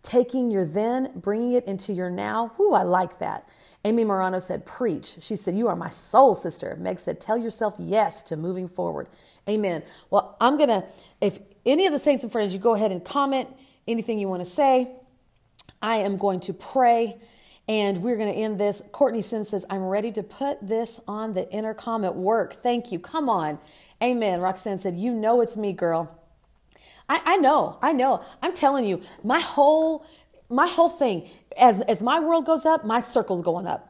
Taking 0.04 0.50
your 0.50 0.65
then, 0.65 1.12
bringing 1.15 1.54
it 1.54 1.65
into 1.65 1.94
your 1.94 2.10
now. 2.10 2.54
Whoo, 2.58 2.74
I 2.74 2.84
like 2.84 3.20
that. 3.20 3.48
Amy 3.89 4.04
Morano 4.04 4.38
said, 4.38 4.67
Preach. 4.67 5.17
She 5.19 5.36
said, 5.36 5.56
You 5.56 5.67
are 5.67 5.75
my 5.75 5.89
soul 5.89 6.36
sister. 6.36 6.78
Meg 6.80 6.99
said, 6.99 7.19
Tell 7.19 7.39
yourself 7.39 7.73
yes 7.80 8.21
to 8.23 8.38
moving 8.38 8.67
forward. 8.67 9.10
Amen. 9.49 9.82
Well, 10.12 10.38
I'm 10.39 10.58
going 10.58 10.69
to, 10.69 10.86
if 11.21 11.39
any 11.65 11.88
of 11.88 11.93
the 11.93 11.97
saints 11.97 12.23
and 12.23 12.32
friends, 12.32 12.54
you 12.54 12.60
go 12.60 12.75
ahead 12.75 12.91
and 12.91 13.04
comment 13.04 13.49
anything 13.88 14.19
you 14.19 14.28
want 14.28 14.43
to 14.43 14.49
say. 14.49 14.91
I 15.82 15.97
am 15.97 16.17
going 16.17 16.39
to 16.41 16.54
pray 16.54 17.17
and 17.67 18.04
we're 18.04 18.15
going 18.15 18.32
to 18.32 18.39
end 18.39 18.60
this. 18.60 18.84
Courtney 18.91 19.23
Sims 19.23 19.49
says, 19.49 19.65
I'm 19.71 19.84
ready 19.84 20.12
to 20.12 20.21
put 20.21 20.67
this 20.67 20.99
on 21.08 21.34
the 21.34 21.52
intercom 21.52 22.06
at 22.06 22.15
work. 22.15 22.62
Thank 22.62 22.91
you. 22.91 22.99
Come 22.99 23.28
on. 23.28 23.58
Amen. 24.04 24.39
Roxanne 24.39 24.78
said, 24.78 24.99
You 24.99 25.13
know 25.13 25.41
it's 25.41 25.58
me, 25.58 25.73
girl. 25.73 26.15
I, 27.10 27.21
I 27.25 27.38
know. 27.38 27.80
I 27.82 27.91
know. 27.91 28.23
I'm 28.43 28.54
telling 28.54 28.86
you, 28.86 29.02
my 29.23 29.39
whole 29.39 30.06
my 30.49 30.67
whole 30.67 30.89
thing, 30.89 31.29
as, 31.57 31.79
as 31.81 32.01
my 32.01 32.19
world 32.19 32.45
goes 32.45 32.65
up, 32.65 32.83
my 32.83 32.99
circle's 32.99 33.41
going 33.41 33.67
up. 33.67 33.89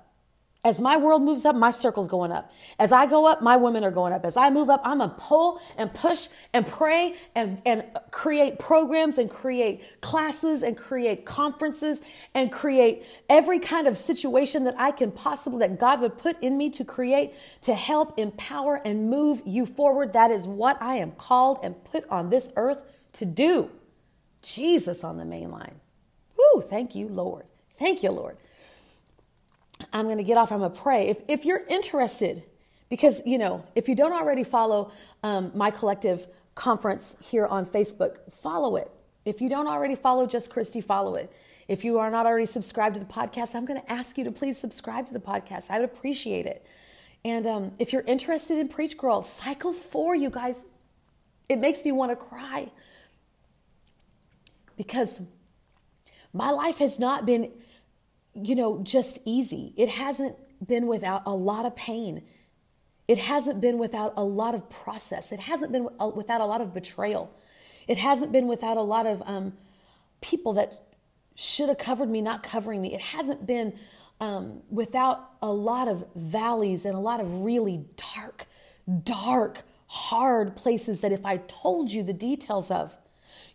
As 0.65 0.81
my 0.81 0.97
world 0.97 1.21
moves 1.21 1.45
up, 1.45 1.55
my 1.55 1.71
circle's 1.71 2.09
going 2.09 2.33
up. 2.33 2.51
As 2.77 2.91
I 2.91 3.05
go 3.05 3.25
up, 3.25 3.41
my 3.41 3.55
women 3.55 3.85
are 3.85 3.91
going 3.91 4.11
up. 4.11 4.25
As 4.25 4.35
I 4.35 4.49
move 4.49 4.69
up, 4.69 4.81
I'm 4.83 4.97
gonna 4.97 5.15
pull 5.17 5.61
and 5.77 5.93
push 5.93 6.27
and 6.53 6.67
pray 6.67 7.15
and, 7.33 7.61
and 7.65 7.85
create 8.11 8.59
programs 8.59 9.17
and 9.17 9.29
create 9.29 10.01
classes 10.01 10.61
and 10.61 10.75
create 10.75 11.25
conferences 11.25 12.01
and 12.35 12.51
create 12.51 13.05
every 13.29 13.59
kind 13.59 13.87
of 13.87 13.97
situation 13.97 14.65
that 14.65 14.75
I 14.77 14.91
can 14.91 15.13
possibly, 15.13 15.59
that 15.59 15.79
God 15.79 16.01
would 16.01 16.17
put 16.17 16.37
in 16.43 16.57
me 16.57 16.69
to 16.71 16.83
create 16.83 17.35
to 17.61 17.73
help 17.73 18.19
empower 18.19 18.81
and 18.83 19.09
move 19.09 19.41
you 19.45 19.65
forward. 19.65 20.11
That 20.11 20.29
is 20.29 20.45
what 20.45 20.77
I 20.81 20.95
am 20.95 21.13
called 21.13 21.59
and 21.63 21.81
put 21.85 22.03
on 22.09 22.31
this 22.31 22.51
earth 22.57 22.83
to 23.13 23.25
do. 23.25 23.69
Jesus 24.41 25.05
on 25.05 25.15
the 25.15 25.25
main 25.25 25.51
line. 25.51 25.79
Whoo, 26.53 26.61
thank 26.61 26.95
you, 26.95 27.07
Lord. 27.07 27.45
Thank 27.77 28.03
you, 28.03 28.11
Lord. 28.11 28.37
I'm 29.93 30.05
going 30.05 30.17
to 30.17 30.23
get 30.23 30.37
off. 30.37 30.51
I'm 30.51 30.59
going 30.59 30.71
to 30.71 30.79
pray. 30.79 31.07
If, 31.07 31.21
if 31.27 31.45
you're 31.45 31.63
interested, 31.69 32.43
because, 32.89 33.21
you 33.25 33.37
know, 33.37 33.63
if 33.75 33.87
you 33.87 33.95
don't 33.95 34.13
already 34.13 34.43
follow 34.43 34.91
um, 35.23 35.51
my 35.55 35.71
collective 35.71 36.27
conference 36.55 37.15
here 37.21 37.45
on 37.45 37.65
Facebook, 37.65 38.17
follow 38.31 38.75
it. 38.75 38.91
If 39.25 39.41
you 39.41 39.49
don't 39.49 39.67
already 39.67 39.95
follow 39.95 40.25
Just 40.25 40.49
Christy, 40.49 40.81
follow 40.81 41.15
it. 41.15 41.31
If 41.67 41.83
you 41.83 41.99
are 41.99 42.09
not 42.09 42.25
already 42.25 42.47
subscribed 42.47 42.95
to 42.95 42.99
the 42.99 43.05
podcast, 43.05 43.53
I'm 43.53 43.65
going 43.65 43.79
to 43.79 43.91
ask 43.91 44.17
you 44.17 44.23
to 44.23 44.31
please 44.31 44.57
subscribe 44.57 45.05
to 45.07 45.13
the 45.13 45.19
podcast. 45.19 45.69
I 45.69 45.79
would 45.79 45.89
appreciate 45.89 46.45
it. 46.45 46.65
And 47.23 47.45
um, 47.45 47.71
if 47.79 47.93
you're 47.93 48.03
interested 48.03 48.57
in 48.57 48.69
Preach 48.69 48.97
Girl, 48.97 49.21
cycle 49.21 49.73
four, 49.73 50.15
you 50.15 50.29
guys, 50.29 50.65
it 51.47 51.59
makes 51.59 51.83
me 51.85 51.91
want 51.91 52.11
to 52.11 52.15
cry 52.15 52.71
because 54.77 55.21
my 56.33 56.51
life 56.51 56.77
has 56.77 56.99
not 56.99 57.25
been, 57.25 57.51
you 58.33 58.55
know, 58.55 58.81
just 58.83 59.19
easy. 59.25 59.73
It 59.77 59.89
hasn't 59.89 60.35
been 60.65 60.87
without 60.87 61.23
a 61.25 61.33
lot 61.33 61.65
of 61.65 61.75
pain. 61.75 62.23
It 63.07 63.17
hasn't 63.17 63.59
been 63.59 63.77
without 63.77 64.13
a 64.17 64.23
lot 64.23 64.53
of 64.53 64.69
process. 64.69 65.31
It 65.31 65.39
hasn't 65.39 65.71
been 65.71 65.89
without 66.15 66.41
a 66.41 66.45
lot 66.45 66.61
of 66.61 66.73
betrayal. 66.73 67.33
It 67.87 67.97
hasn't 67.97 68.31
been 68.31 68.47
without 68.47 68.77
a 68.77 68.81
lot 68.81 69.07
of 69.07 69.23
um, 69.25 69.53
people 70.21 70.53
that 70.53 70.79
should 71.33 71.69
have 71.69 71.77
covered 71.77 72.09
me 72.09 72.21
not 72.21 72.43
covering 72.43 72.81
me. 72.81 72.93
It 72.93 73.01
hasn't 73.01 73.47
been 73.47 73.73
um, 74.19 74.61
without 74.69 75.31
a 75.41 75.51
lot 75.51 75.87
of 75.87 76.05
valleys 76.13 76.85
and 76.85 76.93
a 76.93 76.99
lot 76.99 77.19
of 77.19 77.41
really 77.41 77.85
dark, 78.15 78.45
dark, 79.03 79.63
hard 79.87 80.55
places 80.55 81.01
that 81.01 81.11
if 81.11 81.25
I 81.25 81.37
told 81.37 81.89
you 81.89 82.03
the 82.03 82.13
details 82.13 82.69
of, 82.69 82.95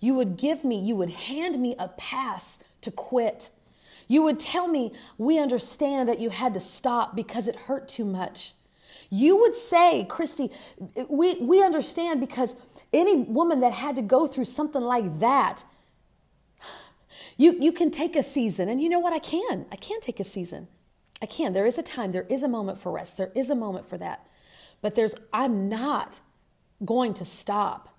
you 0.00 0.14
would 0.14 0.36
give 0.36 0.64
me, 0.64 0.78
you 0.78 0.96
would 0.96 1.10
hand 1.10 1.60
me 1.60 1.74
a 1.78 1.88
pass 1.88 2.58
to 2.80 2.90
quit. 2.90 3.50
You 4.08 4.22
would 4.22 4.38
tell 4.40 4.68
me, 4.68 4.92
We 5.18 5.38
understand 5.38 6.08
that 6.08 6.20
you 6.20 6.30
had 6.30 6.54
to 6.54 6.60
stop 6.60 7.16
because 7.16 7.48
it 7.48 7.56
hurt 7.56 7.88
too 7.88 8.04
much. 8.04 8.52
You 9.10 9.36
would 9.36 9.54
say, 9.54 10.04
Christy, 10.08 10.50
we, 11.08 11.36
we 11.36 11.62
understand 11.62 12.20
because 12.20 12.56
any 12.92 13.16
woman 13.16 13.60
that 13.60 13.72
had 13.72 13.96
to 13.96 14.02
go 14.02 14.26
through 14.26 14.46
something 14.46 14.82
like 14.82 15.20
that, 15.20 15.64
you, 17.36 17.56
you 17.60 17.72
can 17.72 17.90
take 17.90 18.16
a 18.16 18.22
season. 18.22 18.68
And 18.68 18.80
you 18.80 18.88
know 18.88 18.98
what? 18.98 19.12
I 19.12 19.18
can. 19.18 19.66
I 19.70 19.76
can 19.76 20.00
take 20.00 20.20
a 20.20 20.24
season. 20.24 20.68
I 21.22 21.26
can. 21.26 21.52
There 21.52 21.66
is 21.66 21.78
a 21.78 21.82
time, 21.82 22.12
there 22.12 22.26
is 22.28 22.42
a 22.42 22.48
moment 22.48 22.78
for 22.78 22.92
rest, 22.92 23.16
there 23.16 23.32
is 23.34 23.50
a 23.50 23.54
moment 23.54 23.86
for 23.86 23.98
that. 23.98 24.26
But 24.82 24.94
there's, 24.94 25.14
I'm 25.32 25.68
not 25.68 26.20
going 26.84 27.14
to 27.14 27.24
stop 27.24 27.93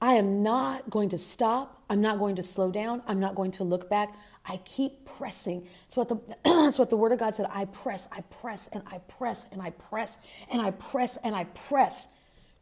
I 0.00 0.14
am 0.14 0.42
not 0.42 0.88
going 0.88 1.10
to 1.10 1.18
stop. 1.18 1.82
I'm 1.90 2.00
not 2.00 2.18
going 2.18 2.36
to 2.36 2.42
slow 2.42 2.70
down. 2.70 3.02
I'm 3.06 3.20
not 3.20 3.34
going 3.34 3.50
to 3.52 3.64
look 3.64 3.90
back. 3.90 4.14
I 4.46 4.56
keep 4.58 5.04
pressing. 5.04 5.66
That's 5.84 5.96
what 5.96 6.08
the 6.08 6.20
that's 6.44 6.78
what 6.78 6.90
the 6.90 6.96
word 6.96 7.12
of 7.12 7.18
God 7.18 7.34
said. 7.34 7.46
I 7.50 7.66
press, 7.66 8.08
I 8.10 8.22
press, 8.22 8.68
and 8.72 8.82
I 8.90 8.98
press, 8.98 9.44
and 9.52 9.60
I 9.60 9.70
press, 9.70 10.16
and 10.50 10.62
I 10.62 10.70
press, 10.70 11.18
and 11.22 11.34
I 11.34 11.44
press 11.44 12.08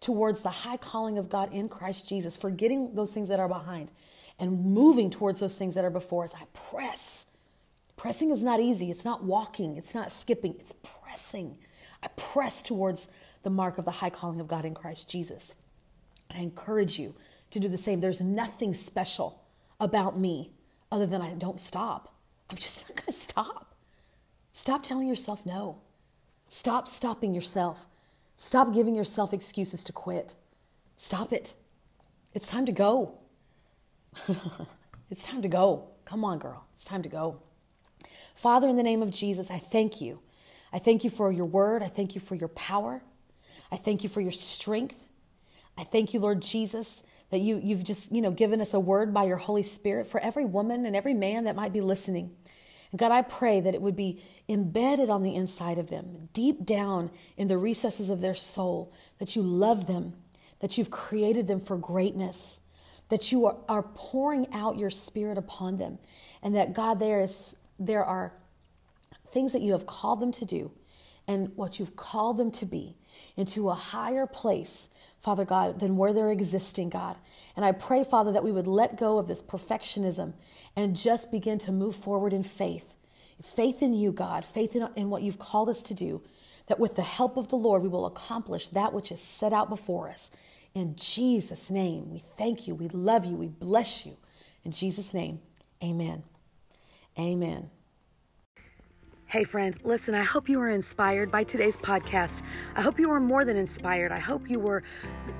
towards 0.00 0.42
the 0.42 0.50
high 0.50 0.76
calling 0.76 1.18
of 1.18 1.28
God 1.28 1.52
in 1.52 1.68
Christ 1.68 2.08
Jesus, 2.08 2.36
forgetting 2.36 2.94
those 2.94 3.12
things 3.12 3.28
that 3.28 3.40
are 3.40 3.48
behind 3.48 3.92
and 4.38 4.64
moving 4.64 5.10
towards 5.10 5.40
those 5.40 5.56
things 5.56 5.74
that 5.74 5.84
are 5.84 5.90
before 5.90 6.24
us. 6.24 6.34
I 6.34 6.44
press. 6.52 7.26
Pressing 7.96 8.30
is 8.30 8.42
not 8.42 8.60
easy. 8.60 8.90
It's 8.90 9.04
not 9.04 9.24
walking, 9.24 9.76
it's 9.76 9.94
not 9.94 10.12
skipping, 10.12 10.54
it's 10.58 10.74
pressing. 10.82 11.58
I 12.02 12.08
press 12.16 12.62
towards 12.62 13.08
the 13.42 13.50
mark 13.50 13.78
of 13.78 13.84
the 13.84 13.90
high 13.90 14.10
calling 14.10 14.40
of 14.40 14.46
God 14.46 14.64
in 14.64 14.74
Christ 14.74 15.08
Jesus. 15.08 15.56
I 16.30 16.38
encourage 16.38 16.98
you 16.98 17.14
to 17.50 17.60
do 17.60 17.68
the 17.68 17.78
same. 17.78 18.00
There's 18.00 18.20
nothing 18.20 18.74
special 18.74 19.42
about 19.80 20.18
me 20.18 20.52
other 20.90 21.06
than 21.06 21.22
I 21.22 21.34
don't 21.34 21.60
stop. 21.60 22.14
I'm 22.50 22.56
just 22.56 22.82
not 22.88 22.96
going 22.96 23.06
to 23.06 23.12
stop. 23.12 23.74
Stop 24.52 24.82
telling 24.82 25.06
yourself 25.06 25.46
no. 25.46 25.78
Stop 26.48 26.88
stopping 26.88 27.34
yourself. 27.34 27.86
Stop 28.36 28.72
giving 28.72 28.94
yourself 28.94 29.32
excuses 29.32 29.84
to 29.84 29.92
quit. 29.92 30.34
Stop 30.96 31.32
it. 31.32 31.54
It's 32.34 32.48
time 32.48 32.66
to 32.66 32.72
go. 32.72 33.18
it's 35.10 35.22
time 35.22 35.42
to 35.42 35.48
go. 35.48 35.88
Come 36.04 36.24
on, 36.24 36.38
girl. 36.38 36.64
It's 36.74 36.84
time 36.84 37.02
to 37.02 37.08
go. 37.08 37.40
Father, 38.34 38.68
in 38.68 38.76
the 38.76 38.82
name 38.82 39.02
of 39.02 39.10
Jesus, 39.10 39.50
I 39.50 39.58
thank 39.58 40.00
you. 40.00 40.20
I 40.72 40.78
thank 40.78 41.04
you 41.04 41.10
for 41.10 41.32
your 41.32 41.46
word. 41.46 41.82
I 41.82 41.88
thank 41.88 42.14
you 42.14 42.20
for 42.20 42.34
your 42.34 42.48
power. 42.48 43.02
I 43.70 43.76
thank 43.76 44.02
you 44.02 44.08
for 44.08 44.20
your 44.20 44.32
strength. 44.32 45.08
I 45.76 45.84
thank 45.84 46.14
you, 46.14 46.20
Lord 46.20 46.42
Jesus, 46.42 47.02
that 47.30 47.38
you, 47.38 47.60
you've 47.62 47.84
just, 47.84 48.12
you 48.12 48.22
know, 48.22 48.30
given 48.30 48.60
us 48.60 48.74
a 48.74 48.80
word 48.80 49.12
by 49.12 49.24
your 49.24 49.36
Holy 49.36 49.62
Spirit 49.62 50.06
for 50.06 50.20
every 50.20 50.44
woman 50.44 50.86
and 50.86 50.96
every 50.96 51.14
man 51.14 51.44
that 51.44 51.56
might 51.56 51.72
be 51.72 51.80
listening. 51.80 52.34
And 52.90 52.98
God, 52.98 53.12
I 53.12 53.22
pray 53.22 53.60
that 53.60 53.74
it 53.74 53.82
would 53.82 53.96
be 53.96 54.22
embedded 54.48 55.10
on 55.10 55.22
the 55.22 55.34
inside 55.34 55.78
of 55.78 55.90
them, 55.90 56.28
deep 56.32 56.64
down 56.64 57.10
in 57.36 57.48
the 57.48 57.58
recesses 57.58 58.08
of 58.08 58.20
their 58.20 58.34
soul, 58.34 58.92
that 59.18 59.36
you 59.36 59.42
love 59.42 59.86
them, 59.86 60.14
that 60.60 60.78
you've 60.78 60.90
created 60.90 61.46
them 61.46 61.60
for 61.60 61.76
greatness, 61.76 62.60
that 63.10 63.30
you 63.30 63.46
are, 63.46 63.56
are 63.68 63.82
pouring 63.82 64.46
out 64.52 64.78
your 64.78 64.90
spirit 64.90 65.36
upon 65.36 65.76
them, 65.76 65.98
and 66.42 66.54
that 66.54 66.72
God, 66.72 66.98
there 66.98 67.20
is 67.20 67.56
there 67.78 68.04
are 68.04 68.32
things 69.30 69.52
that 69.52 69.62
you 69.62 69.72
have 69.72 69.86
called 69.86 70.20
them 70.20 70.32
to 70.32 70.44
do 70.44 70.72
and 71.26 71.52
what 71.54 71.78
you've 71.78 71.96
called 71.96 72.38
them 72.38 72.50
to 72.50 72.66
be 72.66 72.96
into 73.36 73.68
a 73.68 73.74
higher 73.74 74.26
place, 74.26 74.88
Father 75.20 75.44
God, 75.44 75.80
than 75.80 75.96
where 75.96 76.12
they're 76.12 76.30
existing, 76.30 76.88
God. 76.88 77.16
And 77.56 77.64
I 77.64 77.72
pray, 77.72 78.04
Father, 78.04 78.32
that 78.32 78.44
we 78.44 78.52
would 78.52 78.66
let 78.66 78.96
go 78.96 79.18
of 79.18 79.28
this 79.28 79.42
perfectionism 79.42 80.34
and 80.76 80.96
just 80.96 81.30
begin 81.30 81.58
to 81.60 81.72
move 81.72 81.96
forward 81.96 82.32
in 82.32 82.42
faith. 82.42 82.94
Faith 83.42 83.82
in 83.82 83.94
you, 83.94 84.12
God, 84.12 84.44
faith 84.44 84.74
in, 84.74 84.88
in 84.96 85.10
what 85.10 85.22
you've 85.22 85.38
called 85.38 85.68
us 85.68 85.82
to 85.84 85.94
do, 85.94 86.22
that 86.66 86.78
with 86.78 86.96
the 86.96 87.02
help 87.02 87.36
of 87.36 87.48
the 87.48 87.56
Lord, 87.56 87.82
we 87.82 87.88
will 87.88 88.06
accomplish 88.06 88.68
that 88.68 88.92
which 88.92 89.12
is 89.12 89.20
set 89.20 89.52
out 89.52 89.68
before 89.68 90.10
us. 90.10 90.30
In 90.74 90.96
Jesus' 90.96 91.70
name, 91.70 92.10
we 92.10 92.18
thank 92.18 92.68
you, 92.68 92.74
we 92.74 92.88
love 92.88 93.24
you, 93.24 93.36
we 93.36 93.48
bless 93.48 94.04
you. 94.04 94.16
In 94.64 94.72
Jesus' 94.72 95.14
name, 95.14 95.40
amen. 95.82 96.22
Amen. 97.18 97.70
Hey, 99.30 99.44
friends, 99.44 99.78
listen, 99.84 100.14
I 100.14 100.24
hope 100.24 100.48
you 100.48 100.58
were 100.58 100.70
inspired 100.70 101.30
by 101.30 101.44
today's 101.44 101.76
podcast. 101.76 102.42
I 102.76 102.80
hope 102.80 102.98
you 102.98 103.10
were 103.10 103.20
more 103.20 103.44
than 103.44 103.58
inspired. 103.58 104.10
I 104.10 104.18
hope 104.18 104.48
you 104.48 104.58
were 104.58 104.82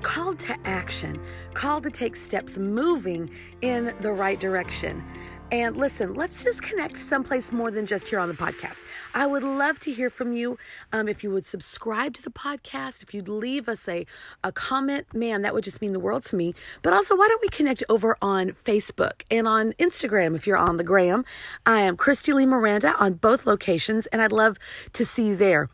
called 0.03 0.37
to 0.41 0.55
action, 0.63 1.19
called 1.55 1.81
to 1.85 1.89
take 1.89 2.15
steps 2.15 2.59
moving 2.59 3.31
in 3.61 3.95
the 4.01 4.11
right 4.11 4.39
direction. 4.39 5.03
And 5.51 5.77
listen, 5.77 6.13
let's 6.13 6.43
just 6.43 6.61
connect 6.61 6.95
someplace 6.95 7.51
more 7.51 7.71
than 7.71 7.87
just 7.87 8.07
here 8.07 8.19
on 8.19 8.29
the 8.29 8.35
podcast. 8.35 8.85
I 9.15 9.25
would 9.25 9.43
love 9.43 9.79
to 9.79 9.91
hear 9.91 10.11
from 10.11 10.31
you. 10.31 10.59
Um, 10.93 11.07
if 11.07 11.23
you 11.23 11.31
would 11.31 11.45
subscribe 11.45 12.13
to 12.15 12.21
the 12.21 12.29
podcast, 12.29 13.01
if 13.01 13.15
you'd 13.15 13.27
leave 13.27 13.67
us 13.67 13.87
a, 13.89 14.05
a 14.43 14.51
comment, 14.51 15.11
man, 15.11 15.41
that 15.41 15.55
would 15.55 15.63
just 15.63 15.81
mean 15.81 15.93
the 15.93 15.99
world 15.99 16.23
to 16.25 16.35
me. 16.35 16.53
But 16.83 16.93
also, 16.93 17.15
why 17.17 17.27
don't 17.27 17.41
we 17.41 17.49
connect 17.49 17.83
over 17.89 18.15
on 18.21 18.51
Facebook 18.63 19.23
and 19.31 19.47
on 19.47 19.73
Instagram 19.73 20.35
if 20.35 20.45
you're 20.45 20.55
on 20.55 20.77
the 20.77 20.83
gram? 20.83 21.25
I 21.65 21.81
am 21.81 21.97
Christy 21.97 22.31
Lee 22.31 22.45
Miranda 22.45 22.93
on 22.99 23.13
both 23.13 23.47
locations, 23.47 24.05
and 24.07 24.21
I'd 24.21 24.31
love 24.31 24.57
to 24.93 25.03
see 25.03 25.29
you 25.29 25.35
there. 25.35 25.67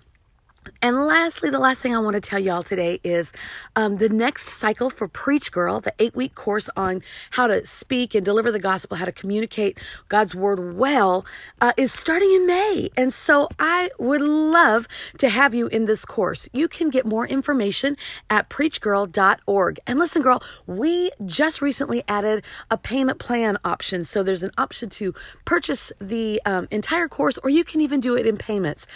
And 0.82 1.06
lastly, 1.06 1.50
the 1.50 1.60
last 1.60 1.82
thing 1.82 1.96
I 1.96 2.00
want 2.00 2.16
to 2.16 2.22
tell 2.22 2.40
y'all 2.40 2.64
today 2.64 3.00
is 3.04 3.32
um, 3.76 3.96
the 3.96 4.10
next 4.10 4.48
cycle 4.48 4.90
for 4.90 5.08
Preach 5.08 5.52
Girl, 5.52 5.80
the 5.80 5.94
eight 6.00 6.16
week 6.16 6.36
course 6.36 6.70
on 6.76 7.02
how 7.32 7.48
to 7.48 7.66
speak 7.66 8.16
and 8.16 8.26
deliver 8.26 8.52
the 8.52 8.60
gospel, 8.60 8.98
how 8.98 9.06
to 9.06 9.12
communicate 9.12 9.78
God's 10.10 10.36
word 10.36 10.76
well, 10.76 11.26
uh, 11.62 11.74
is 11.78 11.92
starting 11.92 12.32
in 12.32 12.46
May. 12.46 12.90
And 12.98 13.14
so 13.14 13.48
I 13.60 13.90
would 14.00 14.22
love 14.22 14.88
to 15.18 15.30
have 15.30 15.54
you 15.54 15.68
in 15.68 15.86
this 15.86 16.06
course. 16.06 16.50
You 16.54 16.68
can 16.68 16.90
get 16.90 17.06
more 17.06 17.28
information 17.28 17.98
at 18.30 18.50
preachgirl.org. 18.50 19.80
And 19.88 20.00
listen, 20.00 20.22
girl, 20.22 20.42
we 20.68 21.12
just 21.26 21.62
recently 21.62 22.04
added 22.08 22.44
a 22.70 22.78
payment 22.78 23.20
plan 23.20 23.58
option. 23.64 24.06
So 24.06 24.24
there's 24.24 24.44
an 24.44 24.52
option 24.58 24.90
to 24.90 25.14
purchase 25.46 25.92
the 26.00 26.42
um, 26.46 26.68
entire 26.72 27.08
course, 27.08 27.38
or 27.40 27.50
you 27.50 27.64
can 27.64 27.82
even 27.82 28.00
do 28.00 28.16
it 28.16 28.26
in 28.26 28.38
payments 28.38 28.88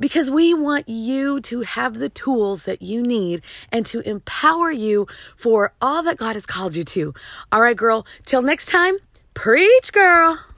because 0.00 0.30
we 0.30 0.54
want 0.54 0.88
you 0.88 1.40
to 1.42 1.60
have 1.60 1.98
the 1.98 2.08
tools 2.08 2.64
that 2.64 2.82
you 2.82 3.02
need 3.02 3.42
and 3.70 3.86
to 3.86 4.00
empower 4.00 4.72
you 4.72 5.06
for 5.36 5.72
all 5.80 6.02
that 6.02 6.16
God 6.16 6.34
has 6.34 6.46
called 6.46 6.74
you 6.74 6.84
to. 6.84 7.14
All 7.52 7.60
right, 7.60 7.76
girl, 7.76 8.06
till 8.24 8.42
next 8.42 8.66
time, 8.66 8.96
preach, 9.34 9.92
girl. 9.92 10.49